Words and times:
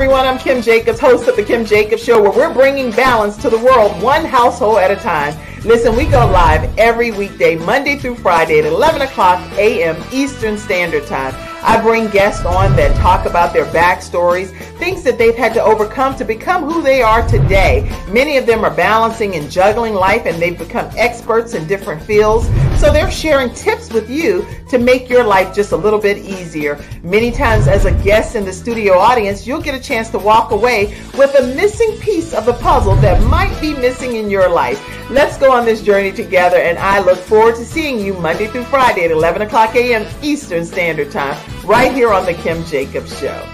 everyone. 0.00 0.24
I'm 0.24 0.38
Kim 0.38 0.62
Jacobs, 0.62 0.98
host 0.98 1.28
of 1.28 1.36
The 1.36 1.42
Kim 1.42 1.62
Jacobs 1.62 2.02
Show, 2.02 2.22
where 2.22 2.32
we're 2.32 2.54
bringing 2.54 2.90
balance 2.90 3.36
to 3.36 3.50
the 3.50 3.58
world 3.58 4.00
one 4.00 4.24
household 4.24 4.78
at 4.78 4.90
a 4.90 4.96
time. 4.96 5.38
Listen, 5.62 5.94
we 5.94 6.06
go 6.06 6.26
live 6.26 6.74
every 6.78 7.10
weekday, 7.10 7.54
Monday 7.54 7.96
through 7.96 8.14
Friday 8.14 8.60
at 8.60 8.64
11 8.64 9.02
o'clock 9.02 9.38
a.m. 9.58 10.02
Eastern 10.10 10.56
Standard 10.56 11.04
Time. 11.04 11.34
I 11.62 11.80
bring 11.80 12.08
guests 12.08 12.44
on 12.46 12.74
that 12.76 12.96
talk 12.96 13.26
about 13.26 13.52
their 13.52 13.66
backstories, 13.66 14.50
things 14.78 15.02
that 15.02 15.18
they've 15.18 15.36
had 15.36 15.52
to 15.54 15.62
overcome 15.62 16.16
to 16.16 16.24
become 16.24 16.64
who 16.64 16.82
they 16.82 17.02
are 17.02 17.26
today. 17.28 17.90
Many 18.08 18.38
of 18.38 18.46
them 18.46 18.64
are 18.64 18.74
balancing 18.74 19.34
and 19.34 19.50
juggling 19.50 19.92
life 19.92 20.24
and 20.24 20.40
they've 20.40 20.58
become 20.58 20.90
experts 20.96 21.52
in 21.52 21.66
different 21.66 22.02
fields. 22.02 22.46
So 22.80 22.90
they're 22.90 23.10
sharing 23.10 23.52
tips 23.52 23.92
with 23.92 24.08
you 24.08 24.46
to 24.70 24.78
make 24.78 25.10
your 25.10 25.22
life 25.22 25.54
just 25.54 25.72
a 25.72 25.76
little 25.76 25.98
bit 25.98 26.16
easier. 26.16 26.82
Many 27.02 27.30
times 27.30 27.68
as 27.68 27.84
a 27.84 27.92
guest 28.02 28.36
in 28.36 28.46
the 28.46 28.52
studio 28.52 28.94
audience, 28.94 29.46
you'll 29.46 29.60
get 29.60 29.74
a 29.74 29.80
chance 29.80 30.08
to 30.10 30.18
walk 30.18 30.52
away 30.52 30.96
with 31.18 31.34
a 31.38 31.54
missing 31.54 31.98
piece 31.98 32.32
of 32.32 32.46
the 32.46 32.54
puzzle 32.54 32.96
that 32.96 33.22
might 33.24 33.58
be 33.60 33.74
missing 33.74 34.16
in 34.16 34.30
your 34.30 34.48
life. 34.48 34.82
Let's 35.10 35.36
go 35.36 35.52
on 35.52 35.66
this 35.66 35.82
journey 35.82 36.12
together 36.12 36.56
and 36.56 36.78
I 36.78 37.00
look 37.00 37.18
forward 37.18 37.56
to 37.56 37.64
seeing 37.66 37.98
you 38.00 38.14
Monday 38.14 38.46
through 38.46 38.64
Friday 38.64 39.04
at 39.04 39.10
11 39.10 39.42
o'clock 39.42 39.74
a.m. 39.74 40.06
Eastern 40.22 40.64
Standard 40.64 41.10
Time 41.10 41.36
right 41.70 41.92
here 41.92 42.12
on 42.12 42.26
The 42.26 42.34
Kim 42.34 42.64
Jacobs 42.64 43.16
Show. 43.20 43.46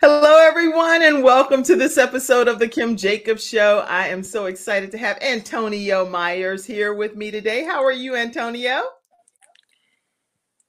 Hello, 0.00 0.36
everyone, 0.40 1.02
and 1.02 1.22
welcome 1.22 1.62
to 1.62 1.76
this 1.76 1.96
episode 1.96 2.48
of 2.48 2.58
the 2.58 2.66
Kim 2.66 2.96
Jacobs 2.96 3.46
Show. 3.46 3.84
I 3.86 4.08
am 4.08 4.24
so 4.24 4.46
excited 4.46 4.90
to 4.90 4.98
have 4.98 5.16
Antonio 5.22 6.10
Myers 6.10 6.66
here 6.66 6.92
with 6.92 7.14
me 7.14 7.30
today. 7.30 7.62
How 7.62 7.84
are 7.84 7.92
you, 7.92 8.16
Antonio? 8.16 8.82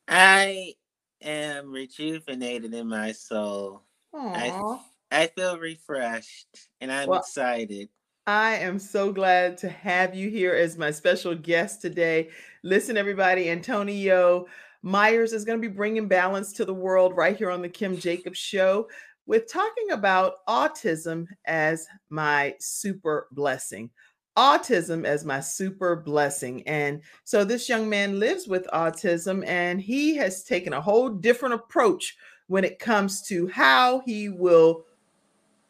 I 0.07 0.75
am 1.23 1.71
rejuvenated 1.71 2.75
in 2.75 2.87
my 2.87 3.11
soul. 3.11 3.84
I, 4.15 4.79
I 5.11 5.27
feel 5.27 5.57
refreshed 5.57 6.47
and 6.81 6.91
I'm 6.91 7.09
well, 7.09 7.19
excited. 7.19 7.89
I 8.27 8.55
am 8.55 8.79
so 8.79 9.11
glad 9.11 9.57
to 9.59 9.69
have 9.69 10.15
you 10.15 10.29
here 10.29 10.53
as 10.53 10.77
my 10.77 10.91
special 10.91 11.35
guest 11.35 11.81
today. 11.81 12.29
Listen, 12.63 12.97
everybody, 12.97 13.49
Antonio 13.49 14.47
Myers 14.81 15.33
is 15.33 15.45
going 15.45 15.61
to 15.61 15.67
be 15.67 15.73
bringing 15.73 16.07
balance 16.07 16.53
to 16.53 16.65
the 16.65 16.73
world 16.73 17.15
right 17.15 17.35
here 17.35 17.51
on 17.51 17.61
the 17.61 17.69
Kim 17.69 17.97
Jacobs 17.97 18.37
Show 18.37 18.87
with 19.25 19.51
talking 19.51 19.91
about 19.91 20.45
autism 20.47 21.27
as 21.45 21.87
my 22.09 22.55
super 22.59 23.27
blessing. 23.31 23.89
Autism 24.37 25.05
as 25.05 25.23
my 25.23 25.39
super 25.39 25.95
blessing. 25.95 26.67
And 26.67 27.01
so 27.23 27.43
this 27.43 27.69
young 27.69 27.89
man 27.89 28.19
lives 28.19 28.47
with 28.47 28.67
autism 28.73 29.45
and 29.47 29.79
he 29.79 30.15
has 30.17 30.43
taken 30.43 30.73
a 30.73 30.81
whole 30.81 31.09
different 31.09 31.55
approach 31.55 32.17
when 32.47 32.63
it 32.63 32.79
comes 32.79 33.21
to 33.23 33.47
how 33.47 34.01
he 34.05 34.29
will 34.29 34.85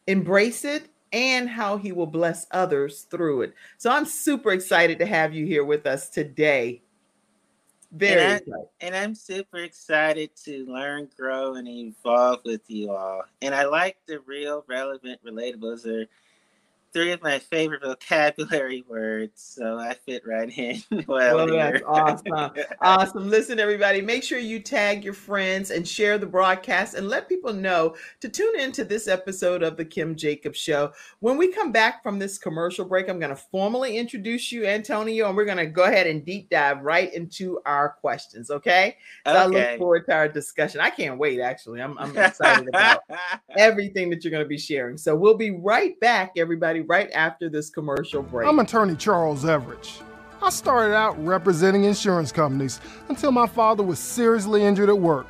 embrace 0.06 0.64
it 0.64 0.88
and 1.12 1.48
how 1.48 1.76
he 1.76 1.92
will 1.92 2.06
bless 2.06 2.46
others 2.50 3.06
through 3.10 3.42
it. 3.42 3.54
So 3.78 3.90
I'm 3.90 4.04
super 4.04 4.52
excited 4.52 4.98
to 4.98 5.06
have 5.06 5.32
you 5.32 5.46
here 5.46 5.64
with 5.64 5.86
us 5.86 6.08
today. 6.08 6.82
Very 7.92 8.20
and, 8.20 8.42
I, 8.52 8.86
and 8.86 8.96
I'm 8.96 9.14
super 9.14 9.58
excited 9.58 10.30
to 10.44 10.66
learn, 10.66 11.08
grow, 11.16 11.54
and 11.54 11.68
evolve 11.68 12.40
with 12.44 12.62
you 12.68 12.90
all. 12.90 13.22
And 13.40 13.54
I 13.54 13.64
like 13.64 13.96
the 14.06 14.20
real, 14.20 14.64
relevant, 14.68 15.20
relatables 15.24 15.86
are 15.86 16.06
three 16.96 17.12
of 17.12 17.22
my 17.22 17.38
favorite 17.38 17.82
vocabulary 17.82 18.82
words, 18.88 19.42
so 19.42 19.78
I 19.78 19.92
fit 19.92 20.22
right 20.26 20.48
in. 20.56 20.82
well, 21.06 21.36
well 21.36 21.46
that's 21.46 21.82
awesome. 21.86 22.52
awesome. 22.80 23.28
Listen, 23.28 23.60
everybody, 23.60 24.00
make 24.00 24.24
sure 24.24 24.38
you 24.38 24.60
tag 24.60 25.04
your 25.04 25.12
friends 25.12 25.70
and 25.70 25.86
share 25.86 26.16
the 26.16 26.24
broadcast 26.24 26.94
and 26.94 27.10
let 27.10 27.28
people 27.28 27.52
know 27.52 27.94
to 28.20 28.30
tune 28.30 28.58
into 28.58 28.82
this 28.82 29.08
episode 29.08 29.62
of 29.62 29.76
the 29.76 29.84
Kim 29.84 30.16
Jacobs 30.16 30.58
Show. 30.58 30.90
When 31.20 31.36
we 31.36 31.52
come 31.52 31.70
back 31.70 32.02
from 32.02 32.18
this 32.18 32.38
commercial 32.38 32.86
break, 32.86 33.10
I'm 33.10 33.20
going 33.20 33.28
to 33.28 33.36
formally 33.36 33.98
introduce 33.98 34.50
you, 34.50 34.64
Antonio, 34.64 35.28
and 35.28 35.36
we're 35.36 35.44
going 35.44 35.58
to 35.58 35.66
go 35.66 35.84
ahead 35.84 36.06
and 36.06 36.24
deep 36.24 36.48
dive 36.48 36.80
right 36.80 37.12
into 37.12 37.60
our 37.66 37.90
questions. 37.90 38.50
Okay. 38.50 38.96
So 39.26 39.32
okay. 39.32 39.38
I 39.38 39.46
look 39.46 39.78
forward 39.78 40.06
to 40.06 40.14
our 40.14 40.28
discussion. 40.28 40.80
I 40.80 40.88
can't 40.88 41.18
wait, 41.18 41.40
actually. 41.40 41.82
I'm, 41.82 41.98
I'm 41.98 42.16
excited 42.16 42.68
about 42.68 43.00
everything 43.58 44.08
that 44.08 44.24
you're 44.24 44.30
going 44.30 44.42
to 44.42 44.48
be 44.48 44.56
sharing. 44.56 44.96
So 44.96 45.14
we'll 45.14 45.36
be 45.36 45.50
right 45.50 46.00
back, 46.00 46.32
everybody 46.38 46.85
right 46.86 47.10
after 47.12 47.48
this 47.48 47.70
commercial 47.70 48.22
break. 48.22 48.48
I'm 48.48 48.58
attorney 48.58 48.96
Charles 48.96 49.44
Everidge. 49.44 50.02
I 50.42 50.50
started 50.50 50.94
out 50.94 51.22
representing 51.24 51.84
insurance 51.84 52.30
companies 52.30 52.80
until 53.08 53.32
my 53.32 53.46
father 53.46 53.82
was 53.82 53.98
seriously 53.98 54.62
injured 54.62 54.88
at 54.88 54.98
work. 54.98 55.26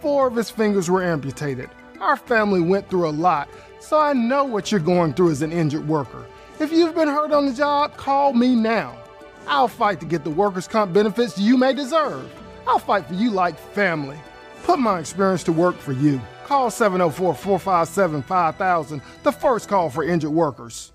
Four 0.00 0.26
of 0.26 0.36
his 0.36 0.50
fingers 0.50 0.90
were 0.90 1.02
amputated. 1.02 1.70
Our 2.00 2.16
family 2.16 2.60
went 2.60 2.90
through 2.90 3.08
a 3.08 3.10
lot, 3.10 3.48
so 3.80 3.98
I 3.98 4.12
know 4.12 4.44
what 4.44 4.70
you're 4.70 4.80
going 4.80 5.14
through 5.14 5.30
as 5.30 5.42
an 5.42 5.52
injured 5.52 5.86
worker. 5.86 6.26
If 6.58 6.72
you've 6.72 6.94
been 6.94 7.08
hurt 7.08 7.32
on 7.32 7.46
the 7.46 7.52
job, 7.52 7.96
call 7.96 8.32
me 8.32 8.54
now. 8.54 8.98
I'll 9.46 9.68
fight 9.68 10.00
to 10.00 10.06
get 10.06 10.24
the 10.24 10.30
workers' 10.30 10.68
comp 10.68 10.92
benefits 10.92 11.38
you 11.38 11.56
may 11.56 11.72
deserve. 11.72 12.30
I'll 12.66 12.78
fight 12.78 13.06
for 13.06 13.14
you 13.14 13.30
like 13.30 13.58
family. 13.58 14.18
Put 14.64 14.78
my 14.78 14.98
experience 15.00 15.42
to 15.44 15.52
work 15.52 15.76
for 15.76 15.92
you. 15.92 16.20
Call 16.52 16.70
704 16.70 17.34
457 17.34 18.22
5000, 18.24 19.02
the 19.22 19.32
first 19.32 19.70
call 19.70 19.88
for 19.88 20.04
injured 20.04 20.32
workers. 20.32 20.92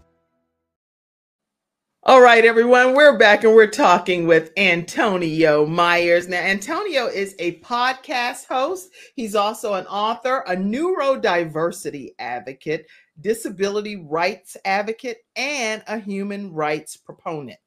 All 2.03 2.22
right, 2.22 2.45
everyone, 2.45 2.94
we're 2.94 3.18
back 3.18 3.44
and 3.44 3.56
we're 3.56 3.66
talking 3.66 4.28
with 4.28 4.51
Antonio 4.56 5.66
Myers. 5.66 6.28
Now, 6.28 6.41
Antonio 6.41 7.07
is 7.07 7.34
a 7.40 7.59
podcast 7.62 8.45
host. 8.45 8.91
He's 9.16 9.34
also 9.34 9.73
an 9.73 9.88
author, 9.88 10.44
a 10.45 10.56
neurodiversity 10.56 12.12
advocate, 12.19 12.85
disability 13.19 13.95
rights 13.95 14.57
advocate, 14.63 15.25
and 15.35 15.81
a 15.88 15.97
human 15.97 16.53
rights 16.53 16.97
proponent. 16.97 17.57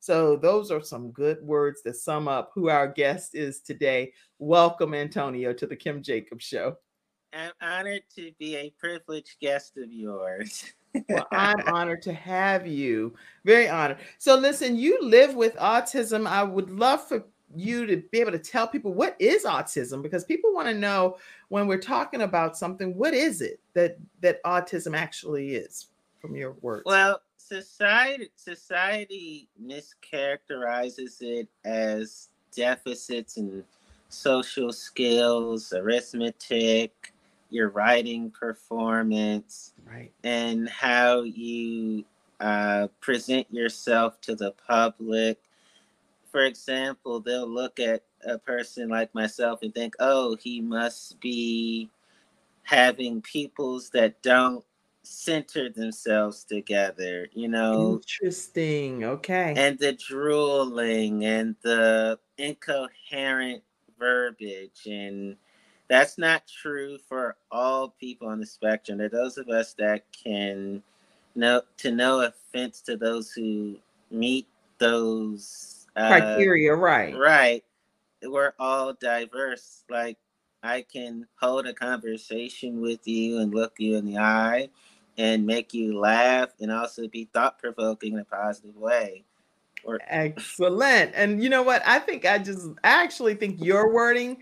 So, 0.00 0.36
those 0.36 0.70
are 0.70 0.82
some 0.82 1.12
good 1.12 1.38
words 1.40 1.80
that 1.84 1.96
sum 1.96 2.28
up 2.28 2.50
who 2.54 2.68
our 2.68 2.88
guest 2.88 3.34
is 3.34 3.62
today. 3.62 4.12
Welcome, 4.38 4.92
Antonio, 4.92 5.54
to 5.54 5.66
the 5.66 5.76
Kim 5.76 6.02
Jacobs 6.02 6.44
Show. 6.44 6.76
I'm 7.32 7.52
honored 7.60 8.02
to 8.16 8.32
be 8.38 8.56
a 8.56 8.70
privileged 8.78 9.38
guest 9.40 9.76
of 9.76 9.92
yours. 9.92 10.72
well, 11.08 11.26
I'm 11.30 11.60
honored 11.66 12.02
to 12.02 12.12
have 12.12 12.66
you. 12.66 13.14
Very 13.44 13.68
honored. 13.68 13.98
So, 14.18 14.36
listen, 14.36 14.76
you 14.76 15.02
live 15.02 15.34
with 15.34 15.56
autism. 15.56 16.26
I 16.26 16.42
would 16.42 16.70
love 16.70 17.06
for 17.06 17.24
you 17.54 17.86
to 17.86 17.96
be 18.12 18.20
able 18.20 18.32
to 18.32 18.38
tell 18.38 18.68
people 18.68 18.92
what 18.92 19.16
is 19.18 19.44
autism 19.44 20.02
because 20.02 20.24
people 20.24 20.52
want 20.52 20.68
to 20.68 20.74
know 20.74 21.16
when 21.48 21.66
we're 21.66 21.78
talking 21.78 22.22
about 22.22 22.56
something, 22.56 22.94
what 22.94 23.14
is 23.14 23.40
it 23.40 23.60
that 23.74 23.96
that 24.20 24.42
autism 24.44 24.96
actually 24.96 25.54
is 25.54 25.86
from 26.20 26.36
your 26.36 26.52
work 26.60 26.82
Well, 26.84 27.22
society 27.36 28.28
society 28.36 29.48
mischaracterizes 29.62 31.22
it 31.22 31.48
as 31.64 32.28
deficits 32.54 33.36
in 33.36 33.64
social 34.08 34.72
skills, 34.72 35.72
arithmetic, 35.72 37.12
your 37.50 37.70
writing 37.70 38.30
performance, 38.30 39.74
right, 39.86 40.12
and 40.24 40.68
how 40.68 41.22
you 41.22 42.04
uh, 42.40 42.88
present 43.00 43.52
yourself 43.52 44.20
to 44.22 44.34
the 44.36 44.52
public. 44.52 45.38
For 46.30 46.44
example, 46.44 47.20
they'll 47.20 47.48
look 47.48 47.80
at 47.80 48.04
a 48.24 48.38
person 48.38 48.88
like 48.88 49.14
myself 49.14 49.60
and 49.62 49.74
think, 49.74 49.94
"Oh, 50.00 50.36
he 50.36 50.60
must 50.60 51.20
be 51.20 51.90
having 52.64 53.22
peoples 53.22 53.90
that 53.90 54.22
don't 54.22 54.64
center 55.04 55.70
themselves 55.70 56.44
together." 56.44 57.28
You 57.34 57.48
know, 57.48 57.92
interesting. 57.94 59.04
Okay, 59.04 59.52
and 59.54 59.78
the 59.78 59.92
drooling 59.92 61.24
and 61.24 61.56
the 61.62 62.18
incoherent 62.36 63.62
verbiage 63.98 64.86
and 64.86 65.36
that's 65.88 66.18
not 66.18 66.46
true 66.46 66.98
for 67.08 67.36
all 67.50 67.90
people 68.00 68.28
on 68.28 68.40
the 68.40 68.46
spectrum. 68.46 68.98
There 68.98 69.06
are 69.06 69.10
those 69.10 69.38
of 69.38 69.48
us 69.48 69.74
that 69.74 70.04
can 70.12 70.82
no 71.34 71.62
to 71.78 71.90
no 71.90 72.20
offense 72.20 72.80
to 72.82 72.96
those 72.96 73.30
who 73.32 73.76
meet 74.10 74.46
those 74.78 75.86
uh, 75.96 76.08
criteria, 76.08 76.74
right? 76.74 77.16
Right. 77.16 77.64
We're 78.22 78.52
all 78.58 78.92
diverse. 78.94 79.84
Like 79.88 80.18
I 80.62 80.82
can 80.82 81.26
hold 81.40 81.66
a 81.66 81.72
conversation 81.72 82.80
with 82.80 83.06
you 83.06 83.38
and 83.38 83.54
look 83.54 83.74
you 83.78 83.96
in 83.96 84.04
the 84.04 84.18
eye 84.18 84.68
and 85.16 85.46
make 85.46 85.74
you 85.74 85.98
laugh 85.98 86.50
and 86.60 86.70
also 86.70 87.08
be 87.08 87.28
thought 87.32 87.58
provoking 87.58 88.14
in 88.14 88.20
a 88.20 88.24
positive 88.24 88.76
way. 88.76 89.24
Or 89.84 90.00
excellent. 90.06 91.12
And 91.14 91.42
you 91.42 91.48
know 91.48 91.62
what? 91.62 91.82
I 91.86 91.98
think 92.00 92.26
I 92.26 92.38
just 92.38 92.68
I 92.84 93.02
actually 93.02 93.34
think 93.34 93.64
your 93.64 93.92
wording 93.92 94.38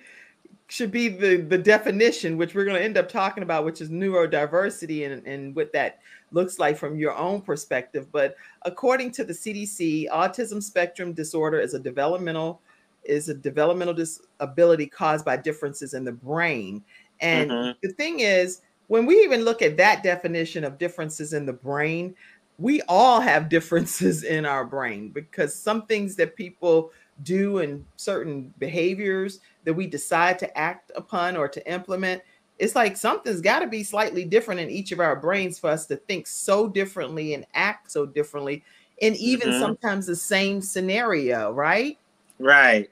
should 0.69 0.91
be 0.91 1.09
the 1.09 1.37
the 1.37 1.59
definition, 1.59 2.37
which 2.37 2.55
we're 2.55 2.65
going 2.65 2.77
to 2.77 2.85
end 2.85 2.97
up 2.97 3.09
talking 3.09 3.43
about, 3.43 3.65
which 3.65 3.81
is 3.81 3.91
neurodiversity, 3.91 5.11
and 5.11 5.27
and 5.27 5.55
what 5.55 5.73
that 5.73 6.01
looks 6.33 6.59
like 6.59 6.77
from 6.77 6.99
your 6.99 7.17
own 7.17 7.41
perspective. 7.41 8.11
But 8.11 8.37
according 8.63 9.13
to 9.13 9.25
the 9.25 9.33
CDC, 9.33 10.09
autism 10.11 10.63
spectrum 10.63 11.13
disorder 11.13 11.61
is 11.61 11.75
a 11.75 11.79
developmental 11.79 12.61
is 13.05 13.29
a 13.29 13.35
developmental 13.35 13.95
disability 13.95 14.87
caused 14.87 15.25
by 15.25 15.37
differences 15.37 15.95
in 15.95 16.05
the 16.05 16.13
brain. 16.13 16.83
And 17.21 17.51
mm-hmm. 17.51 17.79
the 17.83 17.93
thing 17.95 18.21
is, 18.21 18.63
when 18.89 19.07
we 19.07 19.23
even 19.23 19.45
look 19.45 19.63
at 19.63 19.77
that 19.77 20.03
definition 20.03 20.65
of 20.65 20.79
differences 20.79 21.33
in 21.33 21.47
the 21.47 21.53
brain, 21.53 22.15
we 22.59 22.83
all 22.83 23.21
have 23.21 23.49
differences 23.49 24.25
in 24.25 24.45
our 24.45 24.65
brain 24.65 25.11
because 25.11 25.55
some 25.55 25.87
things 25.87 26.17
that 26.17 26.37
people 26.37 26.91
do 27.23 27.59
and 27.59 27.85
certain 27.97 28.53
behaviors 28.59 29.41
that 29.65 29.75
we 29.75 29.87
decide 29.87 30.39
to 30.39 30.59
act 30.59 30.93
upon 30.97 31.37
or 31.37 31.49
to 31.49 31.71
implement 31.71 32.23
it's 32.59 32.75
like 32.75 32.97
something's 32.97 33.41
got 33.41 33.61
to 33.61 33.67
be 33.67 33.83
slightly 33.83 34.25
different 34.25 34.61
in 34.61 34.71
each 34.71 34.93
of 34.93 35.01
our 35.01 35.17
brains 35.17 35.59
for 35.59 35.69
us 35.71 35.87
to 35.87 35.97
think 35.97 36.27
so 36.27 36.69
differently 36.69 37.35
and 37.35 37.47
act 37.55 37.91
so 37.91 38.07
differently 38.07 38.65
in 38.99 39.15
even 39.17 39.49
mm-hmm. 39.51 39.61
sometimes 39.61 40.07
the 40.07 40.17
same 40.17 40.61
scenario 40.61 41.53
right? 41.53 41.99
Right. 42.39 42.91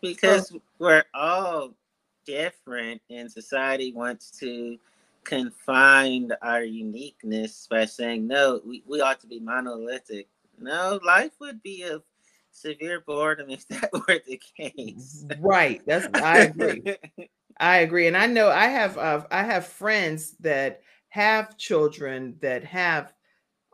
Because 0.00 0.48
so, 0.48 0.60
we're 0.78 1.04
all 1.14 1.70
different 2.26 3.00
and 3.10 3.30
society 3.30 3.92
wants 3.92 4.30
to 4.30 4.78
confine 5.22 6.30
our 6.42 6.62
uniqueness 6.62 7.66
by 7.70 7.84
saying 7.84 8.26
no 8.26 8.60
we, 8.64 8.82
we 8.86 9.00
ought 9.00 9.20
to 9.20 9.26
be 9.26 9.40
monolithic. 9.40 10.28
No 10.60 11.00
life 11.04 11.32
would 11.40 11.62
be 11.62 11.82
a 11.82 12.00
severe 12.54 13.02
boredom 13.06 13.50
if 13.50 13.66
that 13.68 13.92
were 13.92 14.20
the 14.26 14.40
case. 14.56 15.24
Right 15.40 15.82
that's 15.86 16.06
i 16.14 16.40
agree. 16.40 16.96
I 17.58 17.78
agree 17.78 18.06
and 18.06 18.16
i 18.16 18.26
know 18.26 18.48
i 18.48 18.66
have 18.66 18.96
uh, 18.96 19.24
i 19.30 19.42
have 19.42 19.66
friends 19.66 20.36
that 20.40 20.80
have 21.08 21.56
children 21.58 22.36
that 22.40 22.64
have 22.64 23.12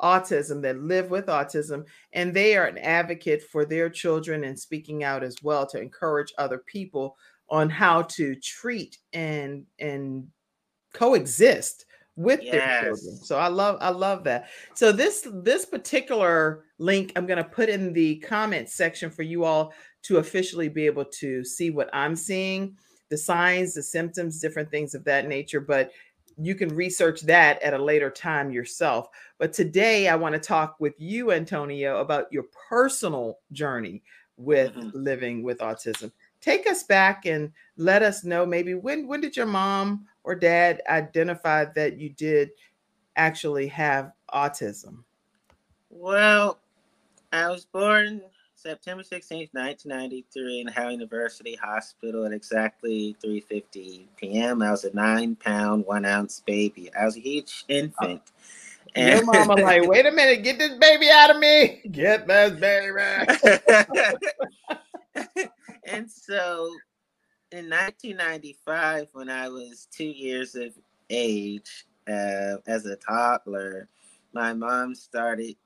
autism 0.01 0.63
that 0.63 0.81
live 0.81 1.11
with 1.11 1.27
autism 1.27 1.85
and 2.13 2.33
they 2.33 2.57
are 2.57 2.67
an 2.67 2.79
advocate 2.79 3.43
for 3.43 3.65
their 3.65 3.91
children 3.91 4.45
and 4.45 4.59
speaking 4.59 5.05
out 5.05 5.23
as 5.23 5.37
well 5.43 5.67
to 5.67 5.81
encourage 5.81 6.33
other 6.39 6.59
people 6.59 7.17
on 7.51 7.69
how 7.69 8.03
to 8.03 8.35
treat 8.37 8.99
and 9.13 9.67
and 9.79 10.27
coexist 10.95 11.85
with 12.21 12.43
yes. 12.43 12.53
their 12.53 12.83
children. 12.83 13.17
So 13.17 13.39
I 13.39 13.49
love 13.49 13.79
I 13.81 13.89
love 13.89 14.25
that. 14.25 14.51
So 14.75 14.93
this 14.93 15.27
this 15.43 15.65
particular 15.65 16.65
link 16.79 17.13
I'm 17.17 17.27
going 17.27 17.39
to 17.39 17.45
put 17.45 17.69
in 17.71 17.93
the 17.93 18.17
comment 18.17 18.69
section 18.69 19.11
for 19.11 19.23
you 19.23 19.45
all 19.45 19.73
to 20.03 20.19
officially 20.19 20.69
be 20.69 20.87
able 20.87 21.07
to 21.07 21.45
see 21.45 21.71
what 21.71 21.89
I'm 21.95 22.15
seeing, 22.15 22.77
the 23.09 23.17
signs, 23.17 23.75
the 23.75 23.83
symptoms, 23.83 24.39
different 24.39 24.71
things 24.71 24.95
of 24.95 25.05
that 25.05 25.29
nature, 25.29 25.61
but 25.61 25.93
you 26.37 26.55
can 26.55 26.75
research 26.75 27.23
that 27.23 27.63
at 27.63 27.75
a 27.75 27.83
later 27.83 28.11
time 28.11 28.51
yourself. 28.51 29.09
But 29.39 29.53
today 29.53 30.09
I 30.09 30.17
want 30.17 30.35
to 30.35 30.41
talk 30.41 30.77
with 30.79 30.95
you 30.99 31.33
Antonio 31.33 32.01
about 32.01 32.33
your 32.33 32.45
personal 32.69 33.39
journey 33.53 34.03
with 34.37 34.75
mm-hmm. 34.75 34.91
living 34.93 35.43
with 35.43 35.59
autism. 35.59 36.13
Take 36.41 36.67
us 36.67 36.83
back 36.83 37.27
and 37.27 37.53
let 37.77 38.03
us 38.03 38.25
know 38.25 38.45
maybe 38.45 38.75
when 38.75 39.07
when 39.07 39.21
did 39.21 39.37
your 39.37 39.47
mom 39.47 40.07
or 40.25 40.35
dad 40.35 40.83
identified 40.89 41.75
that 41.75 41.99
you 41.99 42.11
did 42.11 42.51
actually 43.17 43.69
have 43.69 44.13
autism? 44.33 45.05
Well, 45.89 46.59
I 47.33 47.49
was 47.49 47.65
born 47.65 48.23
September 48.55 49.03
16th, 49.03 49.53
1993 49.53 50.61
in 50.61 50.67
Howard 50.69 50.93
University 50.93 51.55
Hospital 51.57 52.27
at 52.27 52.33
exactly 52.33 53.17
3.50 53.25 54.07
p.m. 54.17 54.63
I 54.63 54.71
was 54.71 54.85
a 54.85 54.95
nine 54.95 55.35
pound, 55.37 55.87
one 55.87 56.05
ounce 56.05 56.43
baby. 56.47 56.91
I 56.95 57.07
was 57.07 57.17
a 57.17 57.21
huge 57.21 57.65
oh. 57.71 57.73
infant. 57.73 58.23
Oh. 58.27 58.31
And 58.95 59.17
Your 59.17 59.25
mama 59.25 59.55
like, 59.63 59.87
wait 59.87 60.05
a 60.05 60.13
minute, 60.13 60.43
get 60.43 60.59
this 60.59 60.75
baby 60.79 61.09
out 61.11 61.31
of 61.31 61.39
me. 61.39 61.81
Get 61.91 62.27
this 62.27 62.53
baby. 62.61 63.01
and 65.85 66.11
so 66.11 66.71
in 67.53 67.69
1995, 67.69 69.09
when 69.13 69.29
I 69.29 69.49
was 69.49 69.89
two 69.91 70.05
years 70.05 70.55
of 70.55 70.73
age, 71.09 71.87
uh, 72.09 72.57
as 72.67 72.87
a 72.87 72.97
toddler, 72.97 73.89
my 74.33 74.53
mom 74.53 74.95
started 74.95 75.57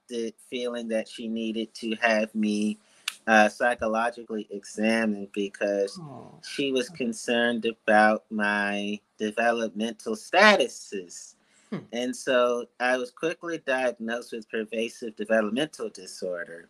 feeling 0.51 0.89
that 0.89 1.09
she 1.09 1.29
needed 1.29 1.75
to 1.75 1.95
have 1.97 2.35
me 2.35 2.79
uh, 3.27 3.49
psychologically 3.49 4.47
examined 4.51 5.29
because 5.33 6.01
she 6.43 6.73
was 6.73 6.89
concerned 6.89 7.67
about 7.67 8.25
my 8.31 8.99
developmental 9.19 10.15
statuses. 10.15 11.35
Hmm. 11.71 11.79
And 11.93 12.17
so 12.17 12.67
I 12.81 12.97
was 12.97 13.11
quickly 13.11 13.63
diagnosed 13.67 14.33
with 14.33 14.49
pervasive 14.49 15.17
developmental 15.17 15.91
disorder. 15.91 16.69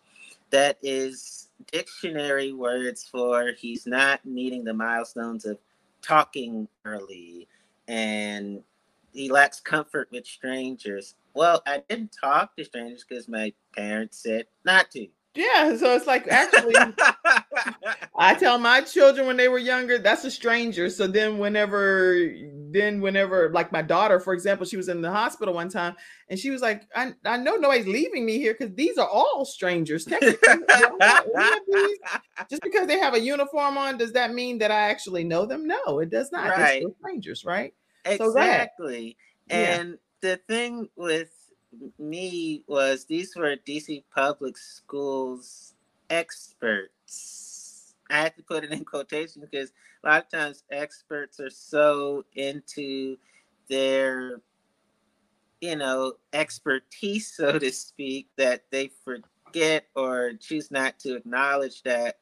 That 0.50 0.78
is 0.82 1.48
dictionary 1.72 2.52
words 2.52 3.04
for 3.04 3.52
he's 3.58 3.86
not 3.86 4.24
meeting 4.24 4.64
the 4.64 4.74
milestones 4.74 5.44
of 5.44 5.58
talking 6.02 6.68
early 6.84 7.48
and 7.88 8.62
he 9.12 9.30
lacks 9.30 9.60
comfort 9.60 10.08
with 10.10 10.26
strangers. 10.26 11.14
Well, 11.34 11.62
I 11.66 11.82
didn't 11.88 12.16
talk 12.20 12.56
to 12.56 12.64
strangers 12.64 13.04
because 13.08 13.28
my 13.28 13.52
parents 13.74 14.22
said 14.22 14.46
not 14.64 14.90
to. 14.92 15.06
Yeah, 15.34 15.76
so 15.76 15.96
it's 15.96 16.06
like 16.06 16.28
actually, 16.28 16.74
I 18.16 18.34
tell 18.34 18.58
my 18.58 18.82
children 18.82 19.26
when 19.26 19.36
they 19.36 19.48
were 19.48 19.58
younger, 19.58 19.98
that's 19.98 20.24
a 20.24 20.30
stranger. 20.30 20.88
So 20.90 21.08
then, 21.08 21.38
whenever, 21.38 22.14
then 22.74 23.00
whenever, 23.00 23.50
like 23.50 23.70
my 23.72 23.82
daughter, 23.82 24.18
for 24.18 24.34
example, 24.34 24.66
she 24.66 24.76
was 24.76 24.88
in 24.88 25.00
the 25.00 25.10
hospital 25.10 25.54
one 25.54 25.68
time, 25.68 25.94
and 26.28 26.38
she 26.38 26.50
was 26.50 26.60
like, 26.60 26.88
"I, 26.94 27.14
I 27.24 27.36
know 27.36 27.56
nobody's 27.56 27.86
leaving 27.86 28.26
me 28.26 28.38
here 28.38 28.54
because 28.58 28.74
these 28.74 28.98
are 28.98 29.08
all 29.08 29.44
strangers. 29.44 30.04
Just 30.04 30.40
because 32.62 32.86
they 32.88 32.98
have 32.98 33.14
a 33.14 33.20
uniform 33.20 33.78
on, 33.78 33.96
does 33.96 34.12
that 34.12 34.34
mean 34.34 34.58
that 34.58 34.70
I 34.70 34.90
actually 34.90 35.24
know 35.24 35.46
them? 35.46 35.66
No, 35.66 36.00
it 36.00 36.10
does 36.10 36.32
not. 36.32 36.48
Right. 36.48 36.84
strangers, 36.98 37.44
right? 37.44 37.72
Exactly. 38.04 39.16
So 39.48 39.56
and 39.56 39.90
yeah. 39.90 39.96
the 40.20 40.36
thing 40.48 40.88
with 40.96 41.30
me 41.98 42.64
was 42.66 43.04
these 43.04 43.34
were 43.36 43.56
DC 43.56 44.04
public 44.14 44.56
schools 44.56 45.74
experts. 46.10 47.94
I 48.10 48.18
had 48.18 48.36
to 48.36 48.42
put 48.42 48.64
it 48.64 48.72
in 48.72 48.84
quotation 48.84 49.40
because 49.40 49.72
a 50.04 50.08
lot 50.08 50.24
of 50.24 50.30
times 50.30 50.64
experts 50.70 51.40
are 51.40 51.50
so 51.50 52.24
into 52.34 53.16
their, 53.68 54.40
you 55.60 55.76
know, 55.76 56.14
expertise, 56.32 57.32
so 57.34 57.58
to 57.58 57.72
speak, 57.72 58.28
that 58.36 58.64
they 58.70 58.90
forget 59.04 59.86
or 59.94 60.32
choose 60.40 60.70
not 60.70 60.98
to 61.00 61.16
acknowledge 61.16 61.82
that 61.82 62.18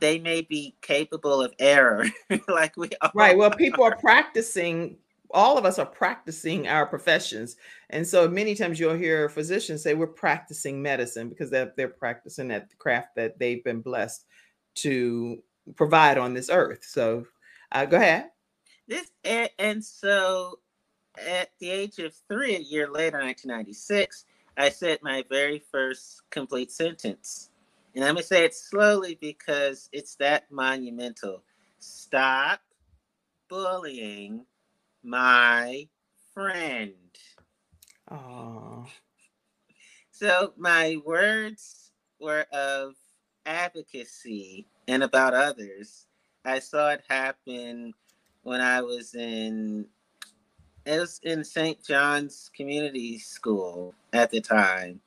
they 0.00 0.18
may 0.18 0.40
be 0.40 0.74
capable 0.82 1.40
of 1.40 1.54
error 1.60 2.04
like 2.48 2.76
we 2.76 2.90
are. 3.00 3.12
right 3.14 3.36
well 3.36 3.50
people 3.56 3.84
are 3.84 3.96
practicing 3.98 4.96
all 5.32 5.56
of 5.56 5.64
us 5.64 5.78
are 5.78 5.86
practicing 5.86 6.68
our 6.68 6.84
professions. 6.86 7.56
And 7.90 8.06
so 8.06 8.28
many 8.28 8.54
times 8.54 8.78
you'll 8.78 8.96
hear 8.96 9.30
physicians 9.30 9.82
say 9.82 9.94
we're 9.94 10.06
practicing 10.06 10.82
medicine 10.82 11.30
because 11.30 11.50
they're, 11.50 11.72
they're 11.76 11.88
practicing 11.88 12.48
that 12.48 12.76
craft 12.78 13.14
that 13.16 13.38
they've 13.38 13.64
been 13.64 13.80
blessed 13.80 14.26
to 14.74 15.42
provide 15.76 16.18
on 16.18 16.34
this 16.34 16.50
earth. 16.50 16.84
So 16.84 17.26
uh, 17.70 17.84
go 17.86 17.96
ahead. 17.96 18.30
This 18.88 19.10
and, 19.24 19.50
and 19.58 19.84
so 19.84 20.58
at 21.16 21.50
the 21.58 21.70
age 21.70 21.98
of 21.98 22.14
three, 22.28 22.56
a 22.56 22.60
year 22.60 22.88
later, 22.90 23.18
1996, 23.18 24.24
I 24.56 24.68
said 24.68 24.98
my 25.02 25.24
very 25.28 25.62
first 25.70 26.22
complete 26.30 26.72
sentence. 26.72 27.50
And 27.94 28.04
I'm 28.04 28.14
going 28.14 28.22
to 28.22 28.26
say 28.26 28.44
it 28.44 28.54
slowly 28.54 29.18
because 29.20 29.88
it's 29.92 30.16
that 30.16 30.50
monumental. 30.50 31.42
Stop 31.78 32.60
bullying 33.48 34.46
my 35.02 35.88
friend. 36.32 36.94
Oh. 38.10 38.86
So 40.10 40.54
my 40.56 40.96
words 41.04 41.90
were 42.18 42.46
of 42.52 42.94
advocacy 43.46 44.66
and 44.88 45.02
about 45.02 45.34
others. 45.34 46.06
I 46.44 46.58
saw 46.58 46.90
it 46.90 47.02
happen 47.08 47.94
when 48.42 48.60
I 48.60 48.80
was 48.82 49.14
in 49.14 49.86
it 50.84 50.98
was 50.98 51.20
in 51.22 51.44
St. 51.44 51.82
John's 51.84 52.50
Community 52.56 53.18
School 53.18 53.94
at 54.12 54.30
the 54.30 54.40
time. 54.40 55.00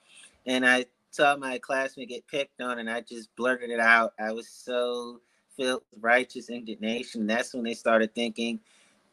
And 0.45 0.65
I 0.65 0.85
saw 1.11 1.35
my 1.35 1.57
classmate 1.57 2.09
get 2.09 2.27
picked 2.27 2.61
on 2.61 2.79
and 2.79 2.89
I 2.89 3.01
just 3.01 3.35
blurted 3.35 3.69
it 3.69 3.79
out. 3.79 4.13
I 4.19 4.31
was 4.31 4.47
so 4.47 5.19
filled 5.57 5.83
with 5.91 6.03
righteous 6.03 6.49
indignation. 6.49 7.27
That's 7.27 7.53
when 7.53 7.63
they 7.63 7.73
started 7.73 8.15
thinking, 8.15 8.59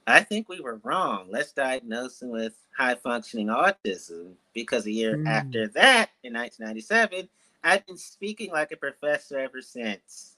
I 0.07 0.21
think 0.21 0.49
we 0.49 0.61
were 0.61 0.81
wrong. 0.83 1.27
Let's 1.31 1.53
diagnose 1.53 2.23
him 2.23 2.31
with 2.31 2.55
high 2.77 2.97
functioning 2.97 3.49
autism 3.49 4.35
because 4.53 4.87
a 4.87 4.93
year 4.93 5.17
mm. 5.17 5.29
after 5.29 5.69
that, 5.69 6.11
in 6.23 6.35
1997, 6.35 7.29
I've 7.65 7.87
been 7.87 7.97
speaking 7.97 8.51
like 8.51 8.73
a 8.73 8.77
professor 8.77 9.39
ever 9.39 9.63
since. 9.63 10.37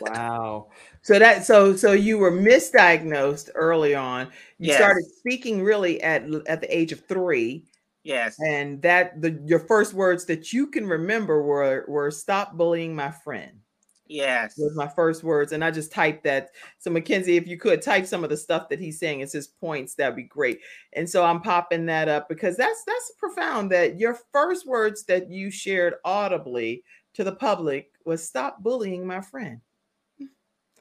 wow. 0.00 0.68
So 1.02 1.18
that 1.18 1.44
so 1.44 1.76
so 1.76 1.92
you 1.92 2.16
were 2.18 2.32
misdiagnosed 2.32 3.50
early 3.54 3.94
on. 3.94 4.30
You 4.58 4.70
Yes. 4.70 4.72
started 4.72 5.04
speaking 5.18 5.62
really 5.62 6.02
at 6.02 6.22
at 6.46 6.62
the 6.62 6.76
age 6.76 6.92
of 6.92 7.04
three, 7.06 7.64
Yes. 8.04 8.36
and 8.40 8.82
that 8.82 9.20
the 9.22 9.32
your 9.46 9.60
first 9.60 9.94
words 9.94 10.26
that 10.26 10.52
you 10.52 10.68
can 10.68 10.86
remember 10.88 11.42
were 11.42 11.84
were 11.88 12.10
"Stop 12.12 12.54
bullying 12.56 12.94
my 12.96 13.10
friend." 13.12 13.60
Yes. 14.06 14.54
was 14.58 14.76
my 14.76 14.86
first 14.88 15.24
words, 15.24 15.52
and 15.52 15.64
I 15.64 15.70
just 15.70 15.90
typed 15.90 16.24
that. 16.24 16.50
So 16.78 16.90
Mackenzie, 16.90 17.36
if 17.36 17.46
you 17.46 17.56
could 17.58 17.80
type 17.80 18.06
some 18.06 18.22
of 18.22 18.30
the 18.30 18.36
stuff 18.36 18.68
that 18.68 18.78
he's 18.78 18.98
saying 18.98 19.22
as 19.22 19.32
his 19.32 19.46
points, 19.46 19.94
that'd 19.94 20.14
be 20.16 20.24
great. 20.24 20.60
And 20.92 21.08
so 21.08 21.24
I'm 21.24 21.40
popping 21.40 21.86
that 21.86 22.08
up 22.08 22.28
because 22.28 22.56
that's 22.56 22.84
that's 22.86 23.12
profound. 23.18 23.70
That 23.72 23.98
your 23.98 24.18
first 24.32 24.66
words 24.66 25.04
that 25.04 25.30
you 25.30 25.50
shared 25.50 25.94
audibly 26.04 26.84
to 27.14 27.24
the 27.24 27.34
public 27.34 27.92
was 28.04 28.26
"Stop 28.26 28.62
bullying 28.62 29.06
my 29.06 29.22
friend." 29.22 29.60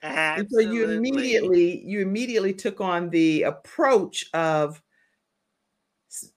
And 0.01 0.49
so 0.51 0.59
you 0.59 0.89
immediately 0.89 1.81
you 1.85 2.01
immediately 2.01 2.53
took 2.53 2.81
on 2.81 3.09
the 3.09 3.43
approach 3.43 4.25
of 4.33 4.81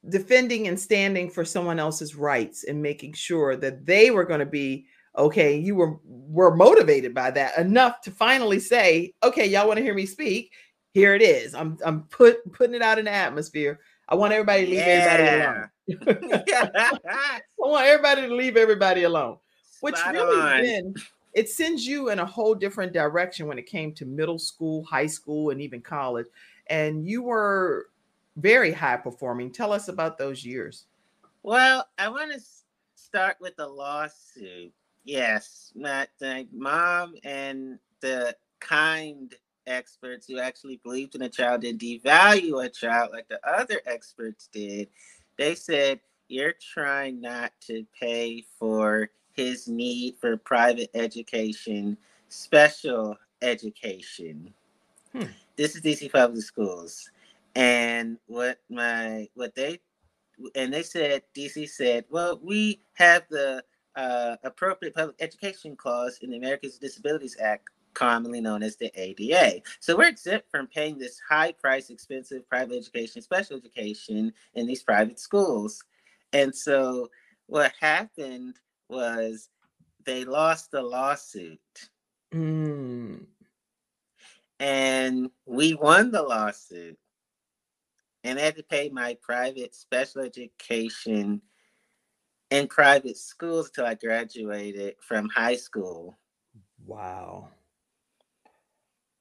defending 0.08 0.68
and 0.68 0.78
standing 0.78 1.28
for 1.28 1.44
someone 1.44 1.78
else's 1.78 2.14
rights 2.14 2.64
and 2.64 2.80
making 2.82 3.12
sure 3.12 3.56
that 3.56 3.84
they 3.84 4.10
were 4.10 4.24
going 4.24 4.40
to 4.40 4.46
be 4.46 4.86
okay 5.16 5.56
you 5.56 5.74
were 5.74 5.98
were 6.04 6.54
motivated 6.54 7.14
by 7.14 7.30
that 7.30 7.56
enough 7.58 8.00
to 8.00 8.10
finally 8.10 8.60
say 8.60 9.12
okay 9.22 9.46
y'all 9.46 9.66
want 9.66 9.78
to 9.78 9.82
hear 9.82 9.94
me 9.94 10.06
speak 10.06 10.52
here 10.92 11.14
it 11.14 11.22
is 11.22 11.54
i'm 11.54 11.78
i'm 11.84 12.02
put 12.04 12.50
putting 12.52 12.74
it 12.74 12.82
out 12.82 12.98
in 12.98 13.04
the 13.04 13.10
atmosphere 13.10 13.80
i 14.08 14.14
want 14.14 14.32
everybody 14.32 14.66
to 14.66 14.70
leave 14.70 14.80
everybody 14.80 15.42
alone 15.42 15.68
i 17.08 17.40
want 17.58 17.86
everybody 17.86 18.22
to 18.22 18.34
leave 18.34 18.56
everybody 18.56 19.02
alone 19.04 19.36
which 19.80 19.96
Spot 19.96 20.14
really 20.14 20.66
then 20.66 20.94
it 21.36 21.50
sends 21.50 21.86
you 21.86 22.08
in 22.08 22.18
a 22.18 22.24
whole 22.24 22.54
different 22.54 22.94
direction 22.94 23.46
when 23.46 23.58
it 23.58 23.66
came 23.66 23.92
to 23.92 24.06
middle 24.06 24.38
school, 24.38 24.82
high 24.84 25.06
school, 25.06 25.50
and 25.50 25.60
even 25.60 25.82
college. 25.82 26.28
And 26.68 27.06
you 27.06 27.22
were 27.22 27.88
very 28.36 28.72
high 28.72 28.96
performing. 28.96 29.52
Tell 29.52 29.70
us 29.70 29.88
about 29.88 30.16
those 30.16 30.46
years. 30.46 30.86
Well, 31.42 31.86
I 31.98 32.08
want 32.08 32.32
to 32.32 32.40
start 32.94 33.36
with 33.38 33.54
the 33.56 33.68
lawsuit. 33.68 34.72
Yes, 35.06 35.72
my, 35.76 36.08
my 36.20 36.46
mom 36.52 37.14
and 37.22 37.78
the 38.00 38.36
kind 38.58 39.32
experts 39.68 40.26
who 40.26 40.40
actually 40.40 40.80
believed 40.82 41.14
in 41.14 41.22
a 41.22 41.28
child 41.28 41.60
didn't 41.60 41.80
devalue 41.80 42.64
a 42.64 42.68
child 42.68 43.10
like 43.12 43.28
the 43.28 43.38
other 43.48 43.80
experts 43.86 44.48
did. 44.52 44.88
They 45.38 45.54
said, 45.54 46.00
You're 46.26 46.54
trying 46.60 47.20
not 47.20 47.52
to 47.68 47.86
pay 47.98 48.44
for 48.58 49.10
his 49.32 49.68
need 49.68 50.16
for 50.20 50.36
private 50.38 50.90
education, 50.92 51.96
special 52.28 53.16
education. 53.42 54.52
Hmm. 55.12 55.26
This 55.54 55.76
is 55.76 55.82
DC 55.82 56.10
Public 56.10 56.42
Schools. 56.42 57.08
And 57.54 58.18
what 58.26 58.58
my 58.68 59.28
what 59.34 59.54
they 59.54 59.78
and 60.54 60.72
they 60.72 60.82
said 60.82 61.22
DC 61.34 61.68
said, 61.68 62.04
well, 62.10 62.40
we 62.42 62.80
have 62.94 63.22
the 63.30 63.62
uh, 63.96 64.36
appropriate 64.44 64.94
public 64.94 65.16
education 65.20 65.74
clause 65.74 66.18
in 66.22 66.30
the 66.30 66.36
Americans 66.36 66.74
with 66.74 66.80
Disabilities 66.82 67.36
Act, 67.40 67.68
commonly 67.94 68.40
known 68.40 68.62
as 68.62 68.76
the 68.76 68.92
ADA. 68.94 69.62
So 69.80 69.96
we're 69.96 70.08
exempt 70.08 70.50
from 70.50 70.66
paying 70.66 70.98
this 70.98 71.18
high 71.28 71.52
price, 71.52 71.88
expensive 71.90 72.48
private 72.48 72.76
education, 72.76 73.22
special 73.22 73.56
education 73.56 74.32
in 74.54 74.66
these 74.66 74.82
private 74.82 75.18
schools. 75.18 75.82
And 76.32 76.54
so 76.54 77.10
what 77.46 77.72
happened 77.80 78.58
was 78.88 79.48
they 80.04 80.24
lost 80.24 80.70
the 80.70 80.82
lawsuit 80.82 81.58
Mm. 82.34 83.24
and 84.58 85.30
we 85.46 85.74
won 85.74 86.10
the 86.10 86.22
lawsuit 86.22 86.98
and 88.24 88.38
I 88.38 88.42
had 88.42 88.56
to 88.56 88.64
pay 88.64 88.88
my 88.88 89.16
private 89.22 89.74
special 89.74 90.22
education 90.22 91.40
in 92.50 92.68
private 92.68 93.16
schools 93.16 93.68
until 93.68 93.86
I 93.86 93.94
graduated 93.94 94.94
from 95.00 95.28
high 95.28 95.56
school. 95.56 96.16
Wow. 96.86 97.48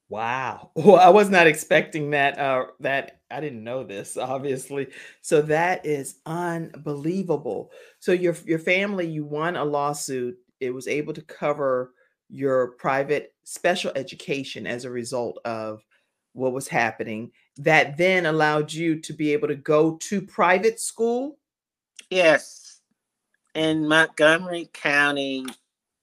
Wow. 0.08 0.70
Well, 0.76 0.96
I 0.96 1.08
was 1.08 1.30
not 1.30 1.46
expecting 1.46 2.10
that. 2.10 2.38
Uh, 2.38 2.66
that 2.80 3.20
I 3.30 3.40
didn't 3.40 3.64
know 3.64 3.82
this, 3.84 4.16
obviously. 4.16 4.88
So 5.22 5.42
that 5.42 5.84
is 5.84 6.20
unbelievable. 6.26 7.70
So 7.98 8.12
your 8.12 8.36
your 8.44 8.58
family, 8.58 9.06
you 9.06 9.24
won 9.24 9.56
a 9.56 9.64
lawsuit. 9.64 10.36
It 10.60 10.70
was 10.70 10.88
able 10.88 11.12
to 11.14 11.22
cover 11.22 11.92
your 12.28 12.72
private 12.72 13.34
special 13.44 13.92
education 13.94 14.66
as 14.66 14.84
a 14.84 14.90
result 14.90 15.38
of 15.44 15.84
what 16.32 16.52
was 16.52 16.68
happening. 16.68 17.32
That 17.56 17.96
then 17.96 18.26
allowed 18.26 18.72
you 18.72 19.00
to 19.00 19.12
be 19.12 19.32
able 19.32 19.48
to 19.48 19.56
go 19.56 19.96
to 19.96 20.22
private 20.22 20.78
school. 20.78 21.38
Yes, 22.10 22.65
in 23.56 23.88
Montgomery 23.88 24.68
County, 24.72 25.46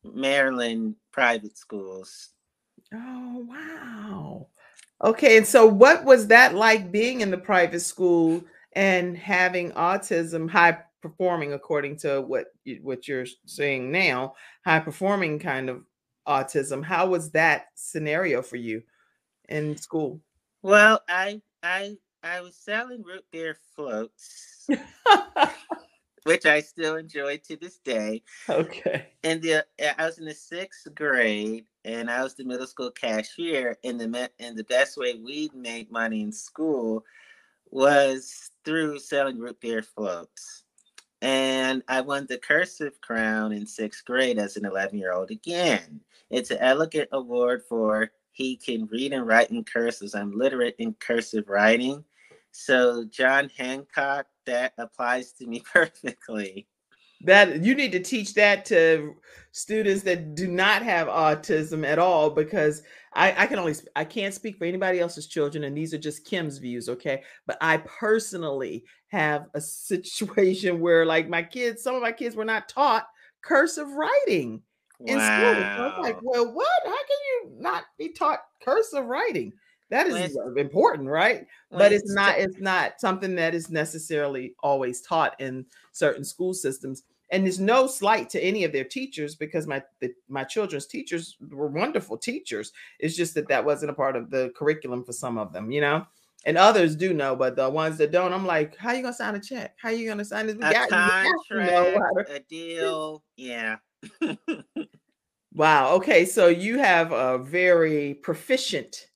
Maryland, 0.04 0.96
private 1.12 1.58
schools. 1.58 2.30
Oh, 2.94 3.46
wow. 3.48 4.48
Okay, 5.04 5.38
and 5.38 5.46
so 5.46 5.66
what 5.66 6.04
was 6.04 6.28
that 6.28 6.56
like 6.56 6.92
being 6.92 7.22
in 7.22 7.30
the 7.30 7.38
private 7.38 7.82
school 7.82 8.44
and 8.74 9.16
having 9.16 9.72
autism 9.72 10.50
high 10.50 10.80
performing 11.02 11.54
according 11.54 11.98
to 11.98 12.22
what 12.22 12.48
you, 12.64 12.80
what 12.82 13.08
you're 13.08 13.28
saying 13.46 13.92
now, 13.92 14.34
high 14.66 14.80
performing 14.80 15.38
kind 15.38 15.70
of 15.70 15.84
autism. 16.28 16.84
How 16.84 17.08
was 17.08 17.32
that 17.32 17.68
scenario 17.76 18.42
for 18.42 18.56
you 18.56 18.82
in 19.50 19.78
school? 19.78 20.22
Well, 20.64 21.02
I 21.08 21.42
I 21.62 21.98
I 22.24 22.42
was 22.42 22.56
selling 22.56 23.04
root 23.04 23.26
beer 23.32 23.58
floats, 23.76 24.68
which 26.24 26.46
I 26.46 26.62
still 26.62 26.96
enjoy 26.96 27.38
to 27.38 27.58
this 27.58 27.78
day. 27.78 28.24
okay. 28.50 29.08
And 29.24 29.42
the 29.42 29.66
eh, 29.80 29.94
I 29.98 30.06
was 30.06 30.20
in 30.20 30.26
the 30.26 30.34
sixth 30.34 30.88
grade, 30.96 31.66
and 31.86 32.10
I 32.10 32.24
was 32.24 32.36
the 32.36 32.44
middle 32.44 32.68
school 32.68 32.92
cashier. 32.92 33.78
And 33.84 34.00
the 34.00 34.30
and 34.40 34.58
the 34.58 34.64
best 34.66 34.98
way 34.98 35.16
we 35.16 35.50
made 35.54 35.92
money 35.92 36.22
in 36.22 36.32
school 36.32 37.04
was 37.72 38.52
through 38.66 39.00
selling 39.00 39.40
root 39.40 39.60
beer 39.60 39.82
floats. 39.82 40.64
And 41.22 41.84
I 41.88 42.02
won 42.02 42.26
the 42.28 42.38
cursive 42.38 43.00
crown 43.00 43.54
in 43.54 43.66
sixth 43.66 44.04
grade 44.04 44.38
as 44.38 44.58
an 44.58 44.66
11 44.66 45.00
year 45.00 45.14
old 45.14 45.32
again. 45.32 46.02
It's 46.30 46.52
an 46.52 46.58
elegant 46.60 47.10
award 47.12 47.64
for 47.70 48.12
he 48.34 48.58
can 48.58 48.88
read 48.88 49.14
and 49.14 49.26
write 49.26 49.52
in 49.52 49.64
cursive. 49.64 50.10
I'm 50.14 50.38
literate 50.38 50.76
in 50.80 50.94
cursive 50.96 51.48
writing. 51.48 52.04
So, 52.52 53.06
John 53.06 53.50
Hancock, 53.58 54.28
that 54.46 54.74
applies 54.78 55.32
to 55.34 55.48
me 55.48 55.62
perfectly. 55.74 56.68
That 57.26 57.64
you 57.64 57.74
need 57.74 57.94
to 57.94 58.02
teach 58.02 58.34
that 58.34 58.66
to 58.66 59.16
students 59.54 60.04
that 60.04 60.36
do 60.36 60.48
not 60.48 60.82
have 60.82 61.08
autism 61.08 61.86
at 61.88 61.98
all 61.98 62.30
because 62.30 62.84
I, 63.14 63.44
I 63.44 63.48
can 63.48 63.60
only 63.60 63.76
I 63.96 64.04
can't 64.04 64.34
speak 64.34 64.58
for 64.58 64.66
anybody 64.66 65.00
else's 65.00 65.28
children 65.28 65.64
and 65.64 65.78
these 65.78 65.94
are 65.94 66.00
just 66.00 66.26
Kim's 66.26 66.58
views, 66.58 66.90
okay? 66.90 67.24
But 67.48 67.58
I 67.62 67.78
personally 67.78 68.84
have 69.08 69.46
a 69.54 69.62
situation 69.62 70.80
where 70.82 71.06
like 71.06 71.30
my 71.30 71.44
kids, 71.44 71.82
some 71.82 71.96
of 71.96 72.02
my 72.02 72.12
kids 72.12 72.36
were 72.36 72.44
not 72.44 72.68
taught 72.68 73.08
cursive 73.42 73.90
writing 73.92 74.62
in 75.06 75.20
school. 75.20 75.54
So 75.56 75.94
I'm 75.96 76.02
like, 76.02 76.20
well, 76.22 76.54
what? 76.54 76.82
How 76.86 76.92
can 76.92 76.98
you 76.98 77.52
not 77.60 77.84
be 77.98 78.10
taught 78.10 78.40
cursive 78.64 79.06
writing? 79.06 79.54
That 79.94 80.08
is 80.08 80.36
uh, 80.36 80.54
important, 80.56 81.08
right? 81.08 81.46
But 81.70 81.94
it's 81.94 82.04
it's 82.06 82.14
not 82.14 82.40
it's 82.40 82.60
not 82.60 83.00
something 83.00 83.36
that 83.36 83.54
is 83.54 83.70
necessarily 83.70 84.56
always 84.64 85.02
taught 85.02 85.40
in 85.40 85.66
certain 85.92 86.24
school 86.24 86.54
systems 86.54 87.04
and 87.34 87.44
there's 87.46 87.60
no 87.60 87.88
slight 87.88 88.30
to 88.30 88.44
any 88.44 88.64
of 88.64 88.72
their 88.72 88.84
teachers 88.84 89.36
because 89.36 89.68
my 89.68 89.84
the, 90.00 90.14
my 90.30 90.44
children's 90.44 90.86
teachers 90.88 91.38
were 91.52 91.68
wonderful 91.68 92.18
teachers 92.18 92.72
it's 93.00 93.16
just 93.16 93.34
that 93.34 93.48
that 93.48 93.64
wasn't 93.64 93.90
a 93.90 93.94
part 93.94 94.16
of 94.16 94.30
the 94.30 94.52
curriculum 94.56 95.04
for 95.04 95.14
some 95.14 95.38
of 95.38 95.52
them 95.54 95.72
you 95.72 95.82
know 95.82 96.06
and 96.46 96.58
others 96.58 96.96
do 96.96 97.14
know 97.14 97.36
but 97.36 97.56
the 97.56 97.70
ones 97.70 97.98
that 97.98 98.12
don't 98.12 98.34
i'm 98.34 98.46
like 98.46 98.76
how 98.78 98.92
you 98.94 99.02
gonna 99.02 99.14
sign 99.14 99.36
a 99.36 99.40
check 99.40 99.76
how 99.82 99.90
are 99.90 99.94
you 99.94 100.08
gonna 100.08 100.26
sign 100.26 100.48
this 100.48 100.56
We 100.56 100.64
a 100.64 100.72
got- 100.72 100.90
contract, 100.90 102.30
a 102.30 102.40
deal. 102.50 103.24
Yeah. 103.38 103.78
wow 105.54 105.94
okay 105.94 106.26
so 106.26 106.48
you 106.48 106.80
have 106.80 107.12
a 107.12 107.38
very 107.38 108.16
proficient 108.16 109.08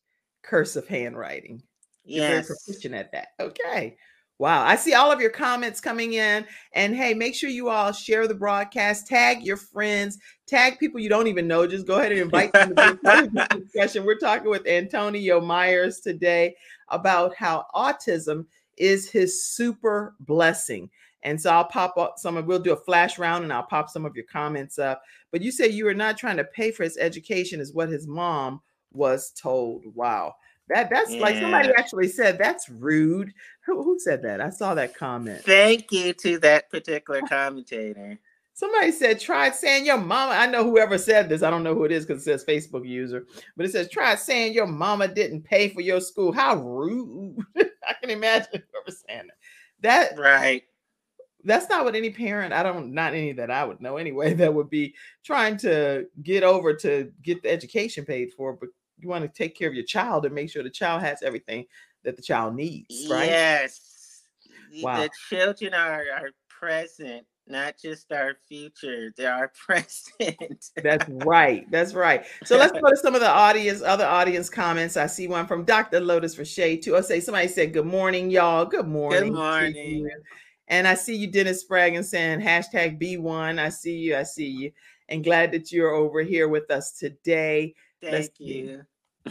cursive 0.48 0.88
handwriting 0.88 1.62
You're 2.06 2.26
very 2.28 2.38
yes. 2.38 2.48
proficient 2.48 2.96
at 2.96 3.12
that. 3.12 3.30
Okay. 3.40 3.98
Wow. 4.40 4.64
I 4.64 4.76
see 4.76 4.94
all 4.94 5.12
of 5.12 5.20
your 5.20 5.32
comments 5.32 5.82
coming 5.82 6.14
in. 6.14 6.46
And 6.74 6.96
hey, 6.96 7.14
make 7.16 7.34
sure 7.34 7.50
you 7.50 7.70
all 7.70 7.92
share 7.92 8.28
the 8.28 8.36
broadcast, 8.36 9.08
tag 9.08 9.44
your 9.44 9.58
friends, 9.58 10.20
tag 10.46 10.78
people 10.78 11.00
you 11.00 11.10
don't 11.10 11.28
even 11.28 11.48
know. 11.48 11.66
Just 11.66 11.88
go 11.88 11.98
ahead 11.98 12.12
and 12.12 12.22
invite 12.22 12.54
them 12.54 12.70
to 12.70 12.76
be 12.76 12.82
a 12.82 12.96
part 12.96 13.26
of 13.26 13.34
this 13.34 13.48
discussion. 13.74 14.06
We're 14.06 14.20
talking 14.20 14.50
with 14.50 14.68
Antonio 14.68 15.42
Myers 15.42 16.02
today 16.02 16.56
about 16.90 17.36
how 17.36 17.66
autism 17.74 18.46
is 18.78 19.10
his 19.10 19.44
super 19.44 20.16
blessing. 20.20 20.90
And 21.24 21.42
so 21.42 21.52
I'll 21.52 21.66
pop 21.66 21.98
up 21.98 22.20
some 22.20 22.38
of 22.38 22.46
we'll 22.46 22.60
do 22.60 22.74
a 22.74 22.78
flash 22.78 23.18
round 23.18 23.44
and 23.44 23.52
I'll 23.52 23.64
pop 23.64 23.90
some 23.90 24.06
of 24.06 24.16
your 24.16 24.26
comments 24.32 24.78
up. 24.78 25.02
But 25.32 25.42
you 25.42 25.52
say 25.52 25.68
you 25.68 25.86
were 25.86 25.96
not 25.96 26.16
trying 26.16 26.38
to 26.38 26.44
pay 26.44 26.72
for 26.72 26.84
his 26.84 26.98
education, 26.98 27.60
is 27.60 27.74
what 27.74 27.90
his 27.90 28.08
mom 28.08 28.62
was 28.94 29.32
told. 29.32 29.84
Wow. 29.94 30.36
That 30.70 30.90
that's 30.90 31.14
yeah. 31.14 31.22
like 31.22 31.38
somebody 31.40 31.70
actually 31.78 32.10
said 32.10 32.38
that's 32.38 32.70
rude. 32.70 33.34
Who, 33.66 33.84
who 33.84 34.00
said 34.00 34.22
that? 34.24 34.42
I 34.42 34.50
saw 34.50 34.74
that 34.76 34.96
comment. 34.96 35.42
Thank 35.44 35.92
you 35.92 36.14
to 36.14 36.40
that 36.40 36.70
particular 36.70 37.22
commentator. 37.22 38.20
Somebody 38.54 38.92
said, 38.92 39.20
try 39.20 39.52
saying 39.52 39.86
your 39.86 40.00
mama. 40.00 40.32
I 40.34 40.48
know 40.48 40.64
whoever 40.64 40.98
said 40.98 41.30
this. 41.30 41.44
I 41.44 41.52
don't 41.52 41.64
know 41.64 41.76
who 41.76 41.86
it 41.86 41.92
is 41.92 42.08
because 42.08 42.24
it 42.24 42.26
says 42.26 42.44
Facebook 42.44 42.88
user, 42.88 43.28
but 43.56 43.68
it 43.68 43.72
says, 43.72 43.88
try 43.88 44.16
saying 44.16 44.54
your 44.54 44.66
mama 44.66 45.08
didn't 45.08 45.44
pay 45.44 45.70
for 45.70 45.82
your 45.82 46.02
school. 46.02 46.32
How 46.32 46.56
rude. 46.56 47.38
I 47.56 47.94
can 48.02 48.10
imagine 48.10 48.50
whoever 48.52 48.98
saying 49.08 49.28
that. 49.28 50.16
That 50.16 50.20
right. 50.20 50.64
That's 51.44 51.70
not 51.70 51.86
what 51.86 51.96
any 51.96 52.10
parent, 52.10 52.54
I 52.54 52.64
don't, 52.64 52.94
not 52.94 53.14
any 53.14 53.32
that 53.34 53.52
I 53.52 53.64
would 53.64 53.82
know 53.82 53.98
anyway, 53.98 54.34
that 54.36 54.54
would 54.54 54.70
be 54.70 54.96
trying 55.24 55.58
to 55.58 56.08
get 56.24 56.44
over 56.44 56.74
to 56.76 57.12
get 57.22 57.44
the 57.44 57.52
education 57.52 58.06
paid 58.06 58.34
for, 58.34 58.54
but 58.54 58.70
you 59.00 59.10
want 59.10 59.24
to 59.24 59.30
take 59.30 59.56
care 59.56 59.68
of 59.68 59.76
your 59.76 59.86
child 59.86 60.26
and 60.26 60.34
make 60.34 60.50
sure 60.50 60.64
the 60.64 60.70
child 60.70 61.02
has 61.02 61.22
everything 61.22 61.66
that 62.04 62.16
the 62.16 62.22
child 62.22 62.56
needs, 62.56 63.08
right? 63.10 63.30
Yes. 63.30 64.24
Wow. 64.82 65.02
The 65.02 65.10
children 65.30 65.74
are, 65.74 66.04
are 66.14 66.32
present 66.48 67.26
not 67.50 67.78
just 67.78 68.12
our 68.12 68.36
future, 68.48 69.14
they're 69.16 69.34
our 69.34 69.52
present. 69.66 70.72
That's 70.76 71.06
right. 71.10 71.70
That's 71.72 71.94
right. 71.94 72.26
So 72.46 72.58
let's 72.58 72.74
go 72.74 72.80
to 72.90 72.98
some 72.98 73.16
of 73.16 73.22
the 73.22 73.30
audience, 73.30 73.82
other 73.82 74.06
audience 74.06 74.50
comments. 74.50 74.98
I 74.98 75.08
see 75.08 75.28
one 75.28 75.48
from 75.48 75.64
Dr. 75.64 76.00
Lotus 76.00 76.36
for 76.36 76.46
Shade 76.46 76.84
too. 76.84 76.96
Oh 76.96 77.00
I 77.00 77.02
say 77.02 77.20
somebody 77.20 77.48
said, 77.48 77.74
Good 77.74 77.86
morning, 77.86 78.30
y'all. 78.30 78.66
Good 78.66 78.88
morning. 78.88 79.32
Good 79.32 79.34
morning. 79.34 80.10
And 80.68 80.88
I 80.88 80.96
see 80.96 81.16
you, 81.16 81.28
Dennis 81.28 81.64
Spraggin, 81.64 82.04
saying 82.04 82.42
hashtag 82.42 83.02
B1. 83.02 83.60
I 83.60 83.70
see 83.70 83.98
you. 83.98 84.18
I 84.18 84.24
see 84.24 84.48
you. 84.48 84.72
And 85.10 85.24
glad 85.24 85.52
that 85.54 85.72
you're 85.72 85.94
over 85.94 86.22
here 86.22 86.50
with 86.50 86.70
us 86.70 86.92
today. 86.92 87.74
Thank 88.02 88.14
let's 88.14 88.40
you. 88.40 88.84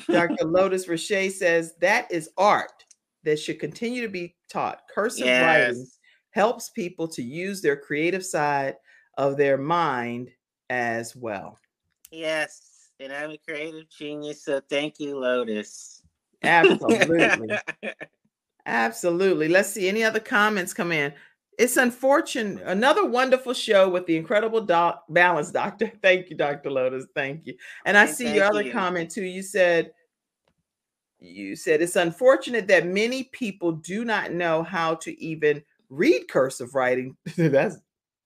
Dr. 0.08 0.44
Lotus 0.44 0.88
Roche 0.88 1.30
says 1.30 1.74
that 1.80 2.10
is 2.10 2.30
art 2.38 2.84
that 3.24 3.38
should 3.38 3.60
continue 3.60 4.02
to 4.02 4.08
be 4.08 4.34
taught. 4.48 4.82
Cursive 4.92 5.26
yes. 5.26 5.42
writing 5.44 5.86
helps 6.30 6.70
people 6.70 7.08
to 7.08 7.22
use 7.22 7.60
their 7.60 7.76
creative 7.76 8.24
side 8.24 8.76
of 9.18 9.36
their 9.36 9.58
mind 9.58 10.30
as 10.70 11.14
well. 11.16 11.58
Yes, 12.10 12.90
and 13.00 13.12
I'm 13.12 13.30
a 13.30 13.38
creative 13.38 13.88
genius, 13.90 14.44
so 14.44 14.60
thank 14.68 15.00
you, 15.00 15.18
Lotus. 15.18 16.02
Absolutely. 16.42 17.58
Absolutely. 18.66 19.48
Let's 19.48 19.70
see 19.70 19.88
any 19.88 20.04
other 20.04 20.20
comments 20.20 20.74
come 20.74 20.92
in. 20.92 21.12
It's 21.58 21.78
unfortunate. 21.78 22.62
Another 22.66 23.06
wonderful 23.06 23.54
show 23.54 23.88
with 23.88 24.06
the 24.06 24.16
incredible 24.16 24.60
doc, 24.60 25.04
balance 25.08 25.50
doctor. 25.50 25.90
Thank 26.02 26.28
you, 26.28 26.36
Dr. 26.36 26.70
Lotus. 26.70 27.06
Thank 27.14 27.46
you. 27.46 27.54
And 27.86 27.96
I 27.96 28.06
see 28.06 28.34
your 28.34 28.44
other 28.44 28.62
you. 28.62 28.72
comment 28.72 29.10
too. 29.10 29.24
You 29.24 29.42
said 29.42 29.92
you 31.18 31.56
said 31.56 31.80
it's 31.80 31.96
unfortunate 31.96 32.66
that 32.68 32.86
many 32.86 33.24
people 33.24 33.72
do 33.72 34.04
not 34.04 34.32
know 34.32 34.62
how 34.62 34.94
to 34.96 35.18
even 35.22 35.62
read 35.88 36.28
cursive 36.28 36.74
writing, 36.74 37.16
that's 37.36 37.78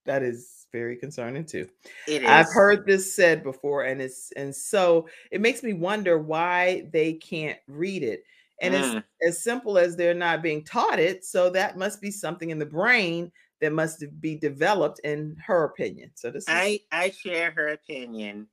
that 0.06 0.22
is 0.22 0.66
very 0.72 0.96
concerning 0.96 1.44
too. 1.44 1.68
It 2.08 2.22
is. 2.22 2.28
I've 2.28 2.52
heard 2.52 2.86
this 2.86 3.14
said 3.14 3.42
before, 3.42 3.84
and 3.84 4.00
it's 4.00 4.32
and 4.32 4.54
so 4.54 5.08
it 5.30 5.40
makes 5.40 5.62
me 5.62 5.72
wonder 5.72 6.18
why 6.18 6.86
they 6.92 7.14
can't 7.14 7.58
read 7.68 8.02
it. 8.02 8.24
And 8.60 8.74
mm. 8.74 8.96
it's 8.96 9.06
as 9.26 9.42
simple 9.42 9.78
as 9.78 9.96
they're 9.96 10.14
not 10.14 10.42
being 10.42 10.64
taught 10.64 10.98
it. 10.98 11.24
So 11.24 11.50
that 11.50 11.78
must 11.78 12.00
be 12.00 12.10
something 12.10 12.50
in 12.50 12.58
the 12.58 12.66
brain 12.66 13.32
that 13.60 13.72
must 13.72 14.04
be 14.20 14.36
developed, 14.36 15.00
in 15.04 15.36
her 15.46 15.64
opinion. 15.64 16.10
So 16.14 16.30
this 16.30 16.44
is, 16.44 16.48
I 16.48 16.80
I 16.92 17.10
share 17.10 17.50
her 17.52 17.68
opinion. 17.68 18.48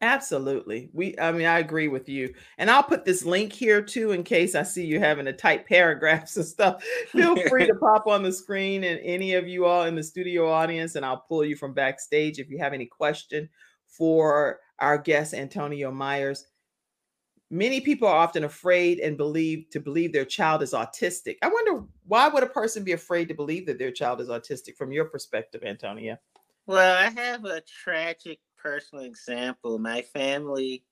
Absolutely. 0.00 0.90
We 0.92 1.18
I 1.18 1.32
mean 1.32 1.46
I 1.46 1.60
agree 1.60 1.88
with 1.88 2.08
you. 2.08 2.34
And 2.58 2.70
I'll 2.70 2.82
put 2.82 3.04
this 3.04 3.24
link 3.24 3.52
here 3.52 3.80
too 3.80 4.10
in 4.10 4.22
case 4.22 4.54
I 4.54 4.62
see 4.62 4.84
you 4.84 4.98
having 4.98 5.24
to 5.24 5.32
type 5.32 5.66
paragraphs 5.68 6.36
and 6.36 6.44
stuff. 6.44 6.84
Feel 7.08 7.36
free 7.48 7.66
to 7.66 7.74
pop 7.74 8.06
on 8.06 8.22
the 8.22 8.32
screen 8.32 8.84
and 8.84 9.00
any 9.02 9.34
of 9.34 9.48
you 9.48 9.64
all 9.64 9.84
in 9.84 9.94
the 9.94 10.02
studio 10.02 10.50
audience 10.50 10.94
and 10.96 11.06
I'll 11.06 11.24
pull 11.28 11.44
you 11.44 11.56
from 11.56 11.74
backstage 11.74 12.38
if 12.38 12.50
you 12.50 12.58
have 12.58 12.74
any 12.74 12.86
question 12.86 13.48
for 13.86 14.60
our 14.78 14.98
guest 14.98 15.32
Antonio 15.32 15.90
Myers. 15.90 16.44
Many 17.50 17.80
people 17.80 18.08
are 18.08 18.16
often 18.16 18.44
afraid 18.44 18.98
and 18.98 19.16
believe 19.16 19.68
to 19.70 19.80
believe 19.80 20.12
their 20.12 20.24
child 20.24 20.62
is 20.62 20.72
autistic. 20.72 21.36
I 21.42 21.48
wonder 21.48 21.84
why 22.06 22.28
would 22.28 22.42
a 22.42 22.48
person 22.48 22.84
be 22.84 22.92
afraid 22.92 23.28
to 23.28 23.34
believe 23.34 23.66
that 23.66 23.78
their 23.78 23.92
child 23.92 24.20
is 24.20 24.28
autistic 24.28 24.76
from 24.76 24.92
your 24.92 25.04
perspective, 25.04 25.62
Antonia? 25.64 26.18
Well, 26.66 26.96
I 26.96 27.10
have 27.10 27.44
a 27.44 27.60
tragic 27.60 28.40
personal 28.56 29.04
example. 29.04 29.78
My 29.78 30.00
family 30.00 30.84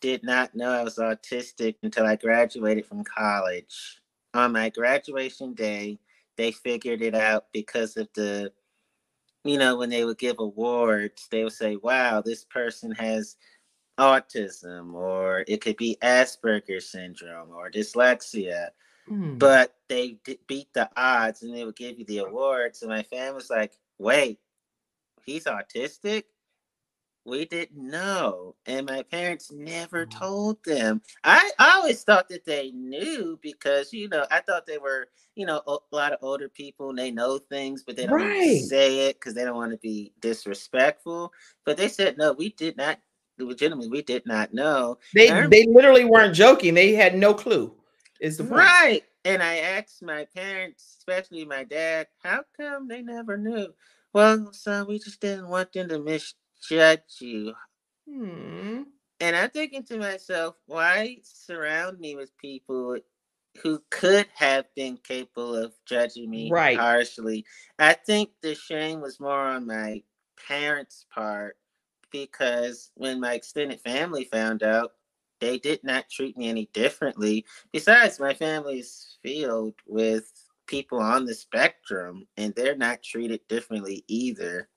did 0.00 0.24
not 0.24 0.54
know 0.54 0.70
I 0.70 0.82
was 0.82 0.98
autistic 0.98 1.76
until 1.82 2.04
I 2.04 2.16
graduated 2.16 2.84
from 2.84 3.04
college. 3.04 4.02
On 4.34 4.52
my 4.52 4.68
graduation 4.70 5.54
day, 5.54 5.98
they 6.36 6.50
figured 6.50 7.00
it 7.00 7.14
out 7.14 7.46
because 7.52 7.96
of 7.96 8.08
the, 8.14 8.52
you 9.44 9.56
know, 9.56 9.76
when 9.76 9.90
they 9.90 10.04
would 10.04 10.18
give 10.18 10.40
awards, 10.40 11.28
they 11.30 11.44
would 11.44 11.52
say, 11.52 11.76
wow, 11.76 12.20
this 12.20 12.44
person 12.44 12.90
has 12.92 13.36
autism, 13.98 14.94
or 14.94 15.44
it 15.46 15.60
could 15.60 15.76
be 15.76 15.98
Asperger's 16.02 16.90
syndrome 16.90 17.50
or 17.50 17.70
dyslexia. 17.70 18.68
Mm. 19.10 19.38
But 19.38 19.74
they 19.88 20.16
beat 20.46 20.72
the 20.72 20.88
odds 20.96 21.42
and 21.42 21.54
they 21.54 21.64
would 21.64 21.76
give 21.76 21.98
you 21.98 22.04
the 22.06 22.18
awards. 22.18 22.82
And 22.82 22.90
my 22.90 23.02
family 23.02 23.34
was 23.34 23.50
like, 23.50 23.72
wait, 23.98 24.38
he's 25.24 25.44
autistic? 25.44 26.24
we 27.24 27.44
didn't 27.46 27.90
know 27.90 28.54
and 28.66 28.86
my 28.86 29.02
parents 29.02 29.50
never 29.50 30.06
mm-hmm. 30.06 30.18
told 30.18 30.62
them 30.64 31.00
I, 31.22 31.50
I 31.58 31.76
always 31.76 32.02
thought 32.02 32.28
that 32.28 32.44
they 32.44 32.70
knew 32.72 33.38
because 33.42 33.92
you 33.92 34.08
know 34.08 34.26
i 34.30 34.40
thought 34.40 34.66
they 34.66 34.78
were 34.78 35.08
you 35.34 35.46
know 35.46 35.62
a 35.66 35.76
lot 35.90 36.12
of 36.12 36.18
older 36.22 36.48
people 36.48 36.90
and 36.90 36.98
they 36.98 37.10
know 37.10 37.38
things 37.38 37.82
but 37.82 37.96
they 37.96 38.06
don't 38.06 38.20
right. 38.20 38.60
say 38.60 39.08
it 39.08 39.16
because 39.16 39.34
they 39.34 39.44
don't 39.44 39.56
want 39.56 39.72
to 39.72 39.78
be 39.78 40.12
disrespectful 40.20 41.32
but 41.64 41.76
they 41.76 41.88
said 41.88 42.18
no 42.18 42.32
we 42.32 42.50
did 42.50 42.76
not 42.76 42.98
legitimately 43.38 43.88
we 43.88 44.02
did 44.02 44.24
not 44.26 44.54
know 44.54 44.98
they 45.14 45.28
they 45.48 45.66
literally 45.66 46.04
weren't 46.04 46.34
joking 46.34 46.74
they 46.74 46.94
had 46.94 47.16
no 47.16 47.34
clue 47.34 47.74
is 48.20 48.36
the 48.36 48.44
point. 48.44 48.56
right 48.56 49.02
and 49.24 49.42
i 49.42 49.56
asked 49.56 50.02
my 50.02 50.26
parents 50.34 50.96
especially 50.98 51.44
my 51.44 51.64
dad 51.64 52.06
how 52.22 52.42
come 52.56 52.86
they 52.86 53.02
never 53.02 53.36
knew 53.36 53.68
well 54.12 54.52
son 54.52 54.86
we 54.86 54.98
just 54.98 55.20
didn't 55.20 55.48
want 55.48 55.72
them 55.72 55.88
to 55.88 55.98
misjudge 55.98 57.00
you. 57.20 57.54
Hmm. 58.08 58.82
And 59.20 59.36
I'm 59.36 59.50
thinking 59.50 59.84
to 59.84 59.98
myself, 59.98 60.56
why 60.66 61.18
surround 61.22 62.00
me 62.00 62.16
with 62.16 62.36
people 62.38 62.98
who 63.62 63.82
could 63.90 64.26
have 64.34 64.66
been 64.74 64.98
capable 64.98 65.54
of 65.54 65.72
judging 65.86 66.30
me 66.30 66.50
right. 66.50 66.76
harshly? 66.76 67.44
I 67.78 67.94
think 67.94 68.30
the 68.42 68.54
shame 68.54 69.00
was 69.00 69.20
more 69.20 69.38
on 69.38 69.66
my 69.66 70.02
parents' 70.48 71.06
part 71.14 71.56
because 72.14 72.92
when 72.94 73.18
my 73.18 73.34
extended 73.34 73.80
family 73.80 74.22
found 74.22 74.62
out, 74.62 74.92
they 75.40 75.58
did 75.58 75.82
not 75.82 76.08
treat 76.08 76.38
me 76.38 76.48
any 76.48 76.70
differently. 76.72 77.44
Besides, 77.72 78.20
my 78.20 78.32
family's 78.32 79.18
filled 79.20 79.74
with 79.84 80.30
people 80.68 81.00
on 81.00 81.26
the 81.26 81.34
spectrum 81.34 82.24
and 82.36 82.54
they're 82.54 82.76
not 82.76 83.02
treated 83.02 83.40
differently 83.48 84.04
either. 84.06 84.68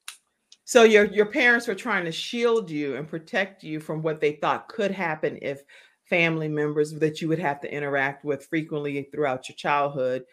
So 0.65 0.84
your 0.84 1.06
your 1.06 1.28
parents 1.28 1.67
were 1.67 1.76
trying 1.76 2.06
to 2.06 2.12
shield 2.12 2.71
you 2.71 2.95
and 2.95 3.08
protect 3.08 3.63
you 3.63 3.80
from 3.80 4.02
what 4.02 4.19
they 4.19 4.34
thought 4.34 4.67
could 4.67 4.91
happen 4.91 5.38
if 5.43 5.62
family 6.10 6.47
members 6.47 6.91
that 6.93 7.21
you 7.21 7.28
would 7.28 7.39
have 7.39 7.62
to 7.62 7.71
interact 7.71 8.26
with 8.26 8.47
frequently 8.47 9.04
throughout 9.12 9.47
your 9.47 9.56
childhood 9.56 10.23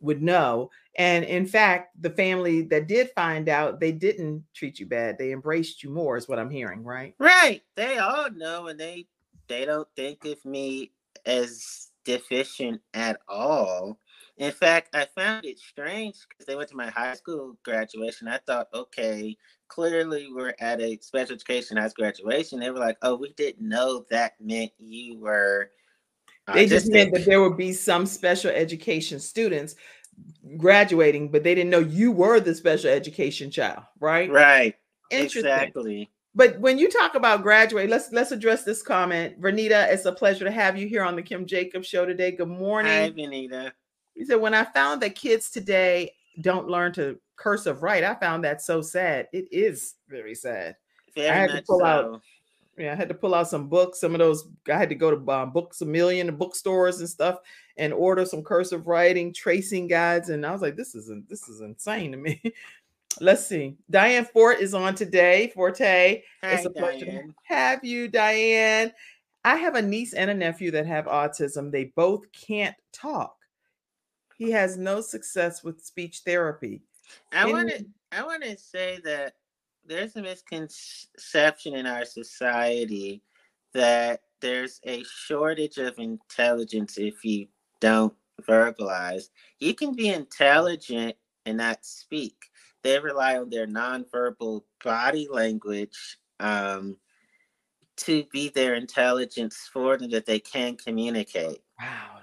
would 0.00 0.22
know. 0.22 0.70
And 0.96 1.24
in 1.24 1.46
fact, 1.46 2.00
the 2.00 2.10
family 2.10 2.62
that 2.62 2.88
did 2.88 3.10
find 3.14 3.48
out, 3.48 3.80
they 3.80 3.92
didn't 3.92 4.44
treat 4.54 4.78
you 4.78 4.86
bad. 4.86 5.18
They 5.18 5.32
embraced 5.32 5.82
you 5.82 5.90
more, 5.90 6.16
is 6.16 6.28
what 6.28 6.38
I'm 6.38 6.50
hearing, 6.50 6.84
right? 6.84 7.14
Right. 7.18 7.62
They 7.74 7.98
all 7.98 8.30
know 8.30 8.68
and 8.68 8.78
they 8.78 9.06
they 9.48 9.64
don't 9.64 9.88
think 9.96 10.24
of 10.24 10.42
me 10.44 10.92
as 11.26 11.90
deficient 12.04 12.80
at 12.94 13.20
all. 13.28 13.98
In 14.36 14.50
fact, 14.50 14.94
I 14.94 15.06
found 15.14 15.44
it 15.44 15.58
strange 15.58 16.26
because 16.28 16.46
they 16.46 16.56
went 16.56 16.68
to 16.70 16.76
my 16.76 16.90
high 16.90 17.14
school 17.14 17.56
graduation. 17.62 18.26
I 18.26 18.38
thought, 18.38 18.68
okay, 18.74 19.36
clearly 19.68 20.28
we're 20.32 20.54
at 20.58 20.80
a 20.80 20.98
special 21.00 21.34
education 21.34 21.76
high 21.76 21.88
school 21.88 22.02
graduation. 22.04 22.58
They 22.58 22.70
were 22.70 22.80
like, 22.80 22.98
oh, 23.02 23.14
we 23.14 23.32
didn't 23.34 23.68
know 23.68 24.04
that 24.10 24.34
meant 24.40 24.72
you 24.78 25.18
were. 25.18 25.70
Uh, 26.46 26.54
they 26.54 26.66
just 26.66 26.90
meant 26.90 27.12
that 27.14 27.24
there 27.24 27.40
would 27.40 27.56
be 27.56 27.72
some 27.72 28.06
special 28.06 28.50
education 28.50 29.18
students 29.18 29.76
graduating, 30.56 31.30
but 31.30 31.42
they 31.42 31.54
didn't 31.54 31.70
know 31.70 31.78
you 31.78 32.12
were 32.12 32.40
the 32.40 32.54
special 32.54 32.90
education 32.90 33.50
child, 33.50 33.82
right? 34.00 34.30
Right. 34.30 34.74
Exactly. 35.10 36.10
But 36.34 36.58
when 36.58 36.78
you 36.78 36.90
talk 36.90 37.14
about 37.14 37.42
graduate, 37.42 37.88
let's 37.88 38.10
let's 38.12 38.32
address 38.32 38.64
this 38.64 38.82
comment. 38.82 39.40
Vernita, 39.40 39.90
it's 39.92 40.04
a 40.04 40.12
pleasure 40.12 40.44
to 40.44 40.50
have 40.50 40.76
you 40.76 40.88
here 40.88 41.04
on 41.04 41.14
the 41.14 41.22
Kim 41.22 41.46
Jacobs 41.46 41.86
show 41.86 42.04
today. 42.04 42.32
Good 42.32 42.48
morning. 42.48 42.92
Hi, 42.92 43.10
Vernita. 43.10 43.72
He 44.14 44.24
said, 44.24 44.40
when 44.40 44.54
I 44.54 44.64
found 44.64 45.00
that 45.02 45.14
kids 45.14 45.50
today 45.50 46.12
don't 46.40 46.68
learn 46.68 46.92
to 46.94 47.18
cursive 47.36 47.82
right. 47.82 48.04
I 48.04 48.14
found 48.14 48.44
that 48.44 48.62
so 48.62 48.80
sad. 48.80 49.28
It 49.32 49.46
is 49.50 49.94
very 50.08 50.34
sad. 50.34 50.76
Very 51.14 51.30
I 51.30 51.34
had 51.34 51.50
to 51.52 51.62
pull 51.62 51.80
so. 51.80 51.84
out- 51.86 52.22
Yeah, 52.76 52.92
I 52.92 52.96
had 52.96 53.08
to 53.08 53.14
pull 53.14 53.34
out 53.34 53.48
some 53.48 53.68
books. 53.68 54.00
Some 54.00 54.14
of 54.14 54.18
those 54.18 54.48
I 54.68 54.76
had 54.76 54.88
to 54.88 54.94
go 54.94 55.14
to 55.14 55.32
um, 55.32 55.52
Books 55.52 55.80
a 55.80 55.86
Million, 55.86 56.34
bookstores 56.36 57.00
and 57.00 57.08
stuff, 57.08 57.38
and 57.76 57.92
order 57.92 58.24
some 58.24 58.42
cursive 58.42 58.86
writing, 58.86 59.32
tracing 59.32 59.86
guides. 59.86 60.28
And 60.28 60.44
I 60.44 60.50
was 60.50 60.62
like, 60.62 60.76
this 60.76 60.94
is 60.94 61.10
this 61.28 61.48
is 61.48 61.60
insane 61.60 62.12
to 62.12 62.18
me. 62.18 62.42
Let's 63.20 63.46
see. 63.46 63.76
Diane 63.90 64.24
Fort 64.24 64.58
is 64.58 64.74
on 64.74 64.96
today. 64.96 65.52
Forte. 65.54 66.22
Hi, 66.42 66.50
it's 66.50 66.66
a 66.66 66.70
pleasure 66.70 67.06
to 67.06 67.22
have 67.44 67.84
you, 67.84 68.08
Diane. 68.08 68.92
I 69.44 69.56
have 69.56 69.76
a 69.76 69.82
niece 69.82 70.14
and 70.14 70.30
a 70.30 70.34
nephew 70.34 70.70
that 70.72 70.86
have 70.86 71.04
autism. 71.04 71.70
They 71.70 71.92
both 71.96 72.24
can't 72.32 72.74
talk. 72.92 73.36
He 74.36 74.50
has 74.50 74.76
no 74.76 75.00
success 75.00 75.62
with 75.62 75.84
speech 75.84 76.22
therapy. 76.24 76.82
I 77.32 77.50
want 77.50 77.70
to 77.70 77.84
I 78.10 78.24
want 78.24 78.42
to 78.42 78.56
say 78.56 78.98
that 79.04 79.34
there's 79.86 80.16
a 80.16 80.22
misconception 80.22 81.74
in 81.74 81.86
our 81.86 82.04
society 82.04 83.22
that 83.72 84.20
there's 84.40 84.80
a 84.84 85.04
shortage 85.04 85.78
of 85.78 85.98
intelligence 85.98 86.98
if 86.98 87.24
you 87.24 87.48
don't 87.80 88.14
verbalize. 88.42 89.28
You 89.58 89.74
can 89.74 89.94
be 89.94 90.08
intelligent 90.08 91.16
and 91.46 91.58
not 91.58 91.84
speak. 91.84 92.36
They 92.82 92.98
rely 92.98 93.38
on 93.38 93.50
their 93.50 93.66
nonverbal 93.66 94.62
body 94.82 95.28
language 95.30 96.18
um, 96.40 96.96
to 97.96 98.24
be 98.32 98.48
their 98.50 98.74
intelligence 98.74 99.68
for 99.72 99.96
them 99.96 100.10
that 100.10 100.26
they 100.26 100.38
can 100.38 100.76
communicate. 100.76 101.58
Wow. 101.80 102.20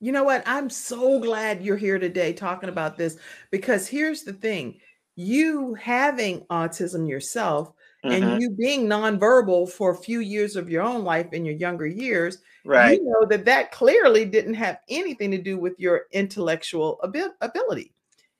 You 0.00 0.12
know 0.12 0.24
what? 0.24 0.44
I'm 0.46 0.70
so 0.70 1.18
glad 1.18 1.62
you're 1.62 1.76
here 1.76 1.98
today 1.98 2.32
talking 2.32 2.68
about 2.68 2.96
this 2.96 3.18
because 3.50 3.88
here's 3.88 4.22
the 4.22 4.32
thing 4.32 4.80
you 5.18 5.74
having 5.74 6.42
autism 6.46 7.08
yourself 7.08 7.72
Mhm. 8.04 8.12
and 8.14 8.40
you 8.40 8.50
being 8.50 8.86
nonverbal 8.86 9.68
for 9.70 9.90
a 9.90 9.96
few 9.96 10.20
years 10.20 10.56
of 10.56 10.70
your 10.70 10.82
own 10.82 11.04
life 11.04 11.32
in 11.32 11.44
your 11.44 11.56
younger 11.56 11.86
years, 11.86 12.38
right. 12.64 12.98
you 12.98 13.04
know 13.04 13.26
that 13.26 13.44
that 13.44 13.72
clearly 13.72 14.24
didn't 14.24 14.54
have 14.54 14.78
anything 14.88 15.30
to 15.32 15.38
do 15.38 15.58
with 15.58 15.74
your 15.78 16.06
intellectual 16.12 17.00
abil- 17.04 17.34
ability. 17.40 17.92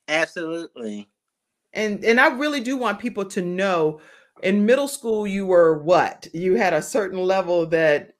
Absolutely. 0.08 1.08
And 1.72 2.04
and 2.04 2.20
I 2.20 2.28
really 2.28 2.60
do 2.60 2.76
want 2.76 2.98
people 3.00 3.24
to 3.26 3.42
know 3.42 4.00
in 4.42 4.64
middle 4.66 4.88
school 4.88 5.26
you 5.26 5.46
were 5.46 5.82
what? 5.82 6.28
You 6.32 6.54
had 6.56 6.72
a 6.74 6.82
certain 6.82 7.18
level 7.18 7.66
that 7.66 8.14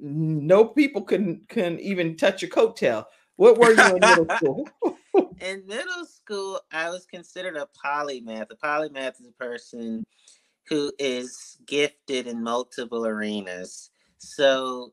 no 0.00 0.66
people 0.66 1.02
can 1.02 1.44
can 1.48 1.78
even 1.80 2.16
touch 2.16 2.42
your 2.42 2.50
coattail. 2.50 3.04
What 3.40 3.56
were 3.56 3.72
you 3.72 3.96
in 3.96 4.00
middle 4.00 4.26
school? 4.36 4.68
in 5.40 5.66
middle 5.66 6.04
school, 6.04 6.60
I 6.70 6.90
was 6.90 7.06
considered 7.06 7.56
a 7.56 7.66
polymath. 7.82 8.50
A 8.50 8.56
polymath 8.56 9.18
is 9.18 9.28
a 9.28 9.42
person 9.42 10.04
who 10.68 10.92
is 10.98 11.56
gifted 11.66 12.26
in 12.26 12.42
multiple 12.42 13.06
arenas. 13.06 13.92
So, 14.18 14.92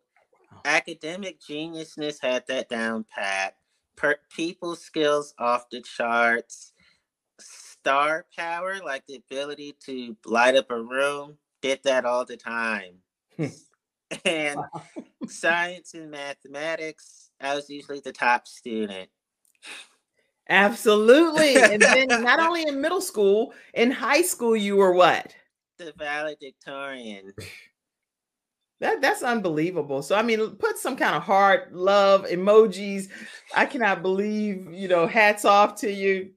oh. 0.53 0.57
academic 0.63 1.41
geniusness 1.41 2.21
had 2.21 2.45
that 2.47 2.69
down 2.69 3.03
pat. 3.13 3.57
Per- 3.97 4.21
people 4.33 4.77
skills 4.77 5.33
off 5.37 5.69
the 5.69 5.81
charts. 5.81 6.71
Star 7.41 8.27
power, 8.37 8.77
like 8.81 9.05
the 9.07 9.15
ability 9.17 9.75
to 9.87 10.15
light 10.25 10.55
up 10.55 10.71
a 10.71 10.81
room, 10.81 11.37
did 11.61 11.81
that 11.83 12.05
all 12.05 12.23
the 12.23 12.37
time. 12.37 12.99
Hmm. 13.35 13.47
and 14.23 14.59
science 15.27 15.93
and 15.93 16.09
mathematics, 16.09 17.26
I 17.41 17.55
was 17.55 17.69
usually 17.69 17.99
the 17.99 18.11
top 18.11 18.47
student. 18.47 19.09
Absolutely. 20.49 21.55
And 21.55 21.81
then 21.81 22.07
not 22.23 22.39
only 22.39 22.63
in 22.63 22.81
middle 22.81 23.01
school, 23.01 23.53
in 23.73 23.91
high 23.91 24.21
school 24.21 24.55
you 24.55 24.75
were 24.75 24.93
what? 24.93 25.35
the 25.77 25.93
valedictorian. 25.97 27.33
That 28.79 29.01
that's 29.01 29.23
unbelievable. 29.23 30.01
So 30.01 30.15
I 30.15 30.21
mean, 30.21 30.55
put 30.57 30.77
some 30.77 30.95
kind 30.95 31.15
of 31.15 31.23
heart, 31.23 31.73
love, 31.73 32.25
emojis. 32.25 33.07
I 33.55 33.65
cannot 33.65 34.01
believe, 34.01 34.71
you 34.71 34.87
know, 34.87 35.07
hats 35.07 35.45
off 35.45 35.75
to 35.81 35.91
you, 35.91 36.31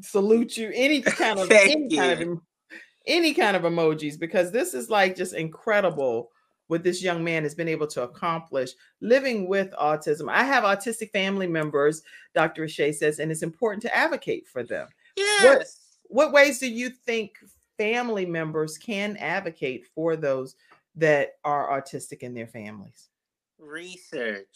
salute 0.00 0.56
you, 0.56 0.70
any 0.74 1.00
kind 1.02 1.38
of 1.38 1.50
any 1.50 1.96
kind 1.96 2.22
of 2.22 2.38
any 3.06 3.34
kind 3.34 3.56
of 3.56 3.62
emojis, 3.62 4.18
because 4.18 4.50
this 4.50 4.74
is 4.74 4.90
like 4.90 5.16
just 5.16 5.34
incredible 5.34 6.30
what 6.68 6.82
this 6.82 7.02
young 7.02 7.22
man 7.22 7.42
has 7.42 7.54
been 7.54 7.68
able 7.68 7.86
to 7.86 8.02
accomplish 8.02 8.72
living 9.00 9.48
with 9.48 9.72
autism. 9.72 10.30
I 10.30 10.44
have 10.44 10.64
autistic 10.64 11.10
family 11.10 11.46
members, 11.46 12.02
Dr. 12.34 12.64
Rashay 12.64 12.94
says, 12.94 13.18
and 13.18 13.30
it's 13.30 13.42
important 13.42 13.82
to 13.82 13.96
advocate 13.96 14.46
for 14.46 14.62
them. 14.62 14.88
Yes. 15.16 15.98
What 16.08 16.32
ways 16.32 16.58
do 16.58 16.68
you 16.68 16.90
think 16.90 17.32
family 17.78 18.26
members 18.26 18.78
can 18.78 19.16
advocate 19.18 19.86
for 19.94 20.16
those 20.16 20.56
that 20.96 21.32
are 21.44 21.80
autistic 21.80 22.20
in 22.20 22.34
their 22.34 22.46
families? 22.46 23.08
Research. 23.58 24.46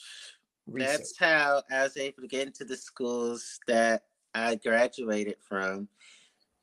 Research. 0.66 0.99
That's 0.99 1.18
how 1.18 1.62
I 1.70 1.83
was 1.83 1.96
able 1.96 2.23
to 2.23 2.29
get 2.29 2.46
into 2.46 2.64
the 2.64 2.77
schools 2.77 3.59
that 3.66 4.05
I 4.35 4.57
graduated 4.57 5.37
from. 5.40 5.88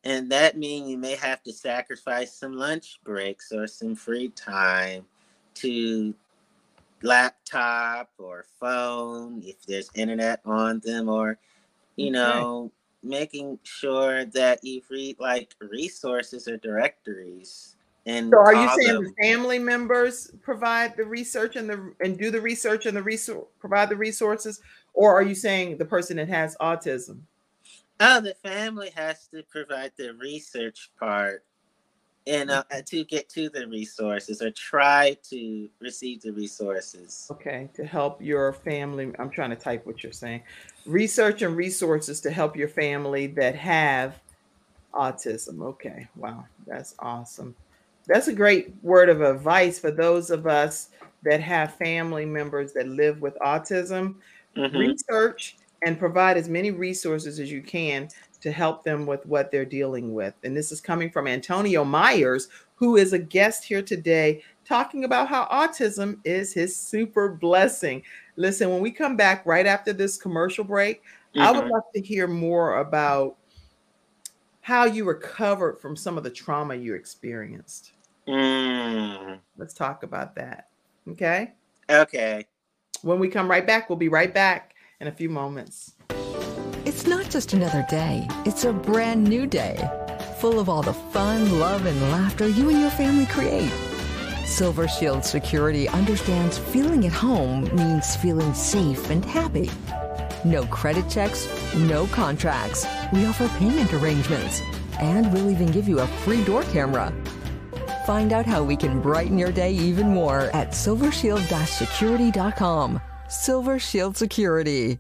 And 0.04 0.32
that 0.32 0.58
means 0.58 0.90
you 0.90 0.98
may 0.98 1.16
have 1.16 1.44
to 1.44 1.52
sacrifice 1.52 2.34
some 2.40 2.54
lunch 2.54 3.00
breaks 3.04 3.52
or 3.52 3.68
some 3.68 3.96
free 3.96 4.30
time 4.30 5.06
to 5.62 6.14
laptop 7.04 8.10
or 8.18 8.46
phone 8.60 9.42
if 9.46 9.62
there's 9.66 9.90
internet 9.96 10.42
on 10.46 10.82
them 10.84 11.10
or 11.10 11.38
you 11.96 12.08
Okay. 12.08 12.12
know 12.12 12.72
making 13.04 13.60
sure 13.64 14.26
that 14.26 14.64
you 14.64 14.82
read 14.90 15.16
like 15.20 15.54
resources 15.62 16.48
or 16.48 16.58
directories 16.58 17.76
and 18.08 18.32
So 18.32 18.40
are 18.40 18.54
you 18.56 18.68
saying 18.70 18.88
them. 18.88 19.04
the 19.04 19.24
family 19.24 19.60
members 19.60 20.32
provide 20.42 20.96
the 20.98 21.06
research 21.06 21.56
and 21.56 21.70
the 21.70 21.94
and 22.00 22.18
do 22.18 22.32
the 22.32 22.42
research 22.42 22.86
and 22.86 22.98
the 22.98 23.04
resource 23.04 23.46
provide 23.60 23.90
the 23.90 23.96
resources, 23.98 24.62
or 24.94 25.14
are 25.14 25.24
you 25.24 25.36
saying 25.36 25.78
the 25.78 25.86
person 25.86 26.18
that 26.18 26.30
has 26.30 26.56
autism? 26.62 27.20
Oh, 28.00 28.22
the 28.22 28.36
family 28.36 28.92
has 28.96 29.28
to 29.34 29.44
provide 29.44 29.92
the 29.98 30.14
research 30.14 30.90
part 31.00 31.44
and 32.28 32.52
uh, 32.52 32.64
to 32.86 33.06
get 33.06 33.30
to 33.30 33.50
the 33.50 33.68
resources 33.68 34.42
or 34.42 34.52
try 34.52 35.18
to 35.30 35.70
receive 35.80 36.22
the 36.22 36.32
resources. 36.32 37.28
Okay, 37.32 37.70
to 37.76 37.86
help 37.86 38.22
your 38.22 38.54
family. 38.54 39.12
I'm 39.18 39.30
trying 39.30 39.52
to 39.52 39.56
type 39.56 39.86
what 39.86 40.04
you're 40.04 40.12
saying. 40.12 40.44
Research 40.86 41.42
and 41.42 41.56
resources 41.56 42.22
to 42.22 42.32
help 42.32 42.56
your 42.56 42.68
family 42.68 43.28
that 43.28 43.56
have 43.56 44.20
autism. 44.94 45.62
Okay, 45.62 46.08
wow, 46.16 46.46
that's 46.66 46.96
awesome. 47.00 47.56
That's 48.08 48.28
a 48.28 48.34
great 48.34 48.74
word 48.82 49.10
of 49.10 49.22
advice 49.22 49.80
for 49.80 49.92
those 49.92 50.30
of 50.30 50.48
us 50.48 50.90
that 51.24 51.42
have 51.42 51.76
family 51.76 52.26
members 52.26 52.74
that 52.74 52.88
live 52.88 53.22
with 53.22 53.38
autism. 53.40 54.16
Mhm. 54.56 54.78
Research 54.78 55.58
and 55.86 56.00
provide 56.00 56.38
as 56.38 56.50
many 56.50 56.72
resources 56.72 57.40
as 57.40 57.52
you 57.52 57.62
can 57.62 58.10
to 58.42 58.52
help 58.52 58.84
them 58.84 59.06
with 59.06 59.26
what 59.26 59.52
they're 59.52 59.66
dealing 59.66 60.14
with. 60.14 60.34
And 60.44 60.56
this 60.56 60.72
is 60.72 60.82
coming 60.82 61.10
from 61.10 61.28
Antonio 61.28 61.84
Myers, 61.84 62.50
who 62.76 62.98
is 62.98 63.14
a 63.14 63.20
guest 63.20 63.64
here 63.64 63.82
today 63.82 64.44
talking 64.64 65.04
about 65.04 65.28
how 65.28 65.46
autism 65.46 66.20
is 66.24 66.54
his 66.54 66.76
super 66.76 67.30
blessing. 67.30 68.04
Listen, 68.36 68.70
when 68.70 68.82
we 68.82 68.92
come 68.92 69.16
back 69.16 69.46
right 69.46 69.66
after 69.66 69.94
this 69.94 70.18
commercial 70.18 70.64
break, 70.64 71.02
I 71.36 71.52
would 71.52 71.66
Mhm. 71.66 71.72
love 71.72 71.84
to 71.94 72.02
hear 72.02 72.28
more 72.28 72.80
about 72.80 73.38
how 74.62 74.86
you 74.86 75.06
recovered 75.06 75.80
from 75.80 75.96
some 75.96 76.18
of 76.18 76.24
the 76.24 76.30
trauma 76.30 76.76
you 76.76 76.94
experienced. 76.94 77.94
Mm. 78.28 79.40
Let's 79.58 79.74
talk 79.74 80.04
about 80.04 80.36
that. 80.36 80.68
Okay. 81.08 81.54
Okay. 81.90 82.46
When 83.02 83.20
we 83.20 83.30
come 83.30 83.50
right 83.50 83.66
back, 83.66 83.90
we'll 83.90 83.98
be 83.98 84.10
right 84.10 84.34
back 84.34 84.76
in 85.00 85.08
a 85.08 85.12
few 85.12 85.30
moments. 85.30 85.94
It's 86.98 87.06
not 87.06 87.30
just 87.30 87.54
another 87.54 87.86
day, 87.88 88.28
it's 88.44 88.66
a 88.66 88.74
brand 88.74 89.24
new 89.24 89.46
day, 89.46 89.88
full 90.40 90.60
of 90.60 90.68
all 90.68 90.82
the 90.82 90.94
fun, 90.94 91.60
love, 91.60 91.86
and 91.86 92.02
laughter 92.12 92.48
you 92.48 92.72
and 92.72 92.82
your 92.82 92.90
family 92.90 93.28
create. 93.28 93.72
Silver 94.48 94.88
Shield 94.88 95.24
Security 95.24 95.88
understands 95.90 96.58
feeling 96.58 97.06
at 97.06 97.14
home 97.14 97.66
means 97.76 98.16
feeling 98.16 98.52
safe 98.56 99.12
and 99.12 99.24
happy. 99.24 99.70
No 100.44 100.66
credit 100.66 101.08
checks, 101.08 101.48
no 101.76 102.08
contracts. 102.08 102.88
We 103.14 103.28
offer 103.28 103.48
payment 103.60 103.94
arrangements, 103.94 104.64
and 105.00 105.32
we'll 105.32 105.52
even 105.52 105.68
give 105.68 105.88
you 105.88 106.00
a 106.00 106.08
free 106.08 106.44
door 106.46 106.64
camera. 106.64 107.14
Find 108.08 108.34
out 108.34 108.48
how 108.48 108.64
we 108.64 108.76
can 108.76 109.02
brighten 109.02 109.38
your 109.38 109.52
day 109.52 109.72
even 109.72 110.10
more 110.10 110.50
at 110.56 110.72
silvershield-security.com. 110.72 113.02
Silver 113.30 113.78
Shield 113.78 114.18
Security. 114.18 114.98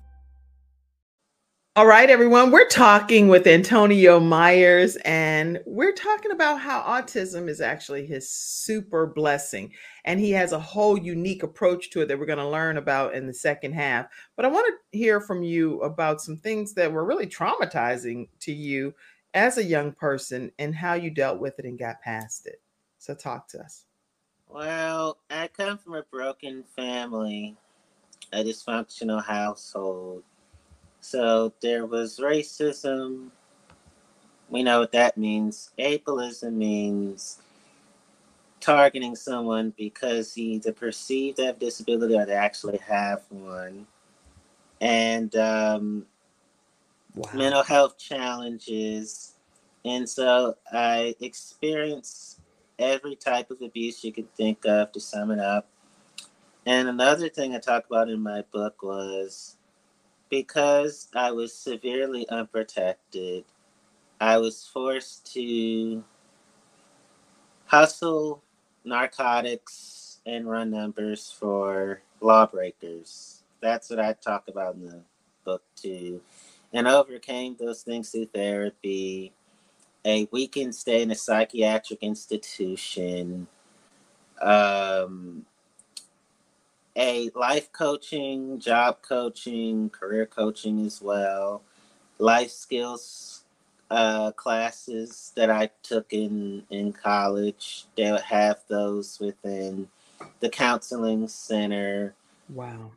All 1.77 1.85
right, 1.85 2.09
everyone, 2.09 2.49
we're 2.49 2.67
talking 2.67 3.27
with 3.27 3.45
Antonio 3.45 4.19
Myers, 4.19 4.95
and 5.05 5.61
we're 5.67 5.93
talking 5.93 6.31
about 6.31 6.59
how 6.59 6.81
autism 6.81 7.47
is 7.47 7.61
actually 7.61 8.03
his 8.03 8.27
super 8.27 9.05
blessing. 9.05 9.71
And 10.03 10.19
he 10.19 10.31
has 10.31 10.53
a 10.53 10.59
whole 10.59 10.97
unique 10.97 11.43
approach 11.43 11.91
to 11.91 12.01
it 12.01 12.07
that 12.07 12.17
we're 12.17 12.25
going 12.25 12.39
to 12.39 12.49
learn 12.49 12.77
about 12.77 13.13
in 13.13 13.27
the 13.27 13.33
second 13.33 13.73
half. 13.73 14.07
But 14.35 14.45
I 14.45 14.47
want 14.47 14.65
to 14.65 14.97
hear 14.97 15.21
from 15.21 15.43
you 15.43 15.79
about 15.81 16.19
some 16.19 16.35
things 16.35 16.73
that 16.73 16.91
were 16.91 17.05
really 17.05 17.27
traumatizing 17.27 18.27
to 18.39 18.51
you 18.51 18.91
as 19.35 19.59
a 19.59 19.63
young 19.63 19.91
person 19.91 20.51
and 20.57 20.73
how 20.73 20.95
you 20.95 21.11
dealt 21.11 21.39
with 21.39 21.59
it 21.59 21.65
and 21.65 21.77
got 21.77 22.01
past 22.01 22.47
it. 22.47 22.59
So 22.97 23.13
talk 23.13 23.47
to 23.49 23.59
us. 23.59 23.85
Well, 24.49 25.19
I 25.29 25.47
come 25.47 25.77
from 25.77 25.93
a 25.93 26.01
broken 26.09 26.63
family, 26.75 27.55
a 28.33 28.43
dysfunctional 28.43 29.23
household. 29.23 30.23
So 31.07 31.53
there 31.61 31.85
was 31.85 32.19
racism. 32.19 33.29
We 34.49 34.61
know 34.61 34.81
what 34.81 34.91
that 34.91 35.17
means. 35.17 35.71
Ableism 35.79 36.51
means 36.51 37.39
targeting 38.59 39.15
someone 39.15 39.73
because 39.77 40.33
he 40.33 40.55
either 40.55 40.73
perceived 40.73 41.37
to 41.37 41.45
have 41.45 41.59
disability 41.59 42.13
or 42.13 42.25
they 42.25 42.33
actually 42.33 42.79
have 42.79 43.21
one. 43.29 43.87
And 44.81 45.33
um, 45.37 46.05
wow. 47.15 47.29
mental 47.33 47.63
health 47.63 47.97
challenges. 47.97 49.35
And 49.85 50.09
so 50.09 50.57
I 50.73 51.15
experienced 51.21 52.41
every 52.79 53.15
type 53.15 53.49
of 53.49 53.61
abuse 53.61 54.03
you 54.03 54.11
could 54.11 54.33
think 54.35 54.65
of 54.65 54.91
to 54.91 54.99
sum 54.99 55.31
it 55.31 55.39
up. 55.39 55.69
And 56.65 56.89
another 56.89 57.29
thing 57.29 57.55
I 57.55 57.59
talk 57.59 57.85
about 57.85 58.09
in 58.09 58.19
my 58.19 58.43
book 58.51 58.83
was 58.83 59.56
because 60.29 61.09
I 61.15 61.31
was 61.31 61.53
severely 61.53 62.27
unprotected, 62.29 63.45
I 64.19 64.37
was 64.37 64.67
forced 64.67 65.31
to 65.33 66.03
hustle 67.65 68.43
narcotics 68.83 70.19
and 70.25 70.49
run 70.49 70.71
numbers 70.71 71.31
for 71.37 72.01
lawbreakers. 72.21 73.43
That's 73.61 73.89
what 73.89 73.99
I 73.99 74.13
talk 74.13 74.47
about 74.47 74.75
in 74.75 74.85
the 74.87 75.01
book 75.45 75.63
too. 75.75 76.21
And 76.73 76.87
overcame 76.87 77.55
those 77.59 77.83
things 77.83 78.09
through 78.11 78.27
therapy, 78.27 79.33
a 80.05 80.27
weekend 80.31 80.75
stay 80.75 81.01
in 81.01 81.11
a 81.11 81.15
psychiatric 81.15 82.03
institution, 82.03 83.47
um, 84.41 85.45
a 86.97 87.29
life 87.35 87.71
coaching, 87.71 88.59
job 88.59 88.97
coaching, 89.07 89.89
career 89.91 90.25
coaching 90.25 90.83
as 90.85 91.01
well, 91.01 91.61
life 92.17 92.49
skills 92.49 93.43
uh, 93.91 94.31
classes 94.31 95.31
that 95.35 95.49
I 95.49 95.69
took 95.83 96.11
in 96.11 96.63
in 96.69 96.91
college. 96.91 97.85
They 97.95 98.11
would 98.11 98.21
have 98.21 98.59
those 98.67 99.19
within 99.19 99.87
the 100.39 100.49
counseling 100.49 101.27
center. 101.27 102.15
Wow. 102.49 102.91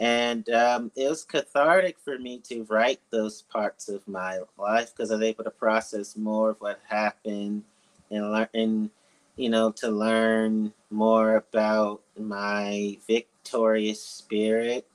And 0.00 0.48
um, 0.50 0.90
it 0.96 1.08
was 1.08 1.24
cathartic 1.24 1.96
for 2.04 2.18
me 2.18 2.40
to 2.48 2.64
write 2.64 3.00
those 3.10 3.42
parts 3.42 3.88
of 3.88 4.06
my 4.08 4.40
life 4.58 4.90
because 4.90 5.12
I 5.12 5.14
was 5.14 5.22
able 5.22 5.44
to 5.44 5.50
process 5.50 6.16
more 6.16 6.50
of 6.50 6.60
what 6.60 6.80
happened 6.88 7.62
and 8.10 8.32
learn, 8.32 8.48
and 8.52 8.90
you 9.36 9.48
know, 9.48 9.70
to 9.70 9.88
learn 9.90 10.72
more 10.90 11.36
about 11.36 12.02
my 12.18 12.98
victorious 13.44 14.02
spirit. 14.02 14.86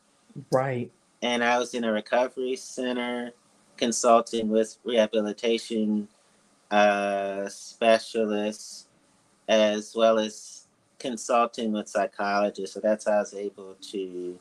Right. 0.52 0.92
And 1.22 1.44
I 1.44 1.60
was 1.60 1.74
in 1.74 1.84
a 1.84 1.92
recovery 1.92 2.56
center 2.56 3.32
consulting 3.78 4.50
with 4.50 4.78
rehabilitation 4.84 6.08
uh, 6.72 7.48
specialists 7.48 8.88
as 9.48 9.94
well 9.96 10.20
as 10.20 10.68
consulting 10.98 11.72
with 11.72 11.88
psychologists. 11.88 12.74
So 12.74 12.80
that's 12.80 13.06
how 13.06 13.14
I 13.14 13.20
was 13.20 13.34
able 13.34 13.76
to 13.92 14.38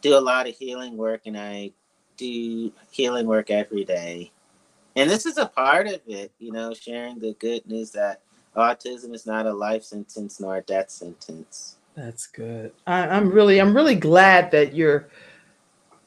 do 0.00 0.16
a 0.16 0.20
lot 0.20 0.48
of 0.48 0.56
healing 0.56 0.96
work, 0.96 1.22
and 1.26 1.38
I 1.38 1.72
do 2.16 2.72
healing 2.90 3.26
work 3.26 3.50
every 3.50 3.84
day. 3.84 4.32
And 4.96 5.08
this 5.08 5.26
is 5.26 5.38
a 5.38 5.46
part 5.46 5.86
of 5.86 6.00
it, 6.06 6.32
you 6.38 6.52
know, 6.52 6.74
sharing 6.74 7.18
the 7.18 7.34
good 7.34 7.66
news 7.66 7.90
that 7.92 8.20
autism 8.56 9.14
is 9.14 9.26
not 9.26 9.46
a 9.46 9.52
life 9.52 9.84
sentence 9.84 10.40
nor 10.40 10.56
a 10.56 10.62
death 10.62 10.90
sentence. 10.90 11.76
That's 11.94 12.26
good. 12.26 12.72
I, 12.86 13.08
I'm 13.08 13.30
really, 13.30 13.60
I'm 13.60 13.74
really 13.74 13.94
glad 13.94 14.50
that 14.52 14.74
you're 14.74 15.08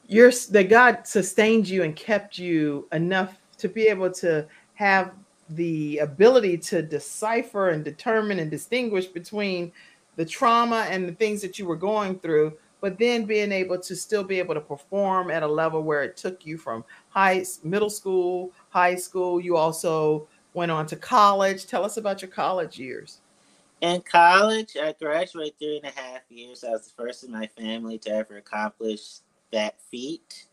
you're 0.06 0.32
that 0.50 0.68
God 0.68 1.06
sustained 1.06 1.68
you 1.68 1.82
and 1.82 1.96
kept 1.96 2.38
you 2.38 2.88
enough 2.92 3.38
to 3.58 3.68
be 3.68 3.82
able 3.86 4.10
to 4.12 4.46
have 4.74 5.12
the 5.50 5.98
ability 5.98 6.58
to 6.58 6.82
decipher 6.82 7.70
and 7.70 7.84
determine 7.84 8.38
and 8.38 8.50
distinguish 8.50 9.06
between 9.06 9.72
the 10.16 10.24
trauma 10.24 10.86
and 10.90 11.08
the 11.08 11.12
things 11.12 11.40
that 11.42 11.58
you 11.58 11.66
were 11.66 11.76
going 11.76 12.18
through 12.18 12.52
but 12.80 12.98
then 12.98 13.24
being 13.24 13.50
able 13.50 13.78
to 13.78 13.96
still 13.96 14.22
be 14.22 14.38
able 14.38 14.54
to 14.54 14.60
perform 14.60 15.30
at 15.30 15.42
a 15.42 15.46
level 15.46 15.82
where 15.82 16.02
it 16.02 16.16
took 16.16 16.46
you 16.46 16.56
from 16.56 16.84
high 17.10 17.44
middle 17.62 17.90
school 17.90 18.52
high 18.70 18.94
school 18.94 19.40
you 19.40 19.56
also 19.56 20.26
went 20.54 20.70
on 20.70 20.86
to 20.86 20.96
college 20.96 21.66
tell 21.66 21.84
us 21.84 21.98
about 21.98 22.22
your 22.22 22.30
college 22.30 22.78
years 22.78 23.20
in 23.80 24.00
college 24.02 24.76
i 24.82 24.94
graduated 24.98 25.58
three 25.58 25.76
and 25.82 25.86
a 25.86 26.00
half 26.00 26.22
years 26.30 26.64
i 26.64 26.70
was 26.70 26.86
the 26.86 27.02
first 27.02 27.24
in 27.24 27.32
my 27.32 27.46
family 27.46 27.98
to 27.98 28.10
ever 28.10 28.36
accomplish 28.36 29.20
that 29.54 29.80
feat. 29.90 30.46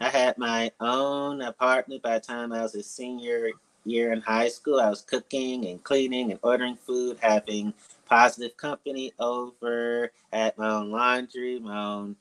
I 0.00 0.08
had 0.08 0.36
my 0.36 0.72
own 0.80 1.40
apartment 1.40 2.02
by 2.02 2.18
the 2.18 2.26
time 2.26 2.52
I 2.52 2.62
was 2.62 2.74
a 2.74 2.82
senior 2.82 3.50
year 3.84 4.12
in 4.12 4.20
high 4.20 4.48
school. 4.48 4.80
I 4.80 4.90
was 4.90 5.02
cooking 5.02 5.66
and 5.66 5.82
cleaning 5.82 6.32
and 6.32 6.40
ordering 6.42 6.76
food, 6.76 7.18
having 7.20 7.72
positive 8.06 8.56
company 8.56 9.12
over, 9.20 10.10
had 10.32 10.58
my 10.58 10.68
own 10.68 10.90
laundry, 10.90 11.60
my 11.60 11.84
own 11.84 12.16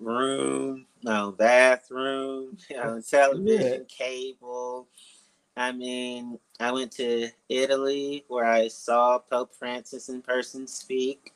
room, 0.00 0.86
my 1.02 1.20
own 1.20 1.34
bathroom, 1.36 2.58
my 2.70 2.82
own 2.82 3.02
television, 3.02 3.86
cable. 3.86 4.88
I 5.56 5.72
mean, 5.72 6.38
I 6.58 6.72
went 6.72 6.92
to 6.92 7.28
Italy 7.48 8.24
where 8.28 8.44
I 8.44 8.68
saw 8.68 9.18
Pope 9.18 9.54
Francis 9.54 10.08
in 10.08 10.22
person 10.22 10.66
speak. 10.66 11.32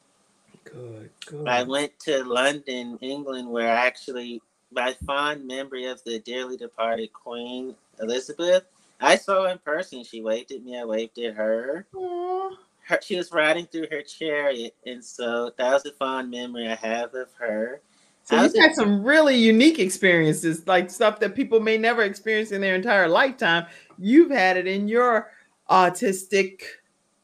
Good, 0.64 1.10
good. 1.26 1.48
I 1.48 1.62
went 1.62 1.98
to 2.00 2.24
London, 2.24 2.98
England, 3.00 3.48
where 3.48 3.70
I 3.70 3.86
actually, 3.86 4.42
by 4.72 4.94
fond 5.06 5.46
memory 5.46 5.86
of 5.86 6.02
the 6.04 6.18
dearly 6.18 6.56
departed 6.56 7.12
Queen 7.12 7.74
Elizabeth, 8.00 8.64
I 9.00 9.16
saw 9.16 9.46
in 9.46 9.58
person. 9.58 10.02
She 10.02 10.20
waved 10.20 10.52
at 10.52 10.64
me. 10.64 10.78
I 10.78 10.84
waved 10.84 11.18
at 11.18 11.34
her. 11.34 11.86
her. 11.94 13.00
She 13.02 13.16
was 13.16 13.30
riding 13.32 13.66
through 13.66 13.86
her 13.90 14.02
chariot, 14.02 14.74
and 14.84 15.04
so 15.04 15.52
that 15.56 15.72
was 15.72 15.86
a 15.86 15.92
fond 15.92 16.30
memory 16.30 16.68
I 16.68 16.74
have 16.74 17.14
of 17.14 17.28
her. 17.38 17.80
So 18.28 18.42
you've 18.42 18.56
had 18.56 18.74
some 18.74 19.02
really 19.02 19.36
unique 19.36 19.78
experiences, 19.78 20.66
like 20.66 20.90
stuff 20.90 21.18
that 21.20 21.34
people 21.34 21.60
may 21.60 21.78
never 21.78 22.02
experience 22.02 22.52
in 22.52 22.60
their 22.60 22.74
entire 22.74 23.08
lifetime. 23.08 23.64
You've 23.98 24.30
had 24.30 24.58
it 24.58 24.66
in 24.66 24.86
your 24.86 25.30
autistic, 25.70 26.60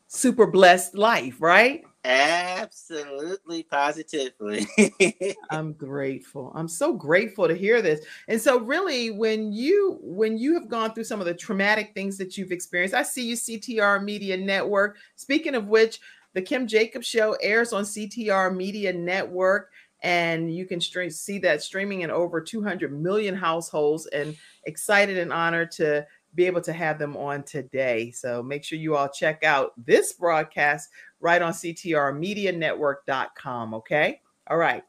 super 0.06 0.46
blessed 0.46 0.94
life, 0.94 1.42
right? 1.42 1.84
Absolutely, 2.06 3.64
positively. 3.64 4.66
I'm 5.50 5.74
grateful. 5.74 6.52
I'm 6.54 6.68
so 6.68 6.94
grateful 6.94 7.48
to 7.48 7.54
hear 7.54 7.82
this. 7.82 8.06
And 8.28 8.40
so 8.40 8.60
really 8.60 9.10
when 9.10 9.52
you 9.52 9.98
when 10.00 10.38
you 10.38 10.54
have 10.54 10.68
gone 10.68 10.94
through 10.94 11.04
some 11.04 11.20
of 11.20 11.26
the 11.26 11.34
traumatic 11.34 11.92
things 11.92 12.16
that 12.16 12.38
you've 12.38 12.52
experienced, 12.52 12.94
I 12.94 13.02
see 13.02 13.26
you 13.26 13.36
CTR 13.36 14.02
Media 14.02 14.38
Network. 14.38 14.96
Speaking 15.16 15.54
of 15.54 15.68
which, 15.68 16.00
the 16.32 16.40
Kim 16.40 16.66
Jacobs 16.66 17.06
show 17.06 17.36
airs 17.42 17.74
on 17.74 17.84
CTR 17.84 18.56
Media 18.56 18.90
Network 18.90 19.70
and 20.04 20.54
you 20.54 20.66
can 20.66 20.80
stream, 20.80 21.10
see 21.10 21.38
that 21.38 21.62
streaming 21.62 22.02
in 22.02 22.10
over 22.10 22.38
200 22.40 22.92
million 22.92 23.34
households 23.34 24.06
and 24.08 24.36
excited 24.64 25.16
and 25.16 25.32
honored 25.32 25.70
to 25.72 26.06
be 26.34 26.44
able 26.44 26.60
to 26.60 26.74
have 26.74 26.98
them 26.98 27.16
on 27.16 27.42
today. 27.42 28.10
So 28.10 28.42
make 28.42 28.64
sure 28.64 28.78
you 28.78 28.96
all 28.96 29.08
check 29.08 29.44
out 29.44 29.72
this 29.82 30.12
broadcast 30.12 30.90
right 31.20 31.40
on 31.40 31.54
ctrmedianetwork.com. 31.54 33.74
Okay. 33.74 34.20
All 34.48 34.58
right. 34.58 34.84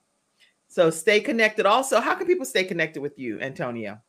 So 0.68 0.90
stay 0.90 1.22
connected. 1.22 1.66
Also, 1.66 2.02
how 2.02 2.16
can 2.16 2.28
people 2.28 2.46
stay 2.46 2.66
connected 2.66 3.02
with 3.02 3.18
you, 3.18 3.40
Antonio? 3.40 4.02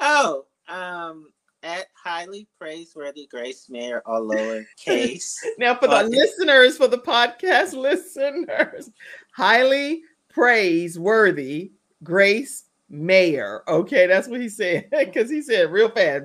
Oh, 0.00 0.46
um, 0.68 1.32
at 1.62 1.86
highly 2.02 2.48
praiseworthy 2.58 3.28
Grace 3.30 3.70
Mayer, 3.70 4.02
all 4.04 4.22
lowercase. 4.22 5.36
now, 5.58 5.76
for 5.76 5.86
the 5.86 6.02
listeners, 6.02 6.76
for 6.76 6.88
the 6.88 6.98
podcast 6.98 7.72
listeners, 7.74 8.90
highly 9.32 10.02
praiseworthy 10.30 11.72
Grace 12.02 12.64
Mayer. 12.88 13.62
Okay, 13.68 14.06
that's 14.06 14.28
what 14.28 14.40
he 14.40 14.48
said 14.48 14.88
because 14.98 15.30
he 15.30 15.42
said 15.42 15.70
real 15.70 15.90
fast. 15.90 16.24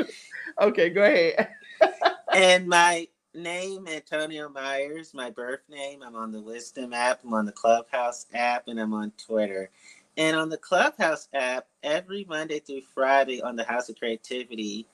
okay, 0.60 0.90
go 0.90 1.02
ahead. 1.02 1.48
and 2.34 2.66
my 2.66 3.06
name 3.34 3.86
Antonio 3.86 4.48
Myers, 4.48 5.14
my 5.14 5.30
birth 5.30 5.62
name. 5.68 6.02
I'm 6.02 6.16
on 6.16 6.32
the 6.32 6.40
Wisdom 6.40 6.92
app, 6.92 7.20
I'm 7.24 7.34
on 7.34 7.46
the 7.46 7.52
Clubhouse 7.52 8.26
app, 8.34 8.68
and 8.68 8.80
I'm 8.80 8.94
on 8.94 9.12
Twitter. 9.24 9.70
And 10.16 10.36
on 10.36 10.48
the 10.48 10.58
Clubhouse 10.58 11.28
app, 11.32 11.66
every 11.82 12.26
Monday 12.28 12.58
through 12.58 12.82
Friday 12.94 13.40
on 13.40 13.56
the 13.56 13.64
House 13.64 13.88
of 13.88 13.98
Creativity, 13.98 14.86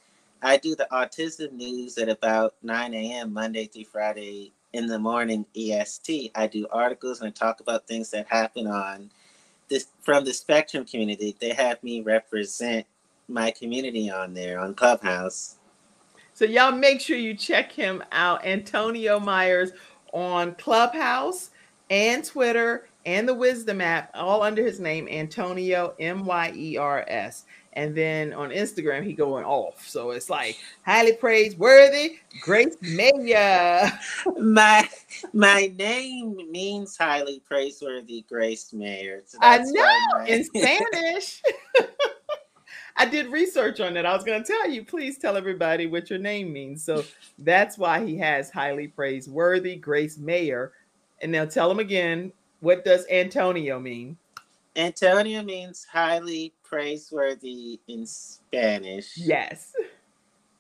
I 0.43 0.59
do 0.59 0.77
the 0.77 0.87
autism 0.93 1.53
news 1.53 1.97
at 1.99 2.09
about 2.09 2.55
9 2.63 2.95
a.m. 2.95 3.33
Monday 3.33 3.67
through 3.67 3.87
Friday 3.87 4.53
in 4.77 4.89
the 4.89 4.99
morning 5.01 5.47
EST. 5.57 6.33
I 6.37 6.49
do 6.49 6.69
articles 6.73 7.21
and 7.21 7.29
I 7.29 7.33
talk 7.33 7.61
about 7.61 7.89
things 7.89 8.11
that 8.13 8.29
happen 8.29 8.67
on 8.69 9.11
this 9.69 9.89
from 10.03 10.25
the 10.25 10.35
spectrum 10.35 10.85
community. 10.87 11.37
They 11.41 11.55
have 11.55 11.83
me 11.83 12.03
represent 12.03 12.87
my 13.29 13.53
community 13.53 14.11
on 14.11 14.35
there 14.35 14.61
on 14.61 14.75
Clubhouse. 14.75 15.57
So 16.35 16.45
y'all 16.47 16.73
make 16.73 17.01
sure 17.01 17.17
you 17.19 17.35
check 17.35 17.73
him 17.73 18.05
out, 18.13 18.47
Antonio 18.47 19.21
Myers, 19.21 19.73
on 20.13 20.55
Clubhouse 20.57 21.51
and 21.91 22.25
Twitter 22.25 22.89
and 23.07 23.29
the 23.29 23.35
Wisdom 23.35 23.81
app, 23.81 24.11
all 24.15 24.43
under 24.43 24.65
his 24.65 24.81
name, 24.81 25.09
Antonio 25.09 25.95
M 26.01 26.27
Y 26.27 26.53
E 26.57 26.77
R 26.79 27.05
S. 27.09 27.45
And 27.77 27.95
then 27.95 28.33
on 28.33 28.49
Instagram, 28.49 29.05
he 29.05 29.13
going 29.13 29.45
off. 29.45 29.87
So 29.87 30.11
it's 30.11 30.31
like 30.31 30.57
highly 30.87 31.13
praiseworthy, 31.13 32.17
Grace 32.41 32.77
Mayer. 32.81 33.93
my 34.41 34.89
my 35.35 35.71
name 35.79 36.39
means 36.51 36.97
highly 36.97 37.43
praiseworthy, 37.47 38.25
Grace 38.31 38.73
Mayer. 38.73 39.23
So 39.27 39.39
I 39.43 39.59
know 39.59 40.25
in 40.27 40.43
Spanish. 40.55 41.43
I 42.97 43.05
did 43.05 43.27
research 43.27 43.79
on 43.81 43.93
that. 43.93 44.07
I 44.07 44.15
was 44.15 44.25
going 44.25 44.43
to 44.43 44.47
tell 44.51 44.71
you, 44.71 44.83
please 44.83 45.19
tell 45.19 45.37
everybody 45.37 45.87
what 45.87 46.09
your 46.09 46.19
name 46.19 46.51
means. 46.51 46.83
So 46.83 47.05
that's 47.39 47.77
why 47.77 48.03
he 48.03 48.17
has 48.17 48.51
highly 48.51 48.89
praiseworthy 48.89 49.77
Grace 49.77 50.17
Mayer. 50.17 50.73
And 51.21 51.31
now 51.31 51.45
tell 51.45 51.71
him 51.71 51.79
again, 51.79 52.33
what 52.61 52.87
does 52.87 53.07
Antonio 53.11 53.79
mean? 53.79 54.17
Antonio 54.77 55.43
means 55.43 55.87
highly 55.91 56.53
praiseworthy 56.69 57.81
in 57.89 58.07
Spanish. 58.07 59.17
Yes. 59.17 59.73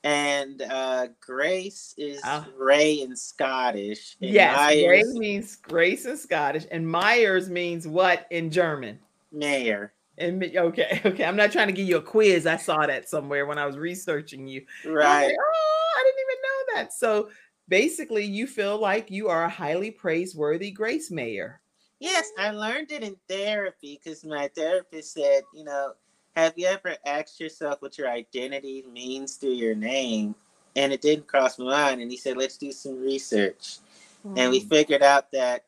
And 0.04 0.62
uh, 0.62 1.08
Grace 1.20 1.94
is 1.98 2.22
uh, 2.22 2.44
Ray 2.56 3.00
in 3.00 3.16
Scottish. 3.16 4.16
yes, 4.20 4.56
Myers, 4.56 4.88
Ray 4.88 5.18
means 5.18 5.56
Grace 5.56 6.06
in 6.06 6.16
Scottish, 6.16 6.64
and 6.70 6.88
Myers 6.88 7.50
means 7.50 7.88
what 7.88 8.26
in 8.30 8.50
German? 8.50 9.00
Mayor. 9.32 9.92
And 10.18 10.42
okay, 10.42 11.00
okay. 11.04 11.24
I'm 11.24 11.36
not 11.36 11.52
trying 11.52 11.66
to 11.66 11.72
give 11.72 11.88
you 11.88 11.96
a 11.96 12.02
quiz. 12.02 12.46
I 12.46 12.56
saw 12.56 12.86
that 12.86 13.08
somewhere 13.08 13.46
when 13.46 13.58
I 13.58 13.66
was 13.66 13.76
researching 13.76 14.46
you. 14.46 14.64
Right. 14.84 15.26
Like, 15.26 15.34
oh, 15.38 15.92
I 15.96 16.02
didn't 16.04 16.20
even 16.20 16.42
know 16.42 16.74
that. 16.76 16.92
So 16.92 17.30
basically, 17.68 18.24
you 18.24 18.46
feel 18.46 18.78
like 18.78 19.10
you 19.10 19.28
are 19.28 19.44
a 19.44 19.50
highly 19.50 19.90
praiseworthy 19.90 20.70
Grace 20.70 21.10
Mayer. 21.10 21.60
Yes, 21.98 22.30
I 22.38 22.50
learned 22.50 22.92
it 22.92 23.02
in 23.02 23.16
therapy 23.28 24.00
because 24.02 24.24
my 24.24 24.48
therapist 24.54 25.14
said, 25.14 25.42
you 25.54 25.64
know, 25.64 25.92
have 26.36 26.52
you 26.56 26.66
ever 26.66 26.96
asked 27.06 27.40
yourself 27.40 27.80
what 27.80 27.96
your 27.96 28.10
identity 28.10 28.84
means 28.92 29.36
through 29.36 29.54
your 29.54 29.74
name? 29.74 30.34
And 30.74 30.92
it 30.92 31.00
didn't 31.00 31.26
cross 31.26 31.58
my 31.58 31.64
mind. 31.64 32.02
And 32.02 32.10
he 32.10 32.18
said, 32.18 32.36
let's 32.36 32.58
do 32.58 32.70
some 32.70 33.00
research. 33.00 33.78
Mm. 34.26 34.38
And 34.38 34.50
we 34.50 34.60
hmm. 34.60 34.68
figured 34.68 35.02
out 35.02 35.32
that 35.32 35.64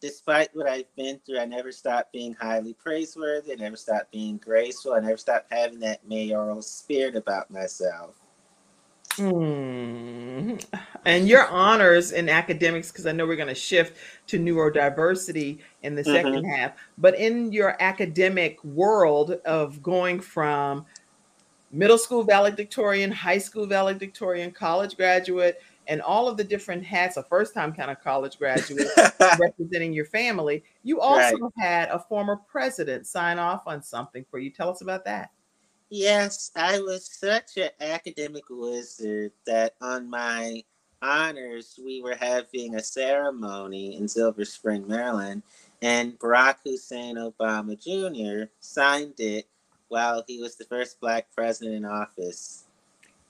despite 0.00 0.54
what 0.54 0.68
I've 0.68 0.94
been 0.94 1.18
through, 1.26 1.40
I 1.40 1.46
never 1.46 1.72
stopped 1.72 2.12
being 2.12 2.34
highly 2.34 2.74
praiseworthy. 2.74 3.52
I 3.52 3.56
never 3.56 3.76
stopped 3.76 4.12
being 4.12 4.36
graceful. 4.36 4.94
I 4.94 5.00
never 5.00 5.16
stopped 5.16 5.52
having 5.52 5.80
that 5.80 6.06
mayoral 6.06 6.62
spirit 6.62 7.16
about 7.16 7.50
myself. 7.50 8.14
Hmm. 9.16 10.56
And 11.04 11.28
your 11.28 11.46
honors 11.48 12.12
in 12.12 12.28
academics, 12.28 12.90
because 12.90 13.06
I 13.06 13.12
know 13.12 13.26
we're 13.26 13.36
going 13.36 13.48
to 13.48 13.54
shift 13.54 13.98
to 14.28 14.38
neurodiversity 14.38 15.58
in 15.82 15.94
the 15.94 16.02
2nd 16.02 16.36
mm-hmm. 16.36 16.48
half, 16.48 16.72
but 16.98 17.18
in 17.18 17.52
your 17.52 17.76
academic 17.80 18.62
world 18.64 19.32
of 19.44 19.82
going 19.82 20.20
from 20.20 20.86
middle 21.72 21.98
school 21.98 22.22
valedictorian, 22.22 23.10
high 23.10 23.38
school 23.38 23.66
valedictorian, 23.66 24.50
college 24.52 24.96
graduate, 24.96 25.60
and 25.88 26.00
all 26.00 26.28
of 26.28 26.36
the 26.36 26.44
different 26.44 26.84
hats, 26.84 27.16
a 27.16 27.22
first 27.24 27.54
time 27.54 27.72
kind 27.72 27.90
of 27.90 28.00
college 28.00 28.38
graduate 28.38 28.86
representing 29.40 29.92
your 29.92 30.04
family, 30.04 30.62
you 30.84 31.00
also 31.00 31.36
right. 31.38 31.52
had 31.58 31.88
a 31.88 31.98
former 31.98 32.36
president 32.36 33.06
sign 33.06 33.38
off 33.38 33.62
on 33.66 33.82
something 33.82 34.24
for 34.30 34.38
you. 34.38 34.50
Tell 34.50 34.68
us 34.68 34.80
about 34.80 35.04
that. 35.06 35.30
Yes, 35.90 36.52
I 36.56 36.80
was 36.80 37.10
such 37.12 37.58
an 37.58 37.70
academic 37.80 38.44
wizard 38.48 39.32
that 39.44 39.74
on 39.80 40.08
my 40.08 40.62
honors, 41.02 41.78
we 41.84 42.00
were 42.00 42.14
having 42.14 42.76
a 42.76 42.82
ceremony 42.82 43.96
in 43.96 44.08
Silver 44.08 44.44
Spring, 44.44 44.86
Maryland, 44.86 45.42
and 45.82 46.16
Barack 46.18 46.56
Hussein 46.64 47.16
Obama 47.16 47.76
Jr. 47.76 48.50
signed 48.60 49.14
it 49.18 49.46
while 49.88 50.24
he 50.26 50.40
was 50.40 50.56
the 50.56 50.64
first 50.64 51.00
black 51.00 51.26
president 51.34 51.74
in 51.74 51.84
office. 51.84 52.64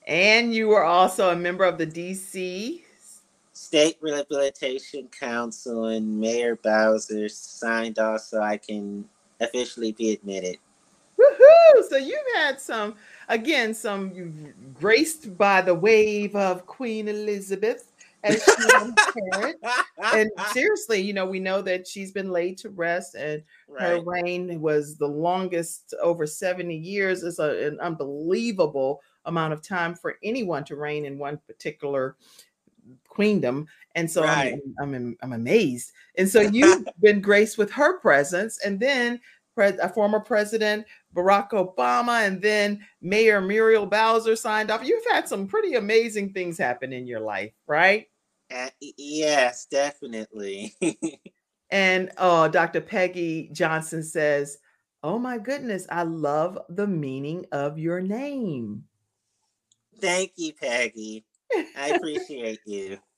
And 0.06 0.54
you 0.54 0.68
were 0.68 0.84
also 0.84 1.30
a 1.30 1.36
member 1.36 1.64
of 1.64 1.78
the 1.78 1.86
DC 1.86 2.82
State 3.52 3.96
Rehabilitation 4.00 5.08
Council, 5.08 5.86
and 5.86 6.20
Mayor 6.20 6.56
Bowser 6.56 7.28
signed 7.28 7.98
off 7.98 8.20
so 8.20 8.42
I 8.42 8.58
can 8.58 9.08
officially 9.40 9.92
be 9.92 10.12
admitted. 10.12 10.58
Woohoo! 11.18 11.88
So 11.88 11.96
you've 11.96 12.18
had 12.34 12.60
some, 12.60 12.96
again, 13.28 13.74
some 13.74 14.52
graced 14.78 15.36
by 15.38 15.62
the 15.62 15.74
wave 15.74 16.34
of 16.34 16.66
Queen 16.66 17.08
Elizabeth 17.08 17.91
as 18.22 18.44
parent. 19.32 19.56
and 20.14 20.30
seriously, 20.52 21.00
you 21.00 21.12
know, 21.12 21.26
we 21.26 21.40
know 21.40 21.62
that 21.62 21.86
she's 21.86 22.12
been 22.12 22.30
laid 22.30 22.58
to 22.58 22.70
rest, 22.70 23.14
and 23.14 23.42
right. 23.68 23.82
her 23.82 24.00
reign 24.02 24.60
was 24.60 24.96
the 24.96 25.06
longest 25.06 25.94
over 26.02 26.26
70 26.26 26.74
years. 26.74 27.22
Is 27.22 27.38
an 27.38 27.78
unbelievable 27.80 29.00
amount 29.24 29.52
of 29.52 29.62
time 29.62 29.94
for 29.94 30.16
anyone 30.22 30.64
to 30.64 30.76
reign 30.76 31.04
in 31.04 31.18
one 31.18 31.38
particular 31.46 32.16
queendom 33.08 33.64
and 33.94 34.10
so 34.10 34.24
right. 34.24 34.58
I'm, 34.80 34.94
I'm 34.94 35.16
i'm 35.22 35.32
amazed 35.34 35.92
and 36.18 36.28
so 36.28 36.40
you've 36.52 36.84
been 37.00 37.20
graced 37.20 37.56
with 37.56 37.70
her 37.70 38.00
presence 38.00 38.58
and 38.64 38.80
then 38.80 39.20
a 39.56 39.88
former 39.88 40.18
president 40.18 40.84
Barack 41.14 41.50
Obama, 41.50 42.26
and 42.26 42.40
then 42.40 42.80
Mayor 43.00 43.40
Muriel 43.40 43.86
Bowser 43.86 44.36
signed 44.36 44.70
off. 44.70 44.84
You've 44.84 45.04
had 45.10 45.28
some 45.28 45.46
pretty 45.46 45.74
amazing 45.74 46.32
things 46.32 46.56
happen 46.56 46.92
in 46.92 47.06
your 47.06 47.20
life, 47.20 47.52
right? 47.66 48.06
Uh, 48.52 48.68
yes, 48.80 49.66
definitely. 49.66 50.74
and 51.70 52.10
oh, 52.18 52.48
Dr. 52.48 52.80
Peggy 52.80 53.50
Johnson 53.52 54.02
says, 54.02 54.58
Oh 55.02 55.18
my 55.18 55.38
goodness, 55.38 55.86
I 55.90 56.02
love 56.02 56.58
the 56.68 56.86
meaning 56.86 57.46
of 57.52 57.78
your 57.78 58.00
name. 58.00 58.84
Thank 60.00 60.32
you, 60.36 60.52
Peggy. 60.52 61.24
I 61.76 61.88
appreciate 61.88 62.60
you. 62.66 62.98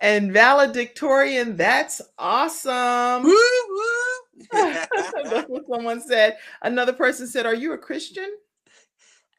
And 0.00 0.32
valedictorian, 0.32 1.56
that's 1.56 2.02
awesome. 2.18 3.22
Woo, 3.22 3.30
woo. 3.30 4.44
That's 4.52 5.48
what 5.48 5.62
someone 5.70 6.00
said. 6.00 6.36
Another 6.62 6.92
person 6.92 7.28
said, 7.28 7.46
"Are 7.46 7.54
you 7.54 7.72
a 7.72 7.78
Christian?" 7.78 8.28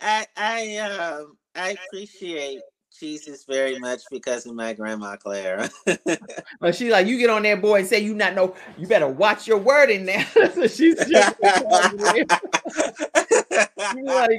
I 0.02 0.26
I 0.38 0.78
um 0.78 1.38
I 1.56 1.78
appreciate 1.86 2.62
Jesus 3.00 3.44
very 3.46 3.80
much 3.80 4.02
because 4.10 4.46
of 4.46 4.56
my 4.56 4.74
grandma 4.74 5.16
Clara. 5.16 5.70
but 6.60 6.76
she's 6.76 6.92
like, 6.92 7.08
you 7.08 7.18
get 7.18 7.30
on 7.30 7.44
there, 7.44 7.58
boy, 7.58 7.80
and 7.80 7.88
say 7.88 8.00
you 8.00 8.14
not 8.14 8.36
know. 8.36 8.56
You 8.78 8.88
better 8.88 9.08
watch 9.08 9.48
your 9.48 9.58
word 9.58 9.90
in 9.90 10.06
there. 10.06 10.26
so 10.54 10.68
she's 10.68 10.96
just 10.96 11.10
like, 11.10 12.28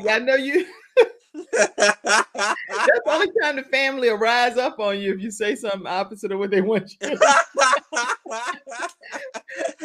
I 0.09 0.19
know 0.23 0.37
you. 0.37 0.67
That's 1.53 1.77
the 1.77 3.03
only 3.07 3.29
time 3.43 3.57
the 3.57 3.65
family 3.71 4.11
will 4.11 4.19
rise 4.19 4.57
up 4.57 4.79
on 4.79 4.99
you 4.99 5.13
if 5.13 5.21
you 5.21 5.31
say 5.31 5.55
something 5.55 5.87
opposite 5.87 6.33
of 6.33 6.39
what 6.39 6.51
they 6.51 6.63
want 6.63 6.93
you. 7.01 7.17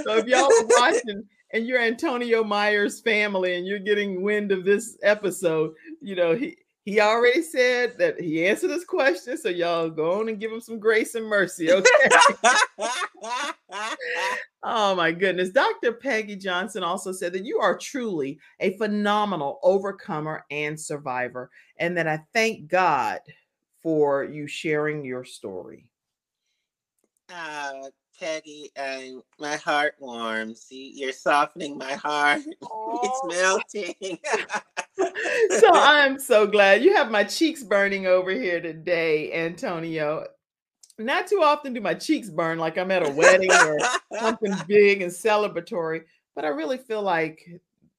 so 0.04 0.18
if 0.18 0.26
y'all 0.28 0.46
are 0.46 0.68
watching 0.80 1.24
and 1.54 1.68
you're 1.68 1.82
Antonio 1.82 2.44
Myers' 2.44 3.02
family 3.02 3.56
and 3.56 3.68
you're 3.68 3.80
getting 3.80 4.22
wind 4.22 4.52
of 4.52 4.64
this 4.64 4.98
episode, 5.04 5.74
you 6.02 6.16
know 6.16 6.36
he 6.36 6.58
he 6.84 7.00
already 7.00 7.44
said 7.44 7.98
that 8.00 8.20
he 8.20 8.46
answered 8.46 8.70
this 8.70 8.86
question. 8.86 9.38
So 9.38 9.50
y'all 9.50 9.90
go 9.90 10.20
on 10.20 10.30
and 10.30 10.40
give 10.40 10.52
him 10.52 10.62
some 10.62 10.80
grace 10.80 11.14
and 11.14 11.26
mercy, 11.26 11.72
okay? 11.72 11.90
oh 14.64 14.96
my 14.96 15.12
goodness. 15.12 15.52
Dr. 15.52 15.94
Peggy 15.94 16.36
Johnson 16.36 16.84
also 16.84 17.12
said 17.12 17.34
that 17.34 17.46
you 17.46 17.60
are 17.60 17.78
truly 17.78 18.40
a 18.60 18.76
phenomenal 18.78 19.60
overcomer 19.62 20.44
and 20.50 20.80
survivor, 20.80 21.52
and 21.78 21.96
that 21.98 22.08
I 22.08 22.22
thank 22.34 22.68
God 22.68 23.20
for 23.84 24.24
you 24.24 24.48
sharing 24.48 25.06
your 25.06 25.24
story. 25.24 25.86
Uh, 27.30 27.74
Peggy, 28.22 28.70
and 28.76 29.24
my 29.40 29.56
heart 29.56 29.96
warms. 30.00 30.68
You're 30.70 31.12
softening 31.12 31.76
my 31.76 31.94
heart. 31.94 32.42
it's 32.62 33.22
melting. 33.26 34.20
so 35.60 35.70
I'm 35.74 36.20
so 36.20 36.46
glad 36.46 36.84
you 36.84 36.96
have 36.96 37.10
my 37.10 37.24
cheeks 37.24 37.64
burning 37.64 38.06
over 38.06 38.30
here 38.30 38.62
today, 38.62 39.34
Antonio. 39.34 40.28
Not 41.00 41.26
too 41.26 41.42
often 41.42 41.74
do 41.74 41.82
my 41.82 41.96
cheeks 41.96 42.30
burn 42.30 42.60
like 42.60 42.78
I'm 42.78 42.92
at 42.92 43.08
a 43.08 43.12
wedding 43.12 43.52
or 43.52 43.80
something 44.20 44.54
big 44.68 45.02
and 45.02 45.12
celebratory, 45.12 46.04
but 46.36 46.46
I 46.46 46.50
really 46.50 46.78
feel 46.78 47.02
like 47.02 47.44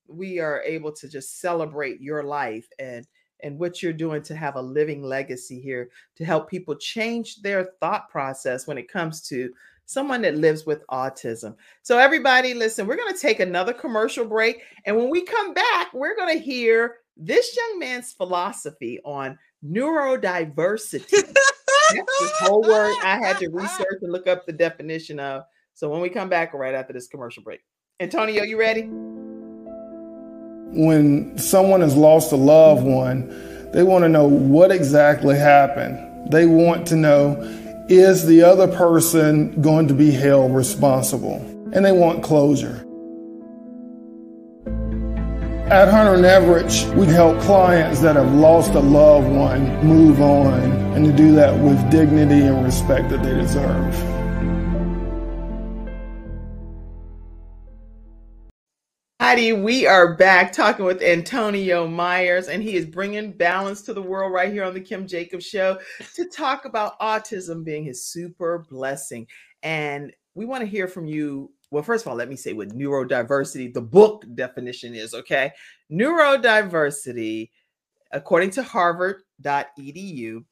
we 0.06 0.38
are 0.38 0.62
able 0.62 0.92
to 0.92 1.08
just 1.08 1.40
celebrate 1.40 2.00
your 2.00 2.22
life 2.22 2.68
and 2.78 3.04
and 3.42 3.58
what 3.58 3.82
you're 3.82 3.92
doing 3.92 4.22
to 4.22 4.36
have 4.36 4.54
a 4.54 4.62
living 4.62 5.02
legacy 5.02 5.60
here 5.60 5.90
to 6.14 6.24
help 6.24 6.48
people 6.48 6.76
change 6.76 7.42
their 7.42 7.72
thought 7.80 8.08
process 8.08 8.68
when 8.68 8.78
it 8.78 8.88
comes 8.88 9.20
to 9.20 9.52
someone 9.86 10.22
that 10.22 10.36
lives 10.36 10.64
with 10.66 10.86
autism. 10.88 11.54
So, 11.82 11.98
everybody, 11.98 12.54
listen, 12.54 12.86
we're 12.86 12.96
going 12.96 13.12
to 13.12 13.20
take 13.20 13.40
another 13.40 13.72
commercial 13.72 14.24
break. 14.24 14.62
And 14.86 14.96
when 14.96 15.10
we 15.10 15.24
come 15.24 15.54
back, 15.54 15.92
we're 15.92 16.16
going 16.16 16.36
to 16.36 16.42
hear 16.42 16.96
this 17.16 17.56
young 17.56 17.78
man's 17.78 18.12
philosophy 18.12 19.00
on 19.04 19.38
neurodiversity. 19.64 21.10
That's 21.10 22.40
whole 22.40 22.62
word 22.62 22.94
I 23.02 23.18
had 23.22 23.38
to 23.38 23.48
research 23.50 23.98
and 24.02 24.12
look 24.12 24.26
up 24.26 24.46
the 24.46 24.52
definition 24.52 25.20
of. 25.20 25.44
So 25.74 25.88
when 25.88 26.00
we 26.00 26.08
come 26.08 26.28
back 26.28 26.54
right 26.54 26.74
after 26.74 26.92
this 26.92 27.08
commercial 27.08 27.42
break. 27.42 27.60
Antonio, 28.00 28.42
you 28.42 28.58
ready? 28.58 28.88
When 30.74 31.36
someone 31.38 31.80
has 31.82 31.94
lost 31.94 32.32
a 32.32 32.36
loved 32.36 32.84
one, 32.84 33.28
they 33.72 33.82
want 33.82 34.04
to 34.04 34.08
know 34.08 34.26
what 34.26 34.70
exactly 34.70 35.36
happened. 35.36 36.30
They 36.30 36.46
want 36.46 36.86
to 36.88 36.96
know 36.96 37.36
is 37.88 38.26
the 38.26 38.42
other 38.42 38.68
person 38.68 39.60
going 39.60 39.88
to 39.88 39.94
be 39.94 40.10
held 40.10 40.54
responsible? 40.54 41.36
And 41.72 41.84
they 41.84 41.92
want 41.92 42.22
closure. 42.22 42.86
At 45.70 45.88
Hunter 45.88 46.14
and 46.14 46.24
Everett, 46.26 46.94
we 46.96 47.06
help 47.06 47.40
clients 47.40 48.00
that 48.02 48.16
have 48.16 48.34
lost 48.34 48.72
a 48.72 48.80
loved 48.80 49.28
one 49.28 49.84
move 49.86 50.20
on 50.20 50.60
and 50.94 51.06
to 51.06 51.12
do 51.12 51.34
that 51.36 51.58
with 51.58 51.90
dignity 51.90 52.42
and 52.42 52.62
respect 52.62 53.08
that 53.08 53.22
they 53.22 53.34
deserve. 53.34 54.21
We 59.32 59.86
are 59.86 60.14
back 60.14 60.52
talking 60.52 60.84
with 60.84 61.00
Antonio 61.00 61.88
Myers, 61.88 62.48
and 62.48 62.62
he 62.62 62.76
is 62.76 62.84
bringing 62.84 63.32
balance 63.32 63.80
to 63.82 63.94
the 63.94 64.02
world 64.02 64.30
right 64.30 64.52
here 64.52 64.62
on 64.62 64.74
the 64.74 64.80
Kim 64.80 65.06
Jacobs 65.06 65.46
Show 65.46 65.78
to 66.16 66.28
talk 66.28 66.66
about 66.66 67.00
autism 67.00 67.64
being 67.64 67.82
his 67.82 68.04
super 68.04 68.66
blessing. 68.68 69.26
And 69.62 70.12
we 70.34 70.44
want 70.44 70.60
to 70.60 70.66
hear 70.66 70.86
from 70.86 71.06
you 71.06 71.50
well, 71.70 71.82
first 71.82 72.04
of 72.04 72.10
all, 72.10 72.16
let 72.16 72.28
me 72.28 72.36
say 72.36 72.52
what 72.52 72.76
neurodiversity, 72.76 73.72
the 73.72 73.80
book 73.80 74.26
definition 74.34 74.94
is, 74.94 75.14
okay? 75.14 75.50
Neurodiversity, 75.90 77.48
according 78.10 78.50
to 78.50 78.62
harvard.edu, 78.62 80.44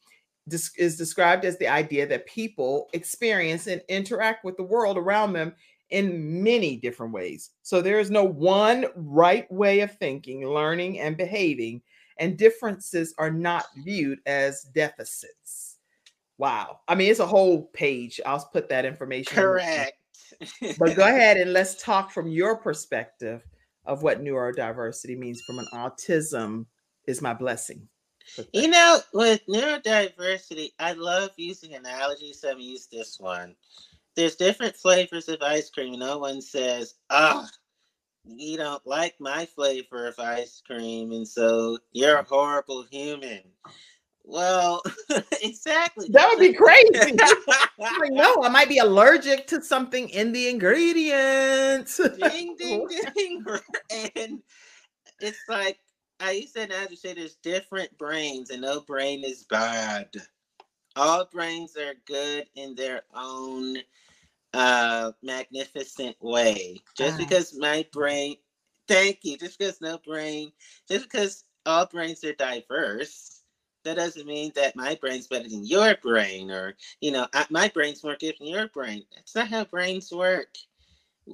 is 0.79 0.97
described 0.97 1.45
as 1.45 1.59
the 1.59 1.69
idea 1.69 2.07
that 2.07 2.27
people 2.27 2.89
experience 2.95 3.67
and 3.67 3.83
interact 3.91 4.43
with 4.43 4.57
the 4.57 4.63
world 4.63 4.97
around 4.97 5.35
them 5.35 5.55
in 5.91 6.43
many 6.43 6.77
different 6.77 7.13
ways. 7.13 7.51
So 7.63 7.83
there 7.83 8.01
is 8.01 8.11
no 8.11 8.25
one 8.25 8.87
right 8.95 9.51
way 9.51 9.81
of 9.81 9.97
thinking, 9.97 10.47
learning, 10.47 11.01
and 11.01 11.17
behaving, 11.17 11.83
and 12.19 12.37
differences 12.37 13.15
are 13.19 13.31
not 13.31 13.67
viewed 13.85 14.21
as 14.27 14.63
deficits. 14.75 15.79
Wow. 16.39 16.81
I 16.89 16.95
mean, 16.95 17.11
it's 17.11 17.21
a 17.21 17.27
whole 17.27 17.65
page. 17.73 18.21
I'll 18.25 18.49
put 18.53 18.69
that 18.69 18.85
information. 18.85 19.35
Correct 19.35 19.95
but 20.79 20.97
go 20.97 21.03
ahead 21.07 21.37
and 21.37 21.53
let's 21.53 21.83
talk 21.83 22.11
from 22.11 22.29
your 22.29 22.57
perspective 22.57 23.43
of 23.87 24.03
what 24.03 24.23
neurodiversity 24.23 25.19
means 25.19 25.43
from 25.43 25.59
an 25.59 25.67
autism 25.75 26.67
is 27.07 27.23
my 27.23 27.35
blessing. 27.35 27.89
You 28.53 28.69
know, 28.69 29.01
with 29.13 29.41
neurodiversity, 29.49 30.73
I 30.79 30.93
love 30.93 31.31
using 31.37 31.75
analogies. 31.75 32.41
So 32.41 32.51
I'm 32.51 32.61
use 32.61 32.87
this 32.87 33.19
one. 33.19 33.57
There's 34.17 34.37
different 34.37 34.77
flavors 34.77 35.29
of 35.29 35.43
ice 35.43 35.71
cream. 35.71 35.99
No 35.99 36.19
one 36.19 36.41
says, 36.41 36.95
"Ah, 37.11 37.49
you 38.25 38.57
don't 38.57 38.85
like 38.87 39.15
my 39.21 39.47
flavor 39.47 40.07
of 40.07 40.19
ice 40.19 40.63
cream, 40.67 41.13
and 41.13 41.27
so 41.27 41.79
you're 41.93 42.19
a 42.19 42.25
horrible 42.25 42.85
human." 42.91 43.43
Well, 44.25 44.83
exactly. 45.43 46.09
That 46.11 46.29
would 46.29 46.39
be 46.39 46.53
crazy. 46.53 47.17
like, 47.79 48.13
no, 48.13 48.43
I 48.43 48.49
might 48.49 48.69
be 48.69 48.79
allergic 48.79 49.47
to 49.49 49.63
something 49.63 50.09
in 50.11 50.33
the 50.33 50.49
ingredients. 50.49 52.01
ding, 52.19 52.57
ding, 52.59 52.87
ding. 53.15 53.45
And 54.17 54.43
it's 55.21 55.41
like 55.49 55.79
I 56.21 56.33
used 56.33 56.55
to 56.55 56.97
say 56.97 57.15
there's 57.15 57.37
different 57.37 57.97
brains, 57.99 58.51
and 58.51 58.63
no 58.63 58.81
brain 58.81 59.25
is 59.25 59.45
bad. 59.45 60.11
All 60.97 61.25
brains 61.25 61.77
are 61.77 61.95
good 62.07 62.49
in 62.55 62.75
their 62.75 63.03
own 63.15 63.79
uh 64.53 65.13
magnificent 65.23 66.17
way. 66.21 66.81
Just 66.97 67.19
because 67.19 67.57
my 67.59 67.87
brain 67.93 68.37
thank 68.89 69.21
you, 69.25 69.37
just 69.39 69.59
because 69.59 69.81
no 69.81 69.99
brain, 69.99 70.53
just 70.89 71.11
because 71.11 71.45
all 71.67 71.87
brains 71.87 72.25
are 72.25 72.35
diverse 72.35 73.43
that 73.85 73.97
doesn't 73.97 74.27
mean 74.27 74.53
that 74.57 74.77
my 74.77 74.97
brain's 75.01 75.27
better 75.27 75.49
than 75.49 75.65
your 75.65 75.97
brain 76.03 76.51
or 76.51 76.75
you 77.01 77.11
know 77.13 77.27
my 77.51 77.69
brain's 77.69 78.03
more 78.05 78.17
good 78.19 78.35
than 78.39 78.49
your 78.49 78.69
brain. 78.69 79.05
That's 79.15 79.35
not 79.35 79.49
how 79.49 79.65
brains 79.65 80.13
work 80.13 80.49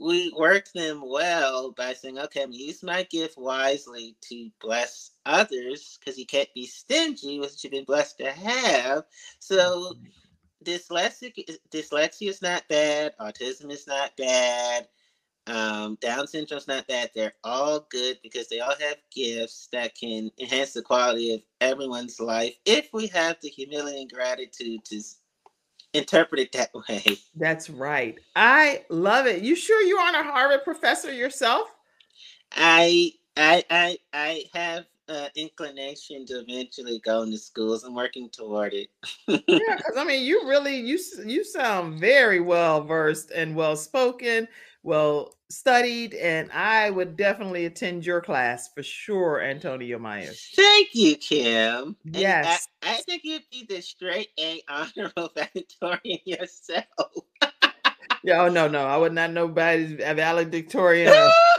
we 0.01 0.33
work 0.39 0.71
them 0.75 1.03
well 1.05 1.73
by 1.73 1.93
saying 1.93 2.19
okay 2.19 2.43
i'm 2.43 2.53
use 2.53 2.83
my 2.83 3.03
gift 3.05 3.39
wisely 3.39 4.17
to 4.21 4.51
bless 4.61 5.13
others 5.25 5.99
because 5.99 6.19
you 6.19 6.27
can't 6.27 6.53
be 6.55 6.67
stingy 6.67 7.39
with 7.41 7.51
what 7.51 7.65
you've 7.65 7.73
been 7.73 7.85
blessed 7.85 8.19
to 8.19 8.31
have 8.31 9.05
so 9.39 9.95
dyslexic 10.65 11.35
dyslexia 11.71 12.29
is 12.29 12.43
not 12.43 12.67
bad 12.69 13.15
autism 13.21 13.71
is 13.71 13.87
not 13.87 14.17
bad 14.17 14.87
um, 15.47 15.97
Down 16.01 16.27
is 16.33 16.69
not 16.69 16.89
bad. 16.89 17.11
They're 17.15 17.35
all 17.45 17.87
good 17.91 18.19
because 18.23 18.49
they 18.49 18.61
all 18.61 18.75
have 18.81 18.97
gifts 19.15 19.69
that 19.73 19.95
can 19.95 20.31
enhance 20.41 20.73
the 20.73 20.83
quality 20.83 21.35
of 21.35 21.43
everyone's 21.61 22.19
life 22.19 22.55
if 22.65 22.89
we 22.93 23.07
have 23.09 23.37
the 23.41 23.49
humility 23.49 24.01
and 24.01 24.11
gratitude 24.11 24.85
to 24.87 25.01
interpret 25.97 26.41
it 26.41 26.53
that 26.53 26.71
way. 26.89 27.19
That's 27.35 27.71
right. 27.71 28.19
I 28.35 28.85
love 28.89 29.27
it. 29.27 29.43
You 29.43 29.57
sure 29.57 29.83
you 29.83 29.97
aren't 29.99 30.17
a 30.17 30.23
Harvard 30.23 30.65
professor 30.65 31.13
yourself? 31.13 31.69
I 32.53 33.13
I 33.37 33.65
I 33.71 33.99
I 34.13 34.45
have 34.55 34.87
uh, 35.09 35.29
inclination 35.37 36.27
to 36.27 36.41
eventually 36.41 37.01
go 37.05 37.23
into 37.23 37.39
schools. 37.39 37.85
I'm 37.85 37.95
working 37.95 38.29
toward 38.31 38.75
it. 38.75 38.89
yeah, 39.29 39.77
because 39.77 39.97
I 39.97 40.05
mean, 40.05 40.25
you 40.25 40.49
really 40.49 40.77
you 40.77 40.99
you 41.25 41.45
sound 41.45 42.01
very 42.01 42.41
well 42.41 42.83
versed 42.83 43.31
and 43.31 43.55
well 43.55 43.77
spoken, 43.77 44.49
well 44.87 45.35
studied, 45.51 46.15
and 46.15 46.51
I 46.53 46.91
would 46.91 47.17
definitely 47.17 47.67
attend 47.67 48.07
your 48.07 48.21
class 48.21 48.71
for 48.73 48.85
sure, 48.85 49.43
Antonio 49.43 49.99
Myers. 49.99 50.51
Thank 50.55 50.95
you, 50.95 51.17
Kim. 51.17 51.97
Yes, 52.05 52.69
I, 52.83 52.93
I, 52.93 52.95
think 52.99 53.23
you'd 53.25 53.43
be 53.51 53.67
the 53.69 53.81
straight 53.83 54.29
A 54.39 54.63
honorable 54.69 55.33
valedictorian 55.35 56.21
yourself. 56.25 56.87
yeah, 58.23 58.43
oh 58.43 58.49
no, 58.49 58.69
no, 58.69 58.87
I 58.87 58.97
would 58.97 59.13
not 59.13 59.33
know 59.33 59.49
nobody's 59.49 59.93
valedictorian, 59.93 61.13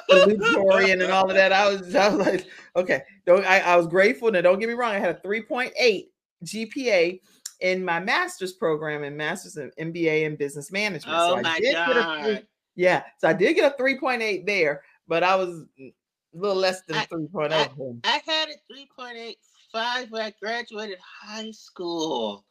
valedictorian, 0.09 1.01
and 1.03 1.11
all 1.11 1.29
of 1.29 1.35
that. 1.35 1.51
I 1.51 1.69
was, 1.69 1.93
I 1.93 2.07
was 2.07 2.25
like, 2.25 2.47
okay, 2.77 3.01
don't. 3.25 3.45
I, 3.45 3.59
I 3.59 3.75
was 3.75 3.87
grateful, 3.87 4.31
Now, 4.31 4.41
don't 4.41 4.57
get 4.57 4.69
me 4.69 4.75
wrong, 4.75 4.93
I 4.93 4.99
had 4.99 5.17
a 5.17 5.19
three 5.19 5.41
point 5.41 5.73
eight 5.77 6.13
GPA 6.45 7.19
in 7.59 7.83
my 7.83 7.99
master's 7.99 8.53
program 8.53 9.03
in 9.03 9.17
master's 9.17 9.57
in 9.57 9.71
MBA 9.77 10.23
in 10.23 10.37
business 10.37 10.71
management. 10.71 11.17
Oh 11.19 11.35
so 11.35 11.41
my 11.41 11.59
god! 11.59 12.47
Yeah, 12.77 13.03
so 13.17 13.27
I 13.27 13.33
did 13.33 13.55
get 13.55 13.73
a 13.73 13.81
3.8 13.81 14.45
there, 14.45 14.83
but 15.07 15.23
I 15.23 15.35
was 15.35 15.65
a 15.79 15.91
little 16.31 16.55
less 16.55 16.83
than 16.83 16.97
3.0. 16.97 17.51
I, 17.51 17.69
I 18.03 18.21
had 18.25 18.49
a 18.49 19.01
3.85 19.03 20.11
when 20.11 20.21
I 20.21 20.33
graduated 20.39 20.99
high 21.01 21.51
school, 21.51 22.45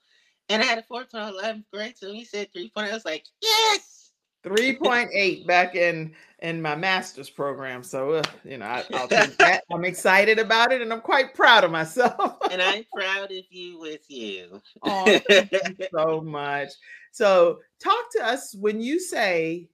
and 0.49 0.61
I 0.61 0.67
had 0.67 0.79
a 0.79 0.83
4.11 0.93 1.65
grade. 1.73 1.97
So 1.97 2.13
he 2.13 2.25
said 2.25 2.49
3.0. 2.55 2.71
I 2.77 2.93
was 2.93 3.05
like, 3.05 3.25
yes. 3.41 4.11
3.8 4.45 5.47
back 5.47 5.75
in 5.75 6.13
in 6.41 6.61
my 6.61 6.77
master's 6.77 7.31
program. 7.31 7.83
So 7.83 8.15
uh, 8.15 8.23
you 8.45 8.59
know, 8.59 8.67
I, 8.67 8.85
will 8.91 9.09
take 9.09 9.37
that. 9.39 9.65
I'm 9.73 9.85
excited 9.85 10.39
about 10.39 10.73
it, 10.73 10.83
and 10.83 10.93
I'm 10.93 11.01
quite 11.01 11.35
proud 11.35 11.65
of 11.65 11.71
myself. 11.71 12.37
and 12.51 12.63
I'm 12.63 12.85
proud 12.95 13.33
of 13.33 13.45
you 13.51 13.79
with 13.79 14.09
you. 14.09 14.61
oh, 14.83 15.19
thank 15.29 15.53
you 15.53 15.87
so 15.95 16.21
much. 16.21 16.69
So, 17.11 17.61
talk 17.83 18.13
to 18.13 18.25
us 18.25 18.55
when 18.55 18.81
you 18.81 19.01
say 19.01 19.69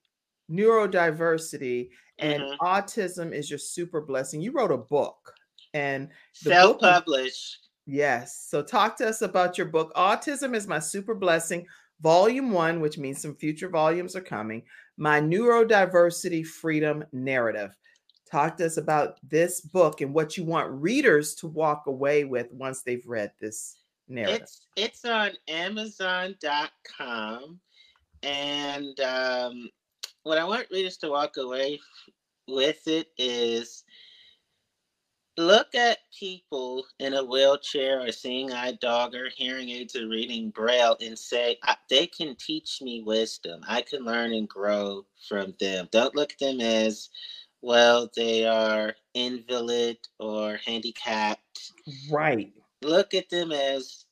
neurodiversity 0.52 1.88
and 2.18 2.42
mm-hmm. 2.42 2.64
autism 2.64 3.32
is 3.32 3.50
your 3.50 3.58
super 3.58 4.00
blessing. 4.00 4.40
You 4.40 4.52
wrote 4.52 4.70
a 4.70 4.76
book 4.76 5.32
and 5.74 6.08
self-published. 6.32 7.58
Yes. 7.86 8.46
So 8.48 8.62
talk 8.62 8.96
to 8.98 9.08
us 9.08 9.22
about 9.22 9.58
your 9.58 9.66
book. 9.66 9.92
Autism 9.94 10.54
is 10.54 10.68
my 10.68 10.78
super 10.78 11.14
blessing, 11.14 11.66
volume 12.00 12.52
one, 12.52 12.80
which 12.80 12.98
means 12.98 13.20
some 13.20 13.34
future 13.34 13.68
volumes 13.68 14.14
are 14.14 14.20
coming. 14.20 14.62
My 14.96 15.20
neurodiversity 15.20 16.46
freedom 16.46 17.04
narrative. 17.12 17.76
Talk 18.30 18.56
to 18.58 18.66
us 18.66 18.76
about 18.76 19.18
this 19.28 19.60
book 19.60 20.00
and 20.00 20.14
what 20.14 20.36
you 20.36 20.44
want 20.44 20.70
readers 20.70 21.34
to 21.36 21.48
walk 21.48 21.86
away 21.86 22.24
with 22.24 22.52
once 22.52 22.82
they've 22.82 23.06
read 23.06 23.32
this 23.40 23.78
narrative. 24.08 24.42
It's 24.42 24.66
it's 24.76 25.04
on 25.04 25.32
Amazon.com 25.48 26.30
and 28.22 29.00
um, 29.00 29.68
what 30.22 30.38
I 30.38 30.44
want 30.44 30.68
readers 30.70 30.96
to 30.98 31.10
walk 31.10 31.36
away 31.36 31.80
with 32.48 32.86
it 32.86 33.08
is 33.18 33.84
look 35.36 35.74
at 35.74 35.98
people 36.18 36.84
in 36.98 37.14
a 37.14 37.24
wheelchair 37.24 38.00
or 38.00 38.12
seeing 38.12 38.52
eye 38.52 38.72
dog 38.80 39.14
or 39.14 39.30
hearing 39.34 39.70
aids 39.70 39.96
or 39.96 40.08
reading 40.08 40.50
braille 40.50 40.96
and 41.00 41.18
say 41.18 41.58
they 41.88 42.06
can 42.06 42.36
teach 42.36 42.80
me 42.82 43.02
wisdom. 43.02 43.60
I 43.66 43.82
can 43.82 44.04
learn 44.04 44.32
and 44.32 44.48
grow 44.48 45.06
from 45.28 45.54
them. 45.58 45.88
Don't 45.90 46.14
look 46.14 46.32
at 46.32 46.38
them 46.38 46.60
as 46.60 47.08
well 47.62 48.10
they 48.14 48.46
are 48.46 48.94
invalid 49.14 49.98
or 50.18 50.58
handicapped. 50.64 51.72
Right. 52.10 52.52
Look 52.82 53.14
at 53.14 53.30
them 53.30 53.52
as 53.52 54.04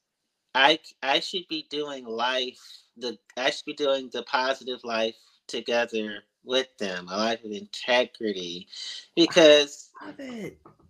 I 0.54 0.78
I 1.02 1.20
should 1.20 1.46
be 1.48 1.66
doing 1.70 2.04
life 2.06 2.60
the 2.96 3.18
I 3.36 3.50
should 3.50 3.66
be 3.66 3.74
doing 3.74 4.10
the 4.12 4.22
positive 4.24 4.80
life 4.84 5.16
together 5.50 6.24
with 6.44 6.68
them, 6.78 7.08
a 7.10 7.16
life 7.16 7.44
of 7.44 7.52
integrity. 7.52 8.68
Because 9.16 9.90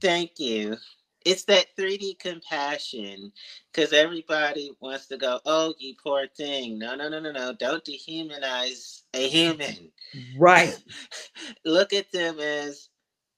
thank 0.00 0.32
you. 0.38 0.76
It's 1.26 1.44
that 1.44 1.66
3D 1.78 2.18
compassion 2.18 3.32
because 3.72 3.92
everybody 3.92 4.72
wants 4.80 5.06
to 5.08 5.18
go, 5.18 5.40
oh, 5.44 5.74
you 5.78 5.94
poor 6.02 6.26
thing. 6.36 6.78
No, 6.78 6.94
no, 6.94 7.10
no, 7.10 7.20
no, 7.20 7.32
no. 7.32 7.52
Don't 7.52 7.84
dehumanize 7.84 9.02
a 9.14 9.28
human. 9.28 9.92
Right. 10.38 10.76
Look 11.64 11.92
at 11.92 12.10
them 12.12 12.40
as, 12.40 12.88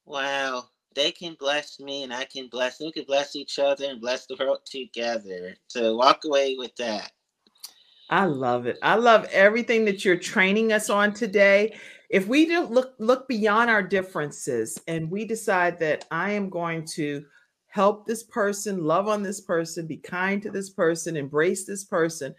wow, 0.06 0.64
they 0.94 1.10
can 1.10 1.36
bless 1.40 1.80
me 1.80 2.04
and 2.04 2.14
I 2.14 2.24
can 2.24 2.48
bless 2.52 2.78
them. 2.78 2.86
We 2.86 2.92
can 2.92 3.04
bless 3.04 3.34
each 3.34 3.58
other 3.58 3.86
and 3.86 4.00
bless 4.00 4.26
the 4.26 4.36
world 4.38 4.60
together. 4.64 5.56
To 5.70 5.96
walk 5.96 6.20
away 6.24 6.56
with 6.58 6.76
that. 6.76 7.10
I 8.08 8.26
love 8.26 8.66
it. 8.66 8.78
I 8.82 8.96
love 8.96 9.24
everything 9.32 9.84
that 9.86 10.04
you're 10.04 10.16
training 10.16 10.72
us 10.72 10.90
on 10.90 11.14
today. 11.14 11.76
If 12.10 12.26
we 12.26 12.46
just 12.46 12.70
look 12.70 12.94
look 12.98 13.26
beyond 13.26 13.70
our 13.70 13.82
differences 13.82 14.78
and 14.86 15.10
we 15.10 15.24
decide 15.24 15.78
that 15.80 16.04
I 16.10 16.32
am 16.32 16.50
going 16.50 16.84
to 16.96 17.24
help 17.68 18.06
this 18.06 18.22
person, 18.22 18.84
love 18.84 19.08
on 19.08 19.22
this 19.22 19.40
person, 19.40 19.86
be 19.86 19.96
kind 19.96 20.42
to 20.42 20.50
this 20.50 20.68
person, 20.68 21.16
embrace 21.16 21.64
this 21.64 21.84
person, 21.84 22.34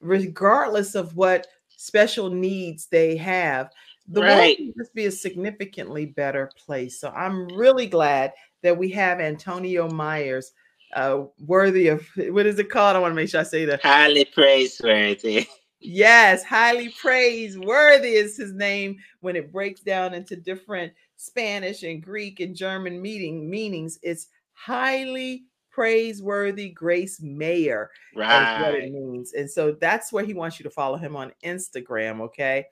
regardless 0.00 0.94
of 0.94 1.14
what 1.14 1.46
special 1.68 2.30
needs 2.30 2.86
they 2.86 3.16
have, 3.16 3.70
the 4.08 4.22
Right. 4.22 4.56
world 4.58 4.74
will 4.76 4.84
just 4.84 4.94
be 4.94 5.06
a 5.06 5.10
significantly 5.10 6.06
better 6.06 6.50
place. 6.56 6.98
So 6.98 7.10
I'm 7.10 7.46
really 7.48 7.86
glad 7.86 8.32
that 8.62 8.78
we 8.78 8.88
have 8.92 9.20
Antonio 9.20 9.88
Myers, 9.90 10.52
uh, 10.92 11.24
worthy 11.40 11.88
of 11.88 12.06
what 12.16 12.46
is 12.46 12.58
it 12.58 12.70
called? 12.70 12.96
I 12.96 12.98
want 12.98 13.12
to 13.12 13.16
make 13.16 13.28
sure 13.28 13.40
I 13.40 13.44
say 13.44 13.64
that. 13.66 13.82
Highly 13.82 14.24
praiseworthy. 14.24 15.46
Yes, 15.84 16.44
highly 16.44 16.90
praiseworthy 17.00 18.12
is 18.12 18.36
his 18.36 18.52
name 18.52 18.96
when 19.20 19.34
it 19.34 19.50
breaks 19.52 19.80
down 19.80 20.14
into 20.14 20.36
different 20.36 20.92
Spanish 21.16 21.82
and 21.82 22.02
Greek 22.02 22.38
and 22.40 22.54
German 22.54 23.02
meaning 23.02 23.50
meanings. 23.50 23.98
It's 24.02 24.28
highly 24.52 25.44
praiseworthy 25.70 26.68
Grace 26.68 27.20
Mayer 27.20 27.90
Right. 28.14 28.60
what 28.60 28.74
it 28.74 28.92
means. 28.92 29.32
And 29.32 29.50
so 29.50 29.72
that's 29.72 30.12
where 30.12 30.24
he 30.24 30.34
wants 30.34 30.58
you 30.60 30.64
to 30.64 30.70
follow 30.70 30.96
him 30.96 31.16
on 31.16 31.32
Instagram, 31.44 32.20
okay? 32.20 32.66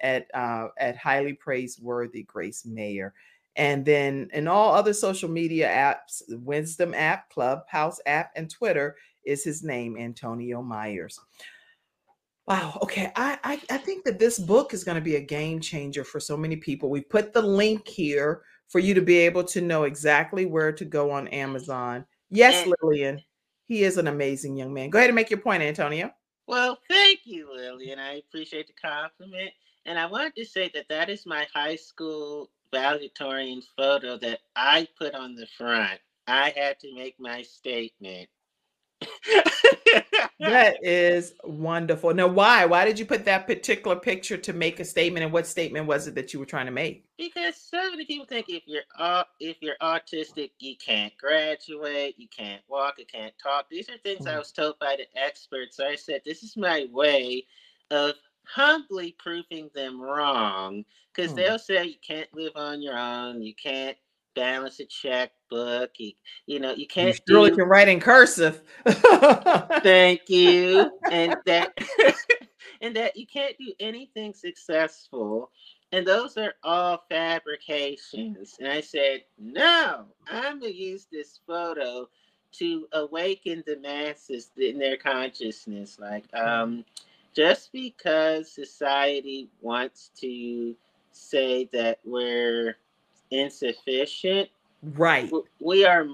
At 0.00 0.26
uh 0.34 0.68
at 0.78 0.96
highly 0.96 1.34
praiseworthy 1.34 2.24
Grace 2.24 2.66
Mayer. 2.66 3.14
And 3.56 3.84
then 3.84 4.28
in 4.32 4.48
all 4.48 4.74
other 4.74 4.92
social 4.92 5.30
media 5.30 5.68
apps, 5.68 6.22
Wisdom 6.28 6.94
app, 6.94 7.30
Clubhouse 7.30 7.98
app, 8.06 8.30
and 8.36 8.50
Twitter 8.50 8.96
is 9.24 9.42
his 9.42 9.62
name, 9.62 9.96
Antonio 9.96 10.62
Myers. 10.62 11.18
Wow. 12.46 12.78
Okay. 12.82 13.10
I, 13.16 13.38
I 13.42 13.60
I 13.70 13.78
think 13.78 14.04
that 14.04 14.18
this 14.20 14.38
book 14.38 14.72
is 14.72 14.84
going 14.84 14.94
to 14.96 15.00
be 15.00 15.16
a 15.16 15.20
game 15.20 15.58
changer 15.58 16.04
for 16.04 16.20
so 16.20 16.36
many 16.36 16.56
people. 16.56 16.90
We 16.90 17.00
put 17.00 17.32
the 17.32 17.42
link 17.42 17.88
here 17.88 18.42
for 18.68 18.78
you 18.78 18.94
to 18.94 19.00
be 19.00 19.16
able 19.18 19.42
to 19.44 19.60
know 19.60 19.84
exactly 19.84 20.46
where 20.46 20.72
to 20.72 20.84
go 20.84 21.10
on 21.10 21.26
Amazon. 21.28 22.04
Yes, 22.30 22.68
Lillian, 22.82 23.20
he 23.64 23.84
is 23.84 23.96
an 23.96 24.06
amazing 24.06 24.56
young 24.56 24.72
man. 24.72 24.90
Go 24.90 24.98
ahead 24.98 25.10
and 25.10 25.16
make 25.16 25.30
your 25.30 25.40
point, 25.40 25.62
Antonio. 25.62 26.10
Well, 26.46 26.78
thank 26.88 27.20
you, 27.24 27.48
Lillian. 27.52 27.98
I 27.98 28.16
appreciate 28.18 28.68
the 28.68 28.74
compliment. 28.74 29.50
And 29.86 29.98
I 29.98 30.06
wanted 30.06 30.34
to 30.36 30.44
say 30.44 30.70
that 30.74 30.88
that 30.88 31.08
is 31.08 31.26
my 31.26 31.46
high 31.52 31.76
school 31.76 32.50
valedictorian 32.72 33.62
photo 33.76 34.18
that 34.18 34.40
I 34.56 34.88
put 34.98 35.14
on 35.14 35.34
the 35.34 35.46
front. 35.58 36.00
I 36.26 36.52
had 36.56 36.80
to 36.80 36.94
make 36.94 37.18
my 37.20 37.42
statement. 37.42 38.28
That 40.40 40.78
is 40.82 41.34
wonderful. 41.44 42.12
Now, 42.14 42.28
why? 42.28 42.66
Why 42.66 42.84
did 42.84 42.98
you 42.98 43.06
put 43.06 43.24
that 43.24 43.46
particular 43.46 43.96
picture 43.96 44.36
to 44.36 44.52
make 44.52 44.80
a 44.80 44.84
statement? 44.84 45.24
And 45.24 45.32
what 45.32 45.46
statement 45.46 45.86
was 45.86 46.06
it 46.06 46.14
that 46.16 46.32
you 46.34 46.40
were 46.40 46.46
trying 46.46 46.66
to 46.66 46.72
make? 46.72 47.06
because 47.18 47.56
so 47.56 47.90
many 47.90 48.04
people 48.04 48.26
think 48.26 48.46
if 48.48 48.62
you're 48.66 48.82
au- 48.98 49.24
if 49.40 49.56
you're 49.62 49.76
autistic, 49.82 50.50
you 50.58 50.76
can't 50.76 51.16
graduate, 51.18 52.14
you 52.18 52.28
can't 52.28 52.62
walk, 52.68 52.98
you 52.98 53.06
can't 53.06 53.34
talk. 53.42 53.68
These 53.70 53.88
are 53.88 53.98
things 53.98 54.26
I 54.26 54.34
Mm. 54.34 54.38
was 54.38 54.52
told 54.52 54.78
by 54.78 54.96
the 54.96 55.06
experts. 55.18 55.76
So 55.78 55.86
I 55.86 55.94
said, 55.96 56.22
this 56.24 56.42
is 56.42 56.56
my 56.56 56.86
way 56.90 57.46
of 57.90 58.14
humbly 58.46 59.14
proving 59.18 59.70
them 59.74 60.00
wrong. 60.00 60.84
Because 61.14 61.32
Mm. 61.32 61.36
they'll 61.36 61.58
say 61.58 61.84
you 61.86 61.94
can't 62.06 62.32
live 62.34 62.52
on 62.56 62.82
your 62.82 62.98
own, 62.98 63.42
you 63.42 63.54
can't 63.54 63.96
balance 64.34 64.80
a 64.80 64.86
checkbook, 64.86 65.90
you, 65.98 66.12
you 66.46 66.60
know, 66.60 66.72
you 66.72 66.86
You 67.00 67.12
can't 67.12 67.18
surely 67.28 67.50
do 67.50 67.52
can 67.52 67.64
write 67.68 67.88
in 67.88 68.00
cursive. 68.00 68.62
thank 69.82 70.28
you 70.28 70.90
and 71.10 71.36
that 71.46 71.70
and 72.80 72.96
that 72.96 73.16
you 73.16 73.26
can't 73.26 73.56
do 73.58 73.72
anything 73.80 74.32
successful 74.34 75.50
and 75.92 76.06
those 76.06 76.36
are 76.36 76.54
all 76.62 77.02
fabrications 77.10 78.56
and 78.58 78.68
i 78.68 78.80
said 78.80 79.20
no 79.38 80.04
i'm 80.28 80.60
gonna 80.60 80.72
use 80.72 81.06
this 81.10 81.40
photo 81.46 82.08
to 82.52 82.86
awaken 82.92 83.62
the 83.66 83.76
masses 83.78 84.50
in 84.56 84.78
their 84.78 84.96
consciousness 84.96 85.98
like 85.98 86.24
um 86.34 86.84
just 87.36 87.70
because 87.72 88.50
society 88.50 89.48
wants 89.60 90.10
to 90.20 90.74
say 91.12 91.68
that 91.72 91.98
we're 92.04 92.76
insufficient 93.30 94.48
right. 94.94 95.30
we 95.60 95.84
are 95.84 96.06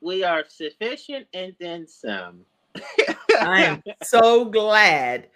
we 0.00 0.24
are 0.24 0.44
sufficient 0.48 1.26
and 1.34 1.54
then 1.60 1.86
some 1.86 2.44
I 3.40 3.62
am 3.62 3.82
so 4.02 4.44
glad. 4.46 5.28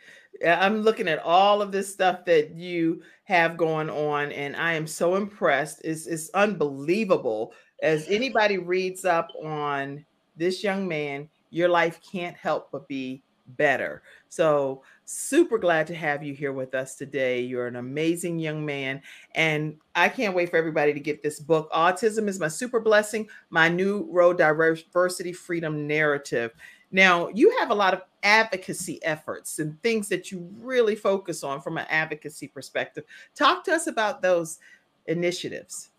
Uh, 0.44 0.50
I'm 0.50 0.82
looking 0.82 1.08
at 1.08 1.20
all 1.20 1.62
of 1.62 1.72
this 1.72 1.92
stuff 1.92 2.24
that 2.26 2.54
you 2.54 3.02
have 3.24 3.56
going 3.56 3.90
on, 3.90 4.32
and 4.32 4.56
I 4.56 4.74
am 4.74 4.86
so 4.86 5.14
impressed. 5.14 5.80
It's, 5.84 6.06
it's 6.06 6.30
unbelievable. 6.30 7.52
As 7.82 8.08
anybody 8.08 8.58
reads 8.58 9.04
up 9.04 9.28
on 9.42 10.04
this 10.36 10.62
young 10.62 10.86
man, 10.86 11.28
your 11.50 11.68
life 11.68 12.00
can't 12.10 12.36
help 12.36 12.70
but 12.72 12.88
be 12.88 13.22
better. 13.56 14.02
So, 14.28 14.82
super 15.12 15.58
glad 15.58 15.86
to 15.88 15.94
have 15.94 16.22
you 16.22 16.34
here 16.34 16.52
with 16.52 16.74
us 16.74 16.94
today. 16.94 17.40
You're 17.40 17.66
an 17.66 17.76
amazing 17.76 18.38
young 18.38 18.64
man, 18.64 19.02
and 19.34 19.76
I 19.94 20.08
can't 20.08 20.34
wait 20.34 20.50
for 20.50 20.56
everybody 20.56 20.92
to 20.92 21.00
get 21.00 21.22
this 21.22 21.40
book. 21.40 21.70
Autism 21.72 22.28
is 22.28 22.40
my 22.40 22.48
super 22.48 22.80
blessing, 22.80 23.28
my 23.50 23.68
neurodiversity 23.68 25.34
freedom 25.36 25.86
narrative. 25.86 26.52
Now, 26.90 27.28
you 27.28 27.56
have 27.58 27.70
a 27.70 27.74
lot 27.74 27.94
of 27.94 28.02
advocacy 28.22 29.02
efforts 29.02 29.58
and 29.58 29.80
things 29.82 30.08
that 30.08 30.30
you 30.30 30.48
really 30.58 30.94
focus 30.94 31.42
on 31.42 31.60
from 31.60 31.78
an 31.78 31.86
advocacy 31.88 32.48
perspective. 32.48 33.04
Talk 33.34 33.64
to 33.64 33.72
us 33.72 33.86
about 33.86 34.22
those 34.22 34.58
initiatives. 35.06 35.90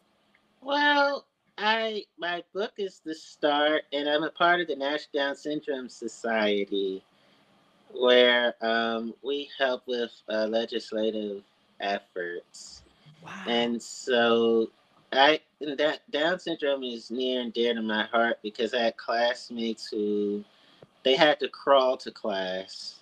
well 0.62 1.26
i 1.58 2.04
my 2.18 2.44
book 2.54 2.72
is 2.78 3.02
the 3.06 3.14
start 3.14 3.84
and 3.92 4.10
i'm 4.10 4.24
a 4.24 4.32
part 4.32 4.60
of 4.60 4.68
the 4.68 4.76
national 4.76 5.10
down 5.14 5.36
syndrome 5.36 5.90
society 5.90 7.04
where 7.94 8.56
um, 8.66 9.14
we 9.24 9.50
help 9.60 9.84
with 9.88 10.12
uh, 10.30 10.46
legislative 10.48 11.44
efforts 11.80 12.84
Wow. 13.24 13.32
and 13.48 13.82
so 13.82 14.70
I 15.12 15.42
and 15.62 15.78
that 15.78 16.10
Down 16.12 16.40
syndrome 16.40 16.84
is 16.84 17.12
near 17.12 17.42
and 17.42 17.54
dear 17.54 17.74
to 17.74 17.82
my 17.82 18.04
heart 18.06 18.40
because 18.44 18.74
I 18.74 18.80
had 18.84 18.98
classmates 18.98 19.88
who 19.88 20.44
they 21.04 21.16
had 21.16 21.40
to 21.42 21.50
crawl 21.50 21.98
to 21.98 22.12
class. 22.12 23.00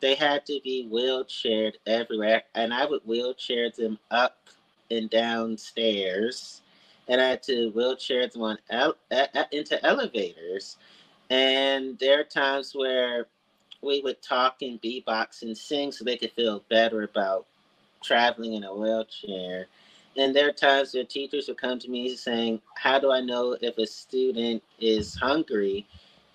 They 0.00 0.14
had 0.14 0.46
to 0.46 0.60
be 0.62 0.88
wheelchaired 0.92 1.74
everywhere, 1.86 2.44
and 2.54 2.72
I 2.74 2.86
would 2.86 3.02
wheelchair 3.06 3.70
them 3.70 3.98
up 4.10 4.48
and 4.90 5.08
down 5.10 5.56
stairs, 5.58 6.62
and 7.08 7.20
I 7.20 7.28
had 7.30 7.42
to 7.44 7.70
wheelchair 7.70 8.26
them 8.28 8.42
on 8.42 8.58
el- 8.70 8.96
uh, 9.10 9.26
into 9.52 9.84
elevators. 9.84 10.76
And 11.30 11.98
there 11.98 12.20
are 12.20 12.24
times 12.24 12.74
where 12.74 13.26
we 13.82 14.00
would 14.02 14.22
talk 14.22 14.62
and 14.62 14.80
beatbox 14.80 15.42
and 15.42 15.56
sing 15.56 15.92
so 15.92 16.04
they 16.04 16.16
could 16.16 16.32
feel 16.32 16.64
better 16.68 17.02
about 17.02 17.46
traveling 18.02 18.54
in 18.54 18.64
a 18.64 18.74
wheelchair. 18.74 19.66
And 20.16 20.34
there 20.34 20.48
are 20.48 20.52
times 20.52 20.94
where 20.94 21.04
teachers 21.04 21.48
would 21.48 21.58
come 21.58 21.78
to 21.78 21.90
me 21.90 22.14
saying, 22.16 22.60
How 22.74 22.98
do 22.98 23.12
I 23.12 23.20
know 23.20 23.56
if 23.60 23.76
a 23.78 23.86
student 23.86 24.62
is 24.80 25.14
hungry? 25.14 25.86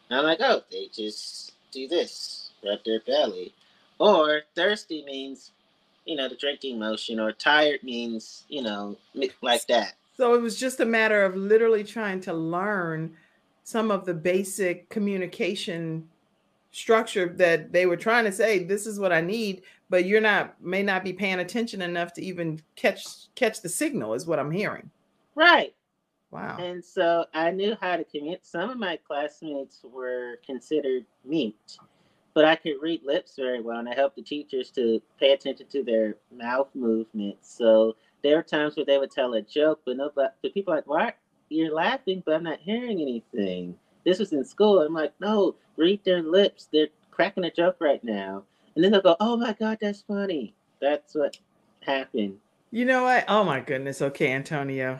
And 0.10 0.20
I'm 0.20 0.26
like, 0.26 0.40
Oh, 0.42 0.62
they 0.72 0.88
just 0.94 1.54
do 1.72 1.88
this, 1.88 2.52
rub 2.64 2.80
their 2.86 3.00
belly. 3.02 3.54
Or 4.00 4.42
thirsty 4.56 5.04
means, 5.06 5.52
you 6.06 6.16
know, 6.16 6.28
the 6.28 6.36
drinking 6.36 6.80
motion, 6.80 7.20
or 7.20 7.32
tired 7.32 7.84
means, 7.84 8.46
you 8.50 8.62
know, 8.62 8.98
like 9.42 9.66
that. 9.68 9.94
So 10.18 10.34
it 10.36 10.42
was 10.42 10.60
just 10.60 10.80
a 10.80 10.86
matter 10.86 11.24
of 11.24 11.36
literally 11.36 11.84
trying 11.84 12.22
to 12.22 12.34
learn 12.34 13.16
some 13.64 13.90
of 13.90 14.06
the 14.06 14.14
basic 14.14 14.90
communication 14.90 16.10
structure 16.72 17.28
that 17.38 17.72
they 17.72 17.86
were 17.86 17.98
trying 17.98 18.26
to 18.26 18.32
say 18.32 18.64
this 18.64 18.88
is 18.88 19.00
what 19.00 19.12
I 19.12 19.22
need, 19.22 19.64
but 19.90 20.06
you're 20.06 20.22
not 20.22 20.62
may 20.62 20.84
not 20.84 21.04
be 21.04 21.14
paying 21.14 21.40
attention 21.40 21.82
enough 21.82 22.14
to 22.14 22.24
even 22.24 22.62
catch 22.76 23.34
catch 23.36 23.62
the 23.62 23.70
signal 23.70 24.14
is 24.14 24.26
what 24.26 24.40
I'm 24.40 24.52
hearing. 24.52 24.90
Right. 25.36 25.74
Wow. 26.32 26.58
And 26.60 26.84
so 26.84 27.26
I 27.34 27.52
knew 27.52 27.76
how 27.82 27.98
to 27.98 28.06
communicate. 28.06 28.46
Some 28.46 28.70
of 28.70 28.78
my 28.78 28.98
classmates 29.06 29.82
were 29.84 30.40
considered 30.46 31.06
mute, 31.26 31.78
but 32.34 32.46
I 32.46 32.56
could 32.56 32.82
read 32.82 33.04
lips 33.04 33.36
very 33.36 33.62
well, 33.62 33.80
and 33.80 33.90
I 33.90 33.94
helped 33.94 34.16
the 34.16 34.22
teachers 34.22 34.72
to 34.72 35.02
pay 35.20 35.34
attention 35.34 35.68
to 35.68 35.84
their 35.84 36.16
mouth 36.34 36.70
movements. 36.74 37.54
So 37.54 37.98
there 38.24 38.38
were 38.38 38.44
times 38.44 38.78
where 38.78 38.86
they 38.86 38.98
would 38.98 39.12
tell 39.12 39.34
a 39.34 39.42
joke, 39.42 39.82
but 39.86 39.98
nobody, 39.98 40.30
the 40.42 40.52
people 40.52 40.74
like, 40.74 40.88
why 40.88 41.14
you're 41.50 41.74
laughing, 41.74 42.24
but 42.26 42.36
I'm 42.36 42.44
not 42.44 42.60
hearing 42.62 43.02
anything. 43.02 43.76
This 44.06 44.20
was 44.20 44.34
in 44.34 44.44
school. 44.46 44.82
I'm 44.82 44.94
like, 44.94 45.14
no, 45.20 45.56
read 45.78 46.04
their 46.04 46.22
lips. 46.22 46.68
They're 46.72 46.88
cracking 47.12 47.44
a 47.46 47.52
joke 47.52 47.78
right 47.80 48.04
now. 48.04 48.44
And 48.76 48.84
then 48.84 48.92
they'll 48.92 49.02
go, 49.02 49.16
oh 49.20 49.38
my 49.38 49.54
God, 49.54 49.78
that's 49.82 50.02
funny. 50.02 50.54
That's 50.82 51.16
what 51.16 51.38
happened. 51.82 52.38
You 52.72 52.86
know 52.86 53.04
what? 53.04 53.26
Oh 53.28 53.44
my 53.44 53.60
goodness. 53.60 54.02
Okay, 54.02 54.32
Antonio. 54.32 55.00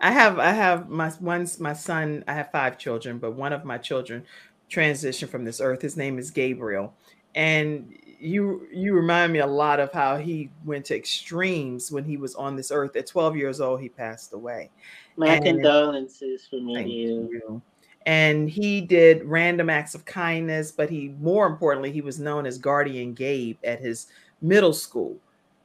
I 0.00 0.12
have 0.12 0.38
I 0.38 0.50
have 0.50 0.88
my 0.88 1.12
one's 1.20 1.58
my 1.58 1.72
son. 1.72 2.24
I 2.28 2.34
have 2.34 2.52
five 2.52 2.78
children, 2.78 3.18
but 3.18 3.34
one 3.34 3.52
of 3.52 3.64
my 3.64 3.78
children 3.78 4.24
transitioned 4.70 5.28
from 5.28 5.44
this 5.44 5.60
earth. 5.60 5.82
His 5.82 5.96
name 5.96 6.18
is 6.18 6.30
Gabriel, 6.30 6.94
and 7.34 7.92
you 8.20 8.66
you 8.72 8.94
remind 8.94 9.32
me 9.32 9.40
a 9.40 9.46
lot 9.46 9.80
of 9.80 9.92
how 9.92 10.16
he 10.16 10.50
went 10.64 10.84
to 10.86 10.96
extremes 10.96 11.90
when 11.90 12.04
he 12.04 12.16
was 12.16 12.34
on 12.34 12.56
this 12.56 12.70
earth. 12.70 12.94
At 12.96 13.06
12 13.06 13.36
years 13.36 13.60
old, 13.60 13.80
he 13.80 13.88
passed 13.88 14.32
away. 14.32 14.70
My 15.16 15.34
and, 15.34 15.44
condolences 15.44 16.46
for 16.48 16.60
me 16.60 16.74
to 16.74 16.88
you. 16.88 17.28
you. 17.32 17.62
And 18.08 18.48
he 18.48 18.80
did 18.80 19.22
random 19.26 19.68
acts 19.68 19.94
of 19.94 20.06
kindness, 20.06 20.72
but 20.72 20.88
he 20.88 21.14
more 21.20 21.46
importantly, 21.46 21.92
he 21.92 22.00
was 22.00 22.18
known 22.18 22.46
as 22.46 22.56
Guardian 22.56 23.12
Gabe 23.12 23.58
at 23.62 23.80
his 23.80 24.06
middle 24.40 24.72
school. 24.72 25.18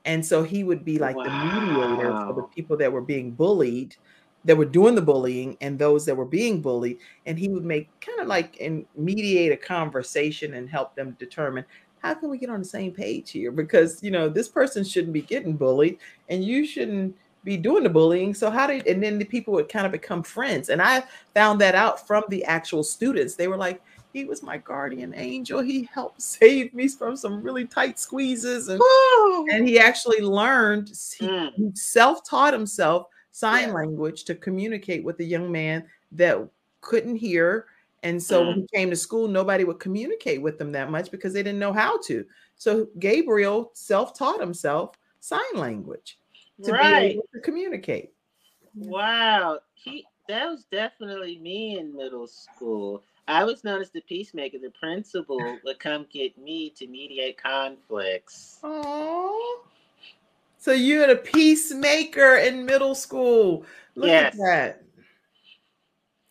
And 0.03 0.25
so 0.25 0.43
he 0.43 0.65
would 0.65 0.83
be 0.83 0.99
like 0.99 1.15
wow. 1.15 1.23
the 1.23 1.61
mediator 1.61 2.11
for 2.11 2.33
the 2.33 2.43
people 2.53 2.75
that 2.75 2.91
were 2.91 3.01
being 3.01 3.31
bullied 3.31 3.95
that 4.43 4.57
were 4.57 4.65
doing 4.65 4.93
the 4.93 5.01
bullying 5.01 5.55
and 5.61 5.79
those 5.79 6.05
that 6.05 6.17
were 6.17 6.25
being 6.25 6.61
bullied 6.61 6.97
and 7.25 7.39
he 7.39 7.47
would 7.47 7.63
make 7.63 7.87
kind 8.01 8.19
of 8.19 8.27
like 8.27 8.57
and 8.59 8.85
mediate 8.93 9.53
a 9.53 9.57
conversation 9.57 10.55
and 10.55 10.69
help 10.69 10.93
them 10.95 11.15
determine 11.17 11.63
how 11.99 12.13
can 12.13 12.29
we 12.29 12.37
get 12.37 12.49
on 12.49 12.59
the 12.59 12.65
same 12.65 12.91
page 12.91 13.31
here 13.31 13.53
because 13.53 14.03
you 14.03 14.11
know 14.11 14.27
this 14.27 14.49
person 14.49 14.83
shouldn't 14.83 15.13
be 15.13 15.21
getting 15.21 15.55
bullied 15.55 15.97
and 16.27 16.43
you 16.43 16.67
shouldn't 16.67 17.15
be 17.43 17.57
doing 17.57 17.83
the 17.83 17.89
bullying 17.89 18.33
so 18.33 18.49
how 18.49 18.67
did 18.67 18.85
and 18.87 19.01
then 19.01 19.17
the 19.17 19.25
people 19.25 19.53
would 19.53 19.69
kind 19.69 19.85
of 19.85 19.91
become 19.91 20.23
friends 20.23 20.69
and 20.69 20.81
i 20.81 21.03
found 21.33 21.59
that 21.59 21.75
out 21.75 22.05
from 22.05 22.23
the 22.29 22.43
actual 22.45 22.83
students 22.83 23.35
they 23.35 23.47
were 23.47 23.57
like 23.57 23.81
he 24.13 24.25
was 24.25 24.43
my 24.43 24.57
guardian 24.57 25.13
angel 25.15 25.61
he 25.61 25.89
helped 25.93 26.21
save 26.21 26.73
me 26.73 26.87
from 26.87 27.15
some 27.15 27.41
really 27.41 27.65
tight 27.65 27.99
squeezes 27.99 28.69
and, 28.69 28.81
and 29.51 29.67
he 29.67 29.79
actually 29.79 30.21
learned 30.21 30.89
he, 31.17 31.27
mm. 31.27 31.77
self-taught 31.77 32.53
himself 32.53 33.07
sign 33.33 33.69
yeah. 33.69 33.73
language 33.73 34.23
to 34.23 34.35
communicate 34.35 35.03
with 35.03 35.19
a 35.19 35.23
young 35.23 35.51
man 35.51 35.83
that 36.13 36.47
couldn't 36.81 37.15
hear. 37.15 37.65
And 38.03 38.21
so 38.21 38.43
mm. 38.43 38.47
when 38.47 38.55
he 38.55 38.67
came 38.73 38.89
to 38.89 38.95
school, 38.95 39.27
nobody 39.27 39.63
would 39.63 39.79
communicate 39.79 40.41
with 40.41 40.61
him 40.61 40.71
that 40.73 40.91
much 40.91 41.11
because 41.11 41.33
they 41.33 41.43
didn't 41.43 41.59
know 41.59 41.73
how 41.73 41.99
to. 42.03 42.25
So 42.55 42.87
Gabriel 42.99 43.71
self-taught 43.73 44.39
himself 44.39 44.95
sign 45.19 45.41
language 45.55 46.19
to 46.63 46.71
right. 46.71 47.01
be 47.01 47.13
able 47.13 47.29
to 47.33 47.39
communicate. 47.39 48.11
Wow. 48.75 49.59
He 49.73 50.05
that 50.27 50.49
was 50.49 50.65
definitely 50.71 51.37
me 51.39 51.79
in 51.79 51.95
middle 51.95 52.27
school. 52.27 53.03
I 53.27 53.43
was 53.43 53.63
known 53.63 53.81
as 53.81 53.89
the 53.89 54.01
peacemaker. 54.01 54.57
The 54.59 54.71
principal 54.71 55.39
would 55.65 55.79
come 55.79 56.05
get 56.11 56.37
me 56.37 56.69
to 56.71 56.87
mediate 56.87 57.41
conflicts. 57.41 58.59
Aww. 58.63 59.55
So 60.57 60.71
you 60.71 60.99
had 60.99 61.09
a 61.09 61.17
peacemaker 61.17 62.37
in 62.37 62.65
middle 62.65 62.95
school. 62.95 63.65
Look 63.95 64.07
yes. 64.07 64.33
at 64.33 64.39
that. 64.39 64.83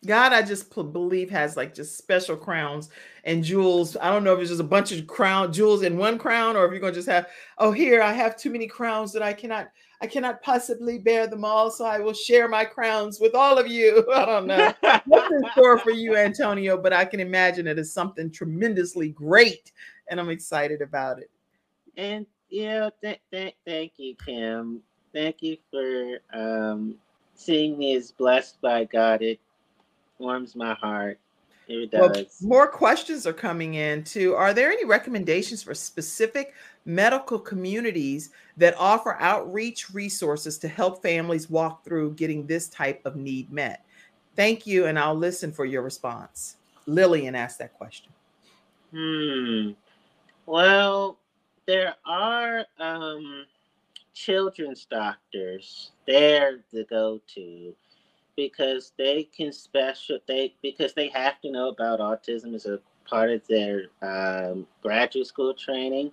God, 0.05 0.33
I 0.33 0.41
just 0.41 0.73
believe 0.73 1.29
has 1.29 1.55
like 1.55 1.73
just 1.73 1.97
special 1.97 2.35
crowns 2.35 2.89
and 3.23 3.43
jewels. 3.43 3.95
I 4.01 4.09
don't 4.09 4.23
know 4.23 4.33
if 4.33 4.39
it's 4.39 4.49
just 4.49 4.59
a 4.59 4.65
bunch 4.65 4.91
of 4.91 5.07
crown 5.07 5.53
jewels 5.53 5.83
in 5.83 5.97
one 5.97 6.17
crown, 6.17 6.57
or 6.57 6.65
if 6.65 6.71
you're 6.71 6.81
gonna 6.81 6.93
just 6.93 7.07
have, 7.07 7.27
oh, 7.57 7.71
here 7.71 8.01
I 8.01 8.11
have 8.11 8.35
too 8.35 8.49
many 8.49 8.67
crowns 8.67 9.13
that 9.13 9.21
I 9.21 9.33
cannot, 9.33 9.69
I 10.03 10.05
cannot 10.05 10.41
possibly 10.41 10.97
bear 10.97 11.27
them 11.27 11.45
all. 11.45 11.71
So 11.71 11.85
I 11.85 11.99
will 11.99 12.13
share 12.13 12.49
my 12.49 12.65
crowns 12.65 13.21
with 13.21 13.33
all 13.33 13.57
of 13.57 13.67
you. 13.67 14.05
I 14.13 14.25
don't 14.25 14.47
know 14.47 14.73
what's 15.05 15.31
in 15.31 15.41
store 15.53 15.77
for 15.77 15.91
you, 15.91 16.17
Antonio, 16.17 16.77
but 16.77 16.91
I 16.91 17.05
can 17.05 17.21
imagine 17.21 17.67
it 17.67 17.79
is 17.79 17.93
something 17.93 18.29
tremendously 18.29 19.09
great, 19.09 19.71
and 20.09 20.19
I'm 20.19 20.29
excited 20.29 20.81
about 20.81 21.19
it. 21.19 21.31
And 21.95 22.25
yeah, 22.49 22.89
th- 23.01 23.21
th- 23.31 23.55
thank 23.65 23.93
you, 23.95 24.15
Kim. 24.25 24.81
Thank 25.13 25.41
you 25.41 25.55
for 25.71 26.19
um, 26.33 26.95
seeing 27.35 27.77
me 27.77 27.95
as 27.95 28.11
blessed 28.11 28.59
by 28.59 28.83
God. 28.83 29.21
It 29.21 29.39
warms 30.19 30.53
my 30.53 30.73
heart. 30.73 31.17
It 31.69 31.91
does. 31.91 32.01
Well, 32.11 32.25
more 32.41 32.67
questions 32.67 33.25
are 33.25 33.31
coming 33.31 33.75
in 33.75 34.03
too. 34.03 34.35
Are 34.35 34.53
there 34.53 34.69
any 34.69 34.83
recommendations 34.83 35.63
for 35.63 35.73
specific 35.73 36.53
medical 36.85 37.39
communities 37.39 38.31
that 38.57 38.75
offer 38.77 39.17
outreach 39.19 39.91
resources 39.91 40.57
to 40.59 40.67
help 40.67 41.01
families 41.01 41.49
walk 41.49 41.83
through 41.83 42.13
getting 42.13 42.45
this 42.45 42.69
type 42.69 43.01
of 43.05 43.15
need 43.15 43.51
met? 43.51 43.85
Thank 44.35 44.65
you, 44.65 44.87
and 44.87 44.97
I'll 44.97 45.15
listen 45.15 45.51
for 45.51 45.65
your 45.65 45.81
response. 45.81 46.57
Lillian 46.85 47.35
asked 47.35 47.59
that 47.59 47.73
question. 47.73 48.11
Hmm. 48.91 49.71
Well, 50.45 51.17
there 51.65 51.95
are 52.05 52.65
um, 52.79 53.45
children's 54.13 54.85
doctors 54.85 55.91
They're 56.05 56.59
the 56.71 56.83
go 56.85 57.21
to 57.35 57.73
because 58.35 58.93
they 58.97 59.23
can 59.35 59.51
special 59.51 60.17
they 60.27 60.55
because 60.61 60.93
they 60.93 61.07
have 61.09 61.39
to 61.41 61.51
know 61.51 61.69
about 61.69 61.99
autism 61.99 62.53
as 62.55 62.65
a 62.65 62.79
part 63.05 63.29
of 63.29 63.45
their 63.47 63.85
um, 64.01 64.67
graduate 64.81 65.27
school 65.27 65.53
training. 65.53 66.11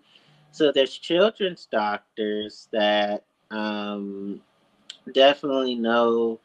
So 0.53 0.73
there's 0.73 0.97
children's 0.97 1.67
doctors 1.71 2.69
that 2.73 3.25
um, 3.51 4.41
definitely 5.13 5.75
know 5.77 6.41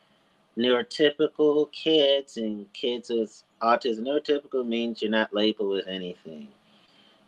neurotypical 0.58 1.72
kids 1.72 2.38
and 2.38 2.72
kids 2.74 3.10
with 3.10 3.43
autism. 3.62 4.01
Neurotypical 4.01 4.66
means 4.66 5.01
you're 5.01 5.12
not 5.12 5.34
labeled 5.34 5.70
with 5.70 5.88
anything. 5.88 6.47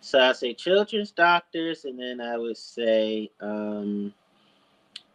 So 0.01 0.19
I 0.19 0.31
say 0.33 0.53
children's 0.53 1.11
doctors, 1.11 1.85
and 1.85 1.99
then 1.99 2.21
I 2.21 2.37
would 2.37 2.57
say 2.57 3.31
um, 3.41 4.13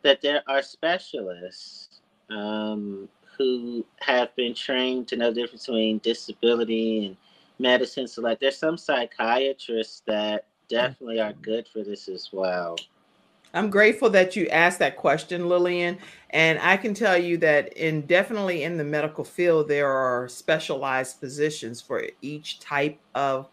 that 0.03 0.21
there 0.21 0.43
are 0.49 0.63
specialists 0.63 2.01
um, 2.31 3.09
who 3.39 3.87
have 4.01 4.35
been 4.37 4.55
trained 4.55 5.09
to 5.09 5.17
know 5.17 5.31
the 5.31 5.41
difference 5.41 5.67
between 5.67 5.99
disability 5.99 7.07
and 7.07 7.17
medicine. 7.59 8.09
So, 8.09 8.21
like, 8.23 8.41
there's 8.41 8.59
some 8.59 8.77
psychiatrists 8.77 10.03
that 10.07 10.45
definitely 10.73 11.21
are 11.21 11.35
good 11.35 11.69
for 11.69 11.85
this 11.85 12.09
as 12.09 12.31
well. 12.33 12.77
I'm 13.55 13.69
grateful 13.69 14.09
that 14.11 14.35
you 14.35 14.49
asked 14.49 14.79
that 14.79 14.97
question, 14.97 15.49
Lillian. 15.49 15.99
And 16.31 16.59
I 16.59 16.79
can 16.79 16.95
tell 16.95 17.19
you 17.19 17.37
that 17.39 17.75
in 17.75 18.07
definitely 18.07 18.63
in 18.63 18.79
the 18.79 18.85
medical 18.85 19.25
field, 19.25 19.69
there 19.69 19.91
are 19.91 20.27
specialized 20.27 21.19
physicians 21.21 21.83
for 21.83 22.07
each 22.23 22.61
type 22.61 22.99
of 23.15 23.49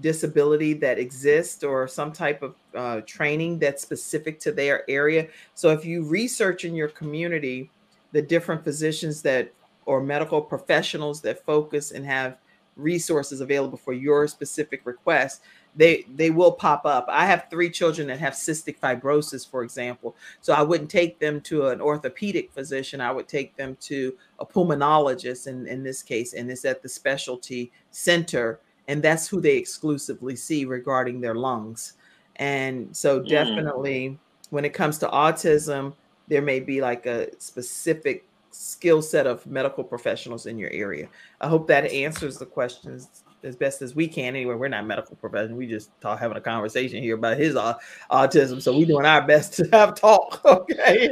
disability 0.00 0.74
that 0.74 0.98
exists 0.98 1.64
or 1.64 1.88
some 1.88 2.12
type 2.12 2.42
of 2.42 2.54
uh, 2.76 3.00
training 3.06 3.58
that's 3.58 3.82
specific 3.82 4.38
to 4.38 4.52
their 4.52 4.88
area. 4.88 5.26
So 5.54 5.70
if 5.70 5.84
you 5.84 6.04
research 6.04 6.64
in 6.64 6.74
your 6.74 6.88
community 6.88 7.70
the 8.12 8.22
different 8.22 8.62
physicians 8.62 9.22
that 9.22 9.52
or 9.86 10.02
medical 10.02 10.40
professionals 10.40 11.22
that 11.22 11.44
focus 11.44 11.90
and 11.90 12.04
have 12.04 12.36
resources 12.76 13.40
available 13.40 13.78
for 13.78 13.92
your 13.92 14.28
specific 14.28 14.82
request, 14.84 15.42
they 15.74 16.04
they 16.14 16.30
will 16.30 16.52
pop 16.52 16.84
up. 16.84 17.06
I 17.08 17.26
have 17.26 17.46
three 17.50 17.70
children 17.70 18.08
that 18.08 18.18
have 18.20 18.34
cystic 18.34 18.78
fibrosis, 18.78 19.48
for 19.48 19.62
example. 19.62 20.16
So 20.40 20.52
I 20.52 20.62
wouldn't 20.62 20.90
take 20.90 21.18
them 21.18 21.40
to 21.42 21.68
an 21.68 21.80
orthopedic 21.80 22.52
physician. 22.52 23.00
I 23.00 23.10
would 23.12 23.28
take 23.28 23.56
them 23.56 23.76
to 23.82 24.14
a 24.38 24.46
pulmonologist 24.46 25.46
in, 25.46 25.66
in 25.66 25.82
this 25.82 26.02
case, 26.02 26.34
and 26.34 26.50
it's 26.50 26.64
at 26.64 26.82
the 26.82 26.88
specialty 26.88 27.72
center 27.90 28.60
and 28.88 29.02
that's 29.02 29.28
who 29.28 29.40
they 29.40 29.56
exclusively 29.56 30.36
see 30.36 30.64
regarding 30.64 31.20
their 31.20 31.34
lungs. 31.34 31.94
And 32.36 32.94
so, 32.96 33.20
mm. 33.20 33.28
definitely, 33.28 34.10
mm. 34.10 34.18
when 34.50 34.64
it 34.64 34.74
comes 34.74 34.98
to 34.98 35.08
autism, 35.08 35.94
there 36.28 36.42
may 36.42 36.60
be 36.60 36.80
like 36.80 37.06
a 37.06 37.28
specific 37.40 38.26
skill 38.50 39.00
set 39.00 39.26
of 39.26 39.46
medical 39.46 39.84
professionals 39.84 40.46
in 40.46 40.58
your 40.58 40.70
area. 40.70 41.08
I 41.40 41.48
hope 41.48 41.66
that 41.68 41.90
answers 41.90 42.38
the 42.38 42.46
questions 42.46 43.24
as 43.44 43.56
best 43.56 43.82
as 43.82 43.94
we 43.94 44.08
can. 44.08 44.36
Anyway, 44.36 44.54
we're 44.54 44.68
not 44.68 44.86
medical 44.86 45.16
professionals. 45.16 45.58
We 45.58 45.66
just 45.66 45.90
talk, 46.00 46.18
having 46.18 46.36
a 46.36 46.40
conversation 46.40 47.02
here 47.02 47.16
about 47.16 47.38
his 47.38 47.56
uh, 47.56 47.74
autism. 48.10 48.60
So 48.60 48.76
we're 48.76 48.86
doing 48.86 49.06
our 49.06 49.26
best 49.26 49.52
to 49.56 49.68
have 49.72 49.94
talk. 49.94 50.40
Okay. 50.62 51.10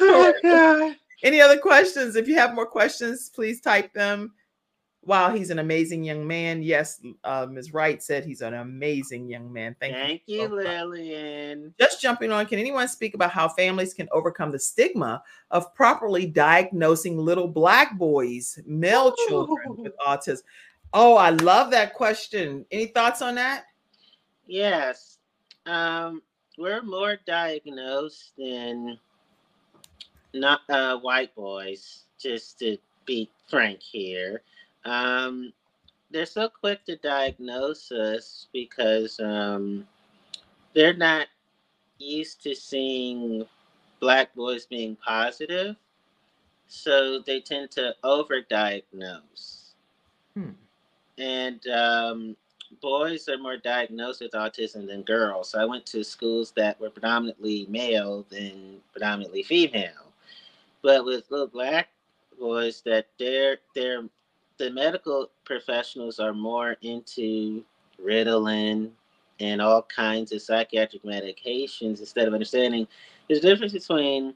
Oh, 0.00 0.94
Any 1.22 1.40
other 1.40 1.58
questions? 1.58 2.14
If 2.14 2.28
you 2.28 2.36
have 2.36 2.54
more 2.54 2.66
questions, 2.66 3.30
please 3.34 3.60
type 3.60 3.92
them 3.92 4.32
Wow, 5.08 5.34
he's 5.34 5.48
an 5.48 5.58
amazing 5.58 6.04
young 6.04 6.26
man. 6.26 6.62
Yes, 6.62 7.00
uh, 7.24 7.46
Ms. 7.48 7.72
Wright 7.72 8.02
said 8.02 8.26
he's 8.26 8.42
an 8.42 8.52
amazing 8.52 9.26
young 9.26 9.50
man. 9.50 9.74
Thank, 9.80 9.94
Thank 9.94 10.22
you, 10.26 10.42
you 10.42 10.48
Lillian. 10.48 11.74
Just 11.80 12.02
jumping 12.02 12.30
on, 12.30 12.44
can 12.44 12.58
anyone 12.58 12.88
speak 12.88 13.14
about 13.14 13.30
how 13.30 13.48
families 13.48 13.94
can 13.94 14.06
overcome 14.12 14.52
the 14.52 14.58
stigma 14.58 15.22
of 15.50 15.74
properly 15.74 16.26
diagnosing 16.26 17.16
little 17.16 17.48
black 17.48 17.96
boys, 17.96 18.58
male 18.66 19.08
Ooh. 19.08 19.28
children 19.28 19.76
with 19.78 19.94
autism? 20.06 20.42
Oh, 20.92 21.16
I 21.16 21.30
love 21.30 21.70
that 21.72 21.94
question. 21.94 22.64
Any 22.70 22.86
thoughts 22.86 23.20
on 23.20 23.34
that? 23.34 23.64
Yes. 24.46 25.18
Um, 25.66 26.22
we're 26.56 26.82
more 26.82 27.18
diagnosed 27.26 28.32
than 28.38 28.98
not 30.32 30.60
uh, 30.68 30.96
white 30.98 31.34
boys, 31.34 32.04
just 32.18 32.58
to 32.60 32.78
be 33.04 33.30
frank 33.48 33.80
here. 33.82 34.42
Um, 34.84 35.52
they're 36.10 36.26
so 36.26 36.48
quick 36.48 36.84
to 36.86 36.96
diagnose 36.96 37.92
us 37.92 38.46
because 38.52 39.20
um, 39.20 39.86
they're 40.74 40.96
not 40.96 41.26
used 41.98 42.42
to 42.44 42.54
seeing 42.54 43.44
black 44.00 44.34
boys 44.34 44.64
being 44.64 44.96
positive, 44.96 45.76
so 46.66 47.20
they 47.26 47.40
tend 47.40 47.70
to 47.72 47.94
overdiagnose. 48.04 49.74
Hmm. 50.34 50.50
And 51.18 51.66
um, 51.68 52.36
boys 52.80 53.28
are 53.28 53.38
more 53.38 53.56
diagnosed 53.56 54.20
with 54.20 54.32
autism 54.32 54.86
than 54.86 55.02
girls. 55.02 55.50
So 55.50 55.60
I 55.60 55.64
went 55.64 55.86
to 55.86 56.04
schools 56.04 56.52
that 56.56 56.80
were 56.80 56.90
predominantly 56.90 57.66
male 57.68 58.24
than 58.30 58.78
predominantly 58.92 59.42
female. 59.42 60.12
But 60.82 61.04
with 61.04 61.30
little 61.30 61.48
black 61.48 61.88
boys, 62.38 62.82
that 62.82 63.06
they're 63.18 63.58
they're 63.74 64.04
the 64.58 64.70
medical 64.70 65.30
professionals 65.44 66.18
are 66.18 66.34
more 66.34 66.76
into 66.82 67.64
Ritalin 68.04 68.90
and 69.40 69.62
all 69.62 69.82
kinds 69.82 70.32
of 70.32 70.42
psychiatric 70.42 71.02
medications 71.04 72.00
instead 72.00 72.26
of 72.26 72.34
understanding 72.34 72.86
there's 73.28 73.38
a 73.38 73.42
difference 73.42 73.72
between 73.72 74.34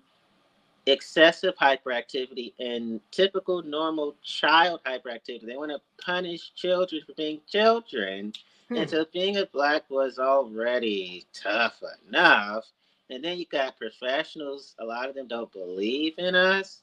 excessive 0.86 1.54
hyperactivity 1.56 2.52
and 2.58 3.00
typical 3.10 3.62
normal 3.62 4.16
child 4.22 4.80
hyperactivity. 4.86 5.46
They 5.46 5.56
want 5.56 5.70
to 5.70 5.80
punish 6.04 6.52
children 6.54 7.02
for 7.06 7.14
being 7.14 7.40
children. 7.48 8.32
Hmm. 8.68 8.76
And 8.76 8.90
so 8.90 9.06
being 9.12 9.36
a 9.36 9.46
black 9.46 9.88
was 9.88 10.18
already 10.18 11.26
tough 11.32 11.80
enough. 12.08 12.64
And 13.10 13.22
then 13.22 13.38
you 13.38 13.46
got 13.46 13.78
professionals, 13.78 14.74
a 14.78 14.84
lot 14.84 15.08
of 15.08 15.14
them 15.14 15.28
don't 15.28 15.52
believe 15.52 16.14
in 16.18 16.34
us. 16.34 16.80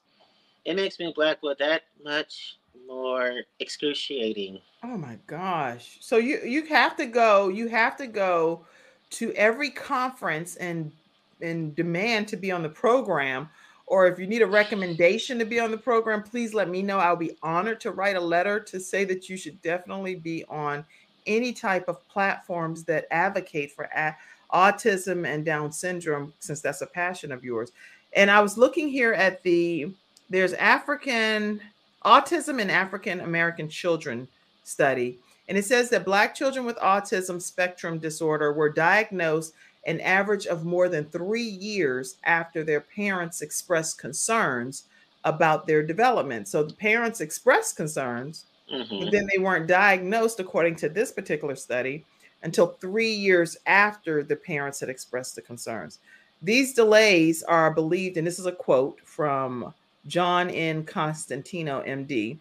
It 0.64 0.76
makes 0.76 0.96
being 0.96 1.12
black 1.14 1.40
boy 1.40 1.54
that 1.58 1.82
much 2.04 2.58
more 2.86 3.42
excruciating. 3.58 4.60
Oh 4.82 4.96
my 4.96 5.18
gosh. 5.26 5.98
So 6.00 6.16
you 6.16 6.40
you 6.44 6.66
have 6.66 6.96
to 6.96 7.06
go, 7.06 7.48
you 7.48 7.68
have 7.68 7.96
to 7.96 8.06
go 8.06 8.64
to 9.10 9.32
every 9.32 9.70
conference 9.70 10.56
and 10.56 10.92
and 11.40 11.74
demand 11.74 12.28
to 12.28 12.36
be 12.36 12.52
on 12.52 12.62
the 12.62 12.68
program 12.68 13.48
or 13.90 14.06
if 14.06 14.20
you 14.20 14.26
need 14.28 14.40
a 14.40 14.46
recommendation 14.46 15.36
to 15.36 15.44
be 15.44 15.58
on 15.58 15.72
the 15.72 15.76
program, 15.76 16.22
please 16.22 16.54
let 16.54 16.68
me 16.68 16.80
know. 16.80 16.98
I'll 16.98 17.16
be 17.16 17.36
honored 17.42 17.80
to 17.80 17.90
write 17.90 18.14
a 18.14 18.20
letter 18.20 18.60
to 18.60 18.78
say 18.78 19.04
that 19.06 19.28
you 19.28 19.36
should 19.36 19.60
definitely 19.62 20.14
be 20.14 20.44
on 20.44 20.84
any 21.26 21.52
type 21.52 21.88
of 21.88 22.06
platforms 22.06 22.84
that 22.84 23.08
advocate 23.10 23.72
for 23.72 23.88
a- 23.92 24.16
autism 24.52 25.26
and 25.26 25.44
Down 25.44 25.72
syndrome, 25.72 26.32
since 26.38 26.60
that's 26.60 26.82
a 26.82 26.86
passion 26.86 27.32
of 27.32 27.42
yours. 27.42 27.72
And 28.12 28.30
I 28.30 28.40
was 28.40 28.56
looking 28.56 28.88
here 28.88 29.12
at 29.12 29.42
the 29.42 29.92
there's 30.30 30.52
African 30.52 31.60
Autism 32.04 32.60
in 32.60 32.70
African 32.70 33.18
American 33.20 33.68
Children 33.68 34.28
study. 34.62 35.18
And 35.48 35.58
it 35.58 35.64
says 35.64 35.90
that 35.90 36.04
Black 36.04 36.32
children 36.36 36.64
with 36.64 36.76
autism 36.76 37.42
spectrum 37.42 37.98
disorder 37.98 38.52
were 38.52 38.70
diagnosed 38.70 39.52
an 39.86 40.00
average 40.00 40.46
of 40.46 40.64
more 40.64 40.88
than 40.88 41.04
three 41.06 41.42
years 41.42 42.16
after 42.24 42.62
their 42.64 42.80
parents 42.80 43.42
expressed 43.42 43.98
concerns 43.98 44.84
about 45.24 45.66
their 45.66 45.82
development. 45.82 46.48
So 46.48 46.62
the 46.62 46.74
parents 46.74 47.20
expressed 47.20 47.76
concerns, 47.76 48.46
mm-hmm. 48.72 49.00
but 49.00 49.12
then 49.12 49.28
they 49.32 49.42
weren't 49.42 49.66
diagnosed, 49.66 50.40
according 50.40 50.76
to 50.76 50.88
this 50.88 51.12
particular 51.12 51.56
study, 51.56 52.04
until 52.42 52.68
three 52.68 53.12
years 53.12 53.56
after 53.66 54.22
the 54.22 54.36
parents 54.36 54.80
had 54.80 54.88
expressed 54.88 55.34
the 55.34 55.42
concerns. 55.42 55.98
These 56.42 56.74
delays 56.74 57.42
are 57.42 57.70
believed, 57.70 58.16
and 58.16 58.26
this 58.26 58.38
is 58.38 58.46
a 58.46 58.52
quote 58.52 58.98
from 59.04 59.74
John 60.06 60.48
N. 60.48 60.84
Constantino, 60.84 61.82
MD. 61.82 62.38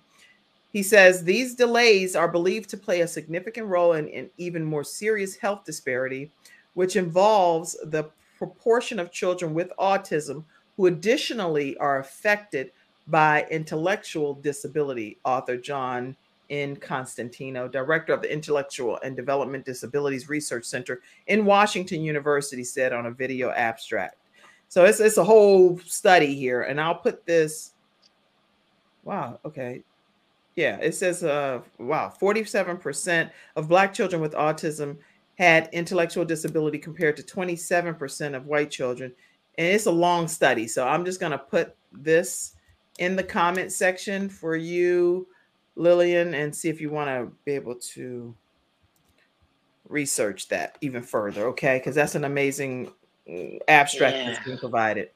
He 0.72 0.84
says 0.84 1.24
these 1.24 1.56
delays 1.56 2.16
are 2.16 2.28
believed 2.28 2.70
to 2.70 2.78
play 2.78 3.02
a 3.02 3.08
significant 3.08 3.68
role 3.68 3.94
in, 3.94 4.08
in 4.08 4.30
even 4.38 4.64
more 4.64 4.84
serious 4.84 5.36
health 5.36 5.66
disparity, 5.66 6.32
which 6.74 6.96
involves 6.96 7.74
the 7.84 8.10
proportion 8.38 9.00
of 9.00 9.12
children 9.12 9.54
with 9.54 9.72
autism 9.80 10.44
who 10.78 10.86
additionally 10.86 11.76
are 11.78 12.00
affected 12.00 12.72
by 13.08 13.46
intellectual 13.52 14.36
disability. 14.36 15.18
Author 15.26 15.58
John 15.58 16.16
N. 16.50 16.76
Constantino, 16.76 17.68
director 17.68 18.14
of 18.14 18.22
the 18.22 18.32
Intellectual 18.32 19.00
and 19.04 19.16
Development 19.16 19.64
Disabilities 19.66 20.30
Research 20.30 20.66
Center 20.66 21.02
in 21.28 21.46
Washington 21.46 22.02
University, 22.02 22.64
said 22.64 22.94
on 22.94 23.08
a 23.08 23.12
video 23.12 23.52
abstract. 23.52 24.16
So 24.68 24.86
it's 24.86 25.00
it's 25.00 25.18
a 25.18 25.24
whole 25.24 25.80
study 25.80 26.36
here, 26.36 26.62
and 26.62 26.80
I'll 26.80 26.96
put 26.96 27.26
this. 27.26 27.74
Wow. 29.04 29.40
Okay. 29.44 29.84
Yeah, 30.56 30.78
it 30.78 30.94
says 30.94 31.24
uh 31.24 31.62
wow, 31.78 32.14
47% 32.22 33.32
of 33.56 33.70
black 33.70 33.94
children 33.94 34.22
with 34.22 34.34
autism 34.34 34.98
had 35.40 35.70
intellectual 35.72 36.26
disability 36.26 36.78
compared 36.78 37.16
to 37.16 37.24
27% 37.24 38.36
of 38.36 38.46
white 38.46 38.70
children. 38.70 39.14
And 39.58 39.68
it's 39.68 39.86
a 39.86 39.92
long 39.92 40.28
study. 40.28 40.68
So 40.68 40.86
I'm 40.86 41.06
just 41.06 41.22
going 41.22 41.32
to 41.32 41.38
put 41.38 41.78
this 41.94 42.56
in 43.00 43.16
the 43.16 43.24
comment 43.24 43.72
section 43.72 44.28
for 44.28 44.58
you, 44.58 45.28
Lillian, 45.78 46.34
and 46.34 46.54
see 46.54 46.68
if 46.68 46.82
you 46.82 46.90
want 46.90 47.08
to 47.08 47.34
be 47.46 47.54
able 47.54 47.76
to 47.76 48.36
research 49.88 50.50
that 50.50 50.78
even 50.82 51.02
further. 51.02 51.48
Okay. 51.48 51.78
Because 51.78 51.96
that's 51.96 52.16
an 52.16 52.26
amazing 52.26 52.92
mm, 53.28 53.60
abstract 53.70 54.18
yeah. 54.18 54.32
that's 54.32 54.46
been 54.46 54.58
provided. 54.58 55.10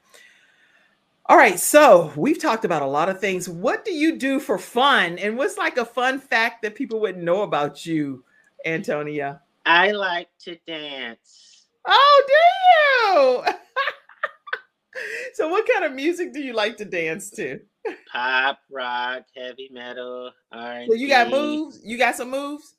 All 1.28 1.38
right, 1.38 1.58
so 1.58 2.12
we've 2.18 2.40
talked 2.40 2.66
about 2.66 2.82
a 2.82 2.86
lot 2.86 3.08
of 3.08 3.22
things. 3.22 3.48
What 3.48 3.86
do 3.86 3.94
you 3.94 4.18
do 4.18 4.42
for 4.42 4.58
fun? 4.58 5.18
And 5.20 5.38
what's 5.38 5.58
like 5.58 5.78
a 5.78 5.86
fun 5.86 6.20
fact 6.20 6.62
that 6.64 6.76
people 6.76 7.00
wouldn't 7.00 7.24
know 7.24 7.44
about 7.44 7.86
you, 7.86 8.26
Antonia? 8.66 9.42
I 9.66 9.92
like 9.92 10.30
to 10.42 10.58
dance. 10.68 11.68
Oh, 11.88 12.24
do 12.28 13.44
you? 13.48 13.54
so, 15.34 15.50
what 15.50 15.68
kind 15.72 15.86
of 15.86 15.94
music 15.94 16.34
do 16.34 16.42
you 16.42 16.54
like 16.54 16.78
to 16.78 16.86
dance 16.86 17.30
to? 17.32 17.60
Pop, 18.12 18.60
rock, 18.70 19.24
heavy 19.36 19.70
metal, 19.72 20.32
R&B. 20.52 20.88
So 20.88 20.94
you 20.94 21.08
got 21.08 21.30
moves? 21.30 21.82
You 21.84 21.98
got 21.98 22.16
some 22.16 22.30
moves? 22.30 22.76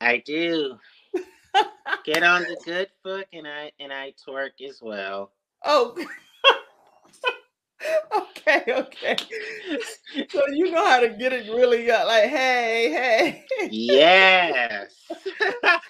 I 0.00 0.18
do. 0.18 0.78
Get 2.04 2.22
on 2.22 2.42
the 2.42 2.56
good 2.64 2.88
foot, 3.02 3.26
and 3.32 3.46
I 3.46 3.72
and 3.80 3.92
I 3.92 4.12
twerk 4.26 4.60
as 4.68 4.80
well. 4.82 5.32
Oh. 5.64 5.96
okay, 8.16 8.64
okay. 8.68 9.16
So 10.30 10.42
you 10.52 10.70
know 10.70 10.84
how 10.84 11.00
to 11.00 11.08
get 11.08 11.32
it 11.32 11.50
really 11.50 11.90
uh, 11.90 12.06
like, 12.06 12.24
hey, 12.24 12.90
hey. 12.90 13.68
Yes. 13.70 14.92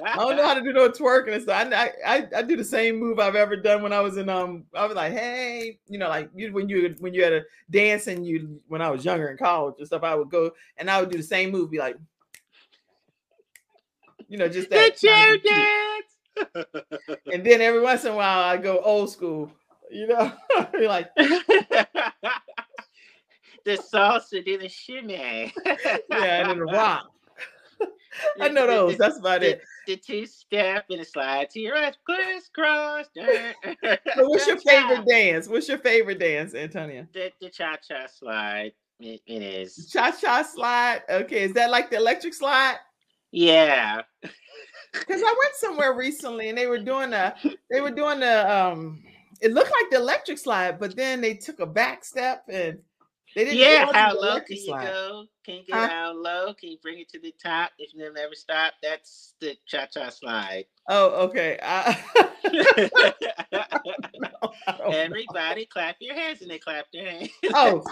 I 0.04 0.16
don't 0.16 0.36
know 0.36 0.46
how 0.46 0.54
to 0.54 0.62
do 0.62 0.72
no 0.72 0.88
twerking 0.90 1.34
and 1.34 1.42
stuff. 1.42 1.68
I, 1.72 1.92
I 2.06 2.26
I 2.36 2.42
do 2.42 2.56
the 2.56 2.64
same 2.64 2.96
move 2.96 3.18
I've 3.18 3.36
ever 3.36 3.56
done 3.56 3.82
when 3.82 3.92
I 3.92 4.00
was 4.00 4.16
in 4.16 4.28
um. 4.28 4.64
I 4.74 4.86
was 4.86 4.96
like, 4.96 5.12
hey, 5.12 5.78
you 5.88 5.98
know, 5.98 6.08
like 6.08 6.30
you 6.34 6.52
when 6.52 6.68
you 6.68 6.94
when 7.00 7.14
you 7.14 7.22
had 7.22 7.32
a 7.32 7.42
dance 7.70 8.06
and 8.06 8.26
you 8.26 8.60
when 8.68 8.82
I 8.82 8.90
was 8.90 9.04
younger 9.04 9.28
in 9.28 9.36
college 9.36 9.74
and 9.78 9.86
stuff. 9.86 10.02
I 10.02 10.14
would 10.14 10.30
go 10.30 10.52
and 10.78 10.90
I 10.90 11.00
would 11.00 11.10
do 11.10 11.18
the 11.18 11.22
same 11.24 11.50
move, 11.50 11.70
be 11.70 11.78
like, 11.78 11.96
you 14.28 14.38
know, 14.38 14.48
just 14.48 14.70
that. 14.70 14.94
The 14.94 15.06
chair 15.06 15.36
dance. 15.38 16.06
and 17.32 17.44
then 17.44 17.60
every 17.60 17.80
once 17.80 18.04
in 18.04 18.12
a 18.12 18.16
while, 18.16 18.42
I 18.42 18.56
go 18.56 18.78
old 18.78 19.10
school. 19.10 19.50
You 19.90 20.06
know, 20.08 20.32
like 20.82 21.10
the 21.16 21.28
salsa, 23.66 24.44
then 24.44 24.60
the 24.60 24.68
shimmy. 24.68 25.52
yeah, 25.64 26.40
and 26.40 26.50
then 26.50 26.58
the 26.58 26.64
rock. 26.64 27.10
I 28.40 28.48
know 28.48 28.66
those. 28.66 28.96
That's 28.96 29.18
about 29.18 29.40
the, 29.40 29.54
it. 29.54 29.62
The 29.86 29.96
two 29.96 30.26
step 30.26 30.86
and 30.90 31.00
the 31.00 31.04
slide 31.04 31.50
to 31.50 31.60
your 31.60 31.74
right, 31.74 31.96
crisscross. 32.04 33.06
so 33.14 34.28
what's 34.28 34.46
your 34.46 34.58
favorite 34.58 35.04
dance? 35.06 35.48
What's 35.48 35.68
your 35.68 35.78
favorite 35.78 36.20
dance, 36.20 36.54
Antonia? 36.54 37.08
The, 37.12 37.32
the 37.40 37.50
cha 37.50 37.76
cha 37.76 38.06
slide. 38.06 38.72
It, 39.00 39.20
it 39.26 39.42
is. 39.42 39.90
Cha 39.92 40.12
cha 40.12 40.42
slide. 40.42 41.02
Okay, 41.10 41.42
is 41.42 41.52
that 41.54 41.70
like 41.70 41.90
the 41.90 41.96
electric 41.96 42.34
slide? 42.34 42.76
Yeah. 43.32 44.02
Because 44.92 45.20
I 45.20 45.34
went 45.42 45.54
somewhere 45.56 45.94
recently 45.94 46.48
and 46.48 46.56
they 46.56 46.68
were 46.68 46.78
doing 46.78 47.12
a 47.12 47.34
they 47.68 47.80
were 47.80 47.90
doing 47.90 48.22
a 48.22 48.48
um 48.48 49.02
it 49.40 49.52
looked 49.52 49.70
like 49.70 49.90
the 49.90 49.96
electric 49.96 50.38
slide, 50.38 50.78
but 50.78 50.96
then 50.96 51.20
they 51.20 51.34
took 51.34 51.60
a 51.60 51.66
back 51.66 52.04
step 52.04 52.44
and 52.48 52.78
They 53.34 53.44
didn't 53.44 53.58
Yeah, 53.58 53.86
how 53.92 54.14
low 54.20 54.40
can 54.40 54.56
you 54.56 54.66
slide. 54.66 54.86
go? 54.86 55.24
Can 55.44 55.54
you 55.56 55.64
get 55.66 55.74
Huh? 55.76 55.88
how 55.88 56.12
low? 56.14 56.54
Can 56.54 56.70
you 56.70 56.78
bring 56.82 56.98
it 57.00 57.08
to 57.10 57.18
the 57.20 57.34
top 57.42 57.72
if 57.78 57.92
you 57.94 58.12
never 58.12 58.34
stop? 58.34 58.74
That's 58.82 59.34
the 59.40 59.56
cha 59.66 59.86
cha 59.86 60.10
slide. 60.10 60.66
Oh, 60.88 61.28
okay. 61.28 61.58
I 61.64 61.96
don't 63.52 64.22
know. 64.22 64.52
Everybody 64.92 65.66
clap 65.66 65.96
your 66.00 66.14
hands 66.14 66.42
and 66.42 66.50
they 66.50 66.58
clap 66.58 66.86
their 66.92 67.10
hands. 67.10 67.30
Oh, 67.54 67.84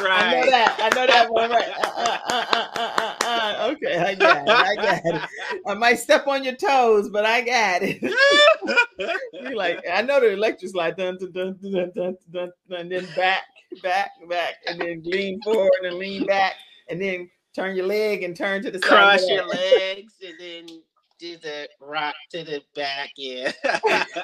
Right. 0.00 0.10
I 0.10 0.40
know 0.40 0.50
that. 0.50 0.78
I 0.80 0.96
know 0.96 1.06
that 1.06 1.30
one. 1.30 1.50
Right. 1.50 1.68
Uh 1.68 1.92
uh 1.96 2.18
uh, 2.30 2.68
uh, 2.76 2.90
uh, 2.98 3.14
uh, 3.24 3.70
okay, 3.72 3.98
I 3.98 4.14
got 4.14 4.42
it. 4.42 4.48
I 4.48 4.74
got 4.74 5.00
it. 5.04 5.30
I 5.66 5.74
might 5.74 5.98
step 5.98 6.26
on 6.26 6.42
your 6.42 6.56
toes, 6.56 7.08
but 7.08 7.24
I 7.24 7.42
got 7.42 7.82
it. 7.82 8.02
You're 9.32 9.54
like, 9.54 9.84
I 9.90 10.02
know 10.02 10.20
the 10.20 10.32
electric 10.32 10.72
slide, 10.72 10.96
dun, 10.96 11.16
dun, 11.18 11.32
dun, 11.32 11.58
dun, 11.62 11.72
dun, 11.94 12.16
dun, 12.32 12.52
dun, 12.68 12.80
and 12.80 12.90
then 12.90 13.06
back, 13.14 13.44
back, 13.82 14.10
back, 14.28 14.54
and 14.66 14.80
then 14.80 15.02
lean 15.04 15.40
forward 15.42 15.70
and 15.84 15.96
lean 15.96 16.26
back, 16.26 16.54
and 16.88 17.00
then 17.00 17.30
turn 17.54 17.76
your 17.76 17.86
leg 17.86 18.22
and 18.22 18.36
turn 18.36 18.62
to 18.62 18.70
the 18.70 18.80
side. 18.80 18.88
Cross 18.88 19.28
your 19.28 19.46
legs 19.46 20.14
and 20.26 20.34
then 20.40 20.82
do 21.18 21.36
the 21.38 21.68
rock 21.80 22.14
to 22.30 22.42
the 22.44 22.62
back. 22.74 23.10
Yeah. 23.16 23.52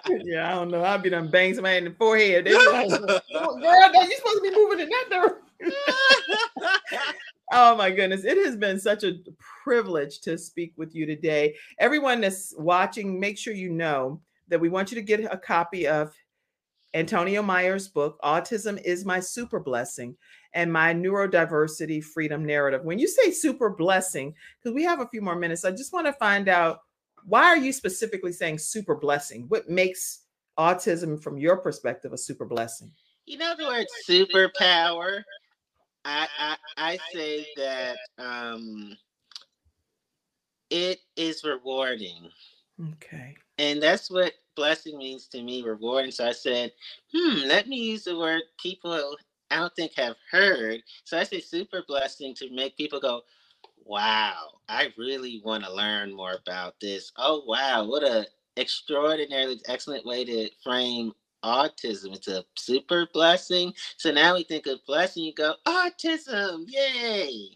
yeah, 0.08 0.50
I 0.50 0.54
don't 0.54 0.70
know. 0.70 0.82
I'll 0.82 0.98
be 0.98 1.10
done 1.10 1.30
bang 1.30 1.54
somebody 1.54 1.78
in 1.78 1.84
the 1.84 1.92
forehead. 1.92 2.44
Girl, 2.46 2.54
you 2.54 2.90
supposed 2.90 3.22
to 3.30 4.40
be 4.42 4.50
moving 4.54 4.80
in 4.80 4.88
that 4.88 5.06
direction. 5.10 5.49
Oh 7.52 7.74
my 7.74 7.90
goodness. 7.90 8.24
It 8.24 8.36
has 8.44 8.56
been 8.56 8.78
such 8.78 9.02
a 9.02 9.14
privilege 9.64 10.20
to 10.20 10.38
speak 10.38 10.72
with 10.76 10.94
you 10.94 11.04
today. 11.04 11.56
Everyone 11.78 12.20
that's 12.20 12.54
watching, 12.56 13.18
make 13.18 13.36
sure 13.36 13.52
you 13.52 13.70
know 13.70 14.20
that 14.48 14.60
we 14.60 14.68
want 14.68 14.92
you 14.92 14.94
to 14.94 15.02
get 15.02 15.20
a 15.24 15.36
copy 15.36 15.88
of 15.88 16.14
Antonio 16.94 17.42
Myers' 17.42 17.88
book, 17.88 18.20
Autism 18.22 18.80
is 18.84 19.04
My 19.04 19.20
Super 19.20 19.58
Blessing, 19.60 20.16
and 20.54 20.72
my 20.72 20.94
Neurodiversity 20.94 22.02
Freedom 22.02 22.44
Narrative. 22.44 22.84
When 22.84 22.98
you 22.98 23.08
say 23.08 23.30
super 23.30 23.70
blessing, 23.70 24.34
because 24.58 24.74
we 24.74 24.84
have 24.84 25.00
a 25.00 25.08
few 25.08 25.20
more 25.20 25.36
minutes, 25.36 25.64
I 25.64 25.70
just 25.70 25.92
want 25.92 26.06
to 26.06 26.12
find 26.14 26.48
out 26.48 26.80
why 27.24 27.44
are 27.44 27.56
you 27.56 27.72
specifically 27.72 28.32
saying 28.32 28.58
super 28.58 28.96
blessing? 28.96 29.46
What 29.48 29.68
makes 29.68 30.22
autism 30.58 31.20
from 31.20 31.36
your 31.38 31.56
perspective 31.58 32.12
a 32.12 32.18
super 32.18 32.44
blessing? 32.44 32.92
you 33.30 33.38
know 33.38 33.54
the 33.56 33.64
word 33.64 33.86
superpower? 34.08 35.22
I, 36.04 36.28
I 36.38 36.56
I 36.76 36.96
say 36.98 37.48
that 37.56 38.00
um 38.18 38.96
it 40.70 41.00
is 41.16 41.44
rewarding. 41.44 42.30
Okay. 42.94 43.36
And 43.58 43.82
that's 43.82 44.10
what 44.10 44.34
blessing 44.56 44.98
means 44.98 45.26
to 45.28 45.42
me, 45.42 45.62
rewarding. 45.62 46.10
So 46.12 46.26
I 46.28 46.32
said, 46.32 46.72
hmm, 47.12 47.38
let 47.46 47.68
me 47.68 47.76
use 47.76 48.04
the 48.04 48.18
word 48.18 48.42
people 48.60 49.16
I 49.50 49.56
don't 49.56 49.74
think 49.76 49.92
have 49.96 50.16
heard. 50.30 50.82
So 51.04 51.18
I 51.18 51.24
say 51.24 51.40
super 51.40 51.82
blessing 51.86 52.34
to 52.36 52.50
make 52.50 52.76
people 52.76 53.00
go, 53.00 53.22
wow, 53.84 54.60
I 54.68 54.92
really 54.96 55.42
want 55.44 55.64
to 55.64 55.72
learn 55.74 56.14
more 56.14 56.34
about 56.34 56.80
this. 56.80 57.12
Oh 57.16 57.44
wow, 57.46 57.84
what 57.84 58.02
a 58.04 58.26
extraordinarily 58.56 59.60
excellent 59.68 60.06
way 60.06 60.24
to 60.24 60.50
frame 60.62 61.12
autism. 61.44 62.14
It's 62.14 62.28
a 62.28 62.44
super 62.56 63.06
blessing. 63.12 63.72
So 63.96 64.10
now 64.12 64.34
we 64.34 64.44
think 64.44 64.66
of 64.66 64.84
blessing, 64.86 65.24
you 65.24 65.34
go, 65.34 65.54
autism, 65.66 66.64
yay. 66.68 67.50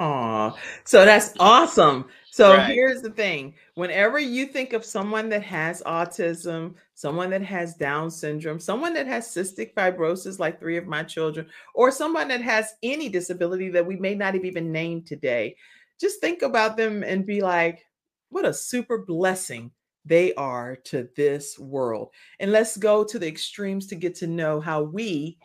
Aw, 0.00 0.56
so 0.84 1.04
that's 1.04 1.34
awesome. 1.38 2.06
So 2.30 2.58
Right. 2.58 2.66
here's 2.66 3.02
the 3.02 3.10
thing 3.10 3.54
whenever 3.74 4.18
you 4.18 4.46
think 4.46 4.72
of 4.72 4.84
someone 4.84 5.28
that 5.30 5.42
has 5.44 5.82
autism, 5.86 6.74
someone 6.94 7.30
that 7.30 7.42
has 7.42 7.74
Down 7.74 8.10
syndrome, 8.10 8.58
someone 8.58 8.94
that 8.94 9.06
has 9.06 9.28
cystic 9.28 9.74
fibrosis, 9.74 10.38
like 10.38 10.58
three 10.58 10.76
of 10.76 10.86
my 10.86 11.04
children, 11.04 11.46
or 11.74 11.90
someone 11.90 12.28
that 12.28 12.42
has 12.42 12.74
any 12.82 13.08
disability 13.08 13.68
that 13.70 13.86
we 13.86 13.96
may 13.96 14.14
not 14.14 14.34
have 14.34 14.44
even 14.44 14.72
named 14.72 15.06
today, 15.06 15.56
just 16.00 16.20
think 16.20 16.42
about 16.42 16.76
them 16.76 17.04
and 17.04 17.24
be 17.26 17.40
like, 17.42 17.84
what 18.30 18.44
a 18.46 18.52
super 18.52 18.98
blessing 18.98 19.70
they 20.04 20.34
are 20.34 20.76
to 20.84 21.08
this 21.16 21.58
world. 21.58 22.10
And 22.40 22.52
let's 22.52 22.76
go 22.76 23.04
to 23.04 23.18
the 23.18 23.28
extremes 23.28 23.86
to 23.88 23.94
get 23.94 24.14
to 24.16 24.26
know 24.26 24.60
how 24.60 24.82
we 24.82 25.38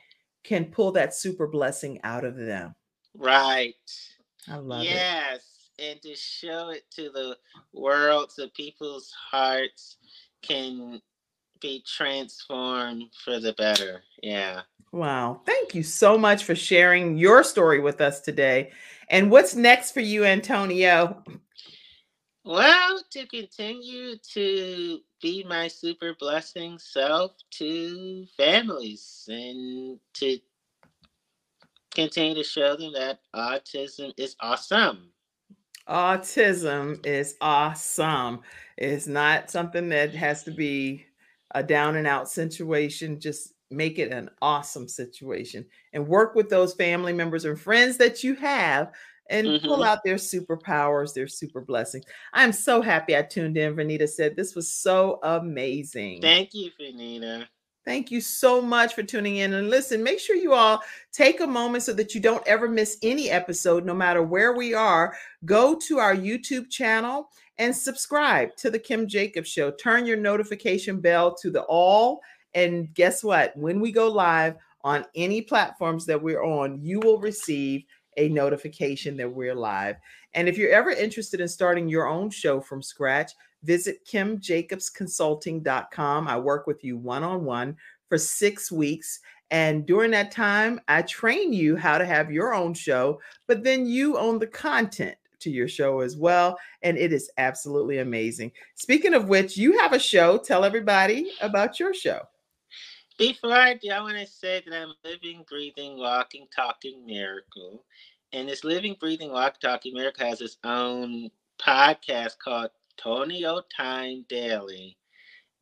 can 0.43 0.65
pull 0.65 0.91
that 0.93 1.13
super 1.13 1.47
blessing 1.47 1.99
out 2.03 2.23
of 2.23 2.35
them. 2.37 2.73
Right. 3.15 3.75
I 4.47 4.55
love 4.55 4.81
it. 4.81 4.85
yes. 4.85 5.41
And 5.79 6.01
to 6.01 6.15
show 6.15 6.69
it 6.69 6.83
to 6.95 7.09
the 7.09 7.37
world 7.73 8.31
so 8.31 8.47
people's 8.55 9.11
hearts 9.11 9.97
can 10.41 11.01
be 11.61 11.83
transformed 11.85 13.05
for 13.23 13.39
the 13.39 13.53
better. 13.53 14.03
Yeah. 14.23 14.61
Wow. 14.91 15.41
Thank 15.45 15.75
you 15.75 15.83
so 15.83 16.17
much 16.17 16.45
for 16.45 16.55
sharing 16.55 17.17
your 17.17 17.43
story 17.43 17.79
with 17.79 18.01
us 18.01 18.21
today. 18.21 18.71
And 19.09 19.29
what's 19.29 19.55
next 19.55 19.91
for 19.91 19.99
you, 19.99 20.25
Antonio? 20.25 21.23
Well, 22.47 23.03
to 23.11 23.25
continue 23.25 24.15
to 24.15 24.99
be 25.21 25.43
my 25.43 25.67
super 25.67 26.15
blessing 26.17 26.79
self 26.79 27.33
to 27.51 28.25
families 28.37 29.27
and 29.27 29.99
to 30.13 30.39
continue 31.93 32.35
to 32.35 32.45
show 32.45 32.77
them 32.77 32.93
that 32.93 33.19
autism 33.35 34.13
is 34.15 34.37
awesome. 34.39 35.09
Autism 35.89 37.05
is 37.05 37.35
awesome. 37.41 38.39
It's 38.77 39.07
not 39.07 39.51
something 39.51 39.89
that 39.89 40.15
has 40.15 40.43
to 40.43 40.51
be 40.51 41.05
a 41.53 41.61
down 41.61 41.97
and 41.97 42.07
out 42.07 42.29
situation. 42.29 43.19
Just 43.19 43.55
make 43.71 43.99
it 43.99 44.13
an 44.13 44.29
awesome 44.41 44.87
situation 44.87 45.65
and 45.91 46.07
work 46.07 46.33
with 46.33 46.49
those 46.49 46.73
family 46.73 47.11
members 47.11 47.43
and 47.43 47.59
friends 47.59 47.97
that 47.97 48.23
you 48.23 48.35
have 48.35 48.93
and 49.29 49.61
pull 49.61 49.79
Mhm. 49.79 49.87
out 49.87 50.03
their 50.03 50.15
superpowers, 50.15 51.13
their 51.13 51.27
super 51.27 51.61
blessings. 51.61 52.05
I'm 52.33 52.51
so 52.51 52.81
happy 52.81 53.15
I 53.15 53.21
tuned 53.21 53.57
in. 53.57 53.75
Vernita 53.75 54.07
said 54.07 54.35
this 54.35 54.55
was 54.55 54.71
so 54.71 55.19
amazing. 55.23 56.21
Thank 56.21 56.53
you, 56.53 56.71
Vernita. 56.79 57.47
Thank 57.85 58.11
you 58.11 58.19
so 58.19 58.61
much 58.61 58.95
for 58.95 59.03
tuning 59.03 59.37
in. 59.37 59.53
And 59.53 59.69
listen, 59.69 60.03
make 60.03 60.19
sure 60.19 60.35
you 60.35 60.53
all 60.53 60.83
take 61.13 61.39
a 61.39 61.47
moment 61.47 61.83
so 61.83 61.93
that 61.93 62.13
you 62.13 62.19
don't 62.19 62.45
ever 62.45 62.67
miss 62.67 62.97
any 63.01 63.29
episode, 63.29 63.85
no 63.85 63.93
matter 63.93 64.21
where 64.21 64.51
we 64.51 64.73
are. 64.73 65.15
Go 65.45 65.73
to 65.87 65.97
our 65.99 66.13
YouTube 66.13 66.69
channel 66.69 67.29
and 67.59 67.73
subscribe 67.73 68.55
to 68.57 68.69
The 68.69 68.77
Kim 68.77 69.07
Jacobs 69.07 69.47
Show. 69.47 69.71
Turn 69.71 70.05
your 70.05 70.17
notification 70.17 70.99
bell 70.99 71.33
to 71.35 71.49
the 71.49 71.61
all. 71.63 72.19
And 72.53 72.93
guess 72.93 73.23
what? 73.23 73.55
When 73.55 73.79
we 73.79 73.93
go 73.93 74.09
live 74.09 74.55
on 74.83 75.05
any 75.15 75.41
platforms 75.41 76.05
that 76.07 76.21
we're 76.21 76.43
on, 76.43 76.81
you 76.81 76.99
will 76.99 77.19
receive 77.19 77.85
a 78.17 78.27
notification 78.29 79.17
that 79.17 79.31
we're 79.31 79.55
live. 79.55 79.97
And 80.33 80.49
if 80.49 80.57
you're 80.57 80.71
ever 80.71 80.91
interested 80.91 81.39
in 81.39 81.47
starting 81.47 81.87
your 81.87 82.07
own 82.07 82.29
show 82.29 82.59
from 82.59 82.81
scratch, 82.81 83.31
visit 83.63 84.05
kimjacobsconsulting.com. 84.05 86.27
I 86.27 86.37
work 86.37 86.67
with 86.67 86.83
you 86.83 86.97
one 86.97 87.23
on 87.23 87.45
one 87.45 87.77
for 88.09 88.17
six 88.17 88.69
weeks. 88.71 89.21
And 89.49 89.85
during 89.85 90.11
that 90.11 90.31
time, 90.31 90.81
I 90.87 91.03
train 91.03 91.53
you 91.53 91.77
how 91.77 91.97
to 91.97 92.05
have 92.05 92.31
your 92.31 92.53
own 92.53 92.73
show, 92.73 93.21
but 93.47 93.63
then 93.63 93.85
you 93.85 94.17
own 94.17 94.39
the 94.39 94.47
content 94.47 95.15
to 95.39 95.49
your 95.49 95.67
show 95.67 96.01
as 96.01 96.17
well. 96.17 96.57
And 96.81 96.97
it 96.97 97.13
is 97.13 97.31
absolutely 97.37 97.99
amazing. 97.99 98.51
Speaking 98.75 99.13
of 99.13 99.29
which, 99.29 99.55
you 99.55 99.79
have 99.79 99.93
a 99.93 99.99
show. 99.99 100.37
Tell 100.37 100.65
everybody 100.65 101.31
about 101.41 101.79
your 101.79 101.93
show. 101.93 102.21
Before 103.17 103.53
I 103.53 103.73
do, 103.73 103.89
I 103.89 104.01
want 104.01 104.17
to 104.17 104.27
say 104.27 104.63
that 104.65 104.75
I'm 104.75 104.89
a 104.89 105.07
living, 105.07 105.43
breathing, 105.49 105.97
walking, 105.97 106.47
talking 106.55 107.05
miracle. 107.05 107.83
And 108.31 108.47
this 108.47 108.63
living, 108.63 108.95
breathing, 108.99 109.31
walking, 109.31 109.59
talking 109.61 109.93
miracle 109.95 110.25
has 110.25 110.39
its 110.39 110.57
own 110.63 111.31
podcast 111.59 112.37
called 112.37 112.69
Tonio 112.97 113.61
Time 113.75 114.23
Daily 114.29 114.97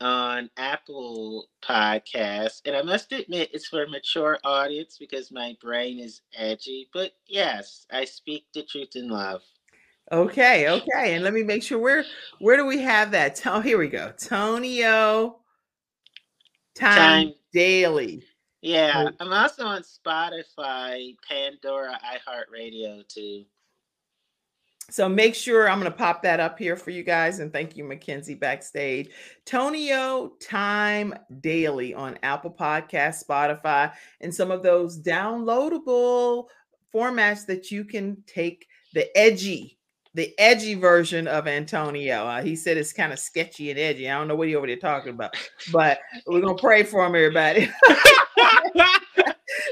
on 0.02 0.50
Apple 0.58 1.48
Podcasts. 1.64 2.62
And 2.66 2.76
I 2.76 2.82
must 2.82 3.14
admit, 3.14 3.52
it's 3.54 3.68
for 3.68 3.84
a 3.84 3.90
mature 3.90 4.38
audience 4.44 4.98
because 5.00 5.32
my 5.32 5.56
brain 5.62 6.00
is 6.00 6.22
edgy. 6.36 6.90
But 6.94 7.14
yes, 7.28 7.86
I 7.92 8.04
speak 8.04 8.48
the 8.54 8.64
truth 8.64 8.96
in 8.96 9.08
love. 9.08 9.42
Okay, 10.12 10.70
okay. 10.70 11.16
And 11.16 11.24
let 11.24 11.34
me 11.34 11.44
make 11.44 11.64
sure 11.64 11.80
where 11.80 12.04
where 12.40 12.58
do 12.58 12.66
we 12.66 12.80
have 12.82 13.12
that? 13.12 13.42
Oh, 13.46 13.62
here 13.62 13.78
we 13.78 13.88
go. 13.88 14.12
Tonio 14.20 15.40
Time, 16.76 17.28
Time. 17.28 17.34
Daily. 17.56 18.22
Yeah. 18.62 19.12
I'm 19.18 19.32
also 19.32 19.64
on 19.66 19.82
Spotify, 19.82 21.16
Pandora, 21.26 21.98
iHeartRadio 22.04 23.08
too. 23.08 23.46
So 24.90 25.08
make 25.08 25.36
sure 25.36 25.70
I'm 25.70 25.80
going 25.80 25.90
to 25.90 25.98
pop 25.98 26.22
that 26.24 26.42
up 26.42 26.60
here 26.60 26.76
for 26.76 26.90
you 26.90 27.02
guys. 27.02 27.40
And 27.40 27.54
thank 27.54 27.78
you, 27.78 27.86
Mackenzie, 27.86 28.36
backstage. 28.36 29.10
Tonio 29.46 30.34
Time 30.42 31.16
Daily 31.40 31.94
on 31.94 32.20
Apple 32.24 32.52
Podcast, 32.52 33.26
Spotify, 33.26 33.94
and 34.20 34.36
some 34.36 34.52
of 34.52 34.62
those 34.62 35.02
downloadable 35.02 36.48
formats 36.94 37.46
that 37.46 37.72
you 37.72 37.86
can 37.86 38.22
take 38.28 38.68
the 38.94 39.18
edgy, 39.18 39.80
the 40.16 40.34
edgy 40.40 40.74
version 40.76 41.28
of 41.28 41.46
Antonio. 41.48 42.26
Uh, 42.26 42.42
he 42.42 42.56
said 42.56 42.78
it's 42.78 42.94
kind 42.94 43.12
of 43.14 43.20
sketchy 43.20 43.70
and 43.70 43.78
edgy. 43.78 44.10
I 44.10 44.18
don't 44.18 44.30
know 44.30 44.36
what 44.36 44.48
he 44.48 44.56
over 44.56 44.66
there 44.66 44.78
talking 44.78 45.14
about, 45.14 45.36
but 45.72 46.00
we're 46.26 46.42
to 46.42 46.56
pray 46.56 46.84
for 46.84 47.06
him, 47.06 47.16
everybody. 47.16 47.70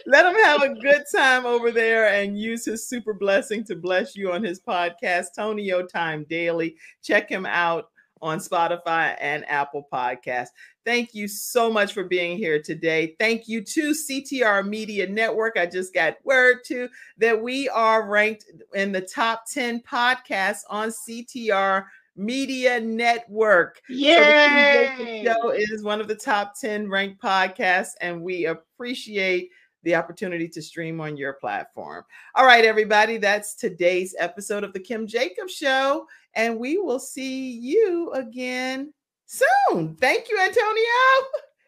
Let 0.06 0.26
him 0.26 0.36
have 0.44 0.62
a 0.62 0.74
good 0.76 1.04
time 1.16 1.46
over 1.46 1.72
there 1.72 2.08
and 2.08 2.38
use 2.38 2.66
his 2.66 2.88
super 2.88 3.14
blessing 3.14 3.64
to 3.66 3.76
bless 3.76 4.18
you 4.18 4.34
on 4.34 4.44
his 4.44 4.60
podcast, 4.60 5.28
Tonio 5.36 5.86
Time 5.86 6.26
Daily. 6.30 6.76
Check 7.02 7.30
him 7.30 7.46
out 7.46 7.86
on 8.24 8.40
Spotify 8.40 9.16
and 9.20 9.48
Apple 9.50 9.88
Podcasts. 9.92 10.50
Thank 10.86 11.14
you 11.14 11.28
so 11.28 11.72
much 11.72 11.94
for 11.94 12.04
being 12.04 12.38
here 12.38 12.62
today. 12.62 13.16
Thank 13.20 13.48
you 13.48 13.62
to 13.62 13.92
CTR 13.92 14.68
Media 14.68 15.08
Network. 15.08 15.58
I 15.58 15.66
just 15.66 15.94
got 15.94 16.16
word 16.24 16.58
to 16.68 16.90
that 17.18 17.40
we 17.40 17.70
are 17.70 18.08
ranked 18.08 18.46
in 18.74 18.92
the 18.92 19.02
top 19.02 19.44
10 19.52 19.82
podcasts 19.82 20.62
on 20.70 20.90
CTR 20.90 21.86
Media 22.16 22.80
Network. 22.80 23.82
Yay! 23.90 25.24
So 25.26 25.34
show 25.34 25.50
is 25.50 25.84
one 25.84 26.00
of 26.00 26.08
the 26.08 26.16
top 26.16 26.54
10 26.60 26.90
ranked 26.90 27.22
podcasts, 27.22 27.92
and 28.02 28.22
we 28.22 28.46
appreciate 28.46 29.50
the 29.84 29.96
opportunity 29.96 30.48
to 30.48 30.62
stream 30.62 31.02
on 31.02 31.18
your 31.18 31.34
platform. 31.34 32.04
All 32.36 32.46
right, 32.46 32.66
everybody, 32.66 33.18
that's 33.18 33.56
today's 33.56 34.16
episode 34.18 34.64
of 34.64 34.74
the 34.74 34.80
Kim 34.80 35.08
Jacobs 35.08 35.54
Show, 35.54 36.08
and 36.36 36.60
we 36.60 36.78
will 36.78 37.00
see 37.00 37.52
you 37.52 38.12
again 38.14 38.94
soon. 39.26 39.96
Thank 39.96 40.30
you, 40.30 40.40
Antonio. 40.40 40.84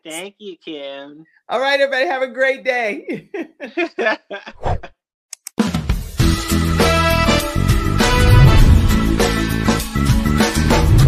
Thank 0.04 0.36
you, 0.40 0.58
Kim. 0.58 1.26
All 1.50 1.60
right, 1.60 1.80
everybody, 1.80 2.06
have 2.08 2.22
a 2.22 2.28
great 2.28 2.64
day. 2.64 3.30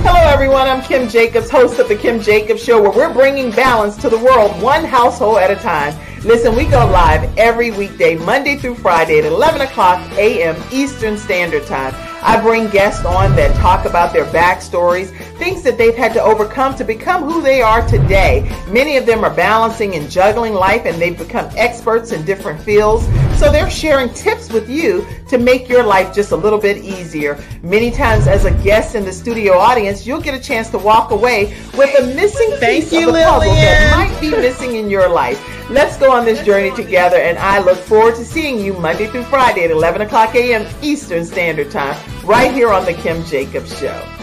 Hello, 0.03 0.29
everyone. 0.29 0.67
I'm 0.67 0.81
Kim 0.83 1.09
Jacobs, 1.09 1.49
host 1.49 1.79
of 1.79 1.89
The 1.89 1.95
Kim 1.95 2.21
Jacobs 2.21 2.63
Show, 2.63 2.81
where 2.81 2.91
we're 2.91 3.13
bringing 3.13 3.51
balance 3.51 3.97
to 3.97 4.09
the 4.09 4.17
world 4.17 4.59
one 4.61 4.85
household 4.85 5.39
at 5.39 5.51
a 5.51 5.55
time. 5.55 5.93
Listen, 6.23 6.55
we 6.55 6.65
go 6.65 6.85
live 6.87 7.35
every 7.37 7.71
weekday, 7.71 8.15
Monday 8.15 8.55
through 8.55 8.75
Friday 8.75 9.19
at 9.19 9.25
11 9.25 9.61
o'clock 9.61 9.99
a.m. 10.17 10.55
Eastern 10.71 11.17
Standard 11.17 11.65
Time. 11.65 11.93
I 12.21 12.39
bring 12.41 12.69
guests 12.69 13.05
on 13.05 13.35
that 13.35 13.55
talk 13.57 13.85
about 13.85 14.13
their 14.13 14.25
backstories, 14.25 15.09
things 15.37 15.63
that 15.63 15.77
they've 15.77 15.95
had 15.95 16.13
to 16.13 16.21
overcome 16.21 16.75
to 16.75 16.83
become 16.83 17.23
who 17.23 17.41
they 17.41 17.61
are 17.61 17.87
today. 17.87 18.49
Many 18.69 18.97
of 18.97 19.05
them 19.05 19.23
are 19.23 19.33
balancing 19.33 19.95
and 19.95 20.09
juggling 20.09 20.53
life 20.53 20.85
and 20.85 21.01
they've 21.01 21.17
become 21.17 21.49
experts 21.55 22.11
in 22.11 22.25
different 22.25 22.59
fields. 22.59 23.05
So 23.39 23.51
they're 23.51 23.69
sharing 23.69 24.13
tips 24.13 24.51
with 24.51 24.69
you 24.69 25.05
to 25.29 25.37
make 25.37 25.69
your 25.69 25.83
life 25.83 26.13
just 26.13 26.31
a 26.31 26.35
little 26.35 26.59
bit 26.59 26.77
easier. 26.77 27.41
Many 27.61 27.91
times 27.91 28.27
as 28.27 28.45
a 28.45 28.51
guest 28.63 28.95
in 28.95 29.05
the 29.05 29.13
studio 29.13 29.57
audience, 29.57 30.07
you'll 30.07 30.21
get 30.21 30.33
a 30.33 30.39
chance 30.39 30.69
to 30.71 30.77
walk 30.77 31.11
away 31.11 31.55
with 31.77 31.97
a 31.99 32.15
missing 32.15 32.57
piece 32.59 32.91
you, 32.91 33.09
of 33.09 33.13
the 33.13 33.21
puzzle 33.21 33.53
that 33.53 33.95
might 33.95 34.19
be 34.19 34.31
missing 34.31 34.75
in 34.75 34.89
your 34.89 35.07
life. 35.07 35.39
Let's 35.69 35.97
go 35.97 36.11
on 36.11 36.25
this 36.25 36.43
journey 36.43 36.75
together 36.75 37.17
and 37.17 37.37
I 37.37 37.59
look 37.59 37.77
forward 37.77 38.15
to 38.15 38.25
seeing 38.25 38.59
you 38.59 38.73
Monday 38.73 39.07
through 39.07 39.25
Friday 39.25 39.65
at 39.65 39.71
11 39.71 40.01
o'clock 40.01 40.33
a.m. 40.33 40.65
Eastern 40.81 41.25
Standard 41.25 41.69
Time 41.71 41.97
right 42.25 42.51
here 42.51 42.71
on 42.71 42.85
the 42.85 42.93
Kim 42.93 43.23
Jacobs 43.25 43.77
Show. 43.77 44.16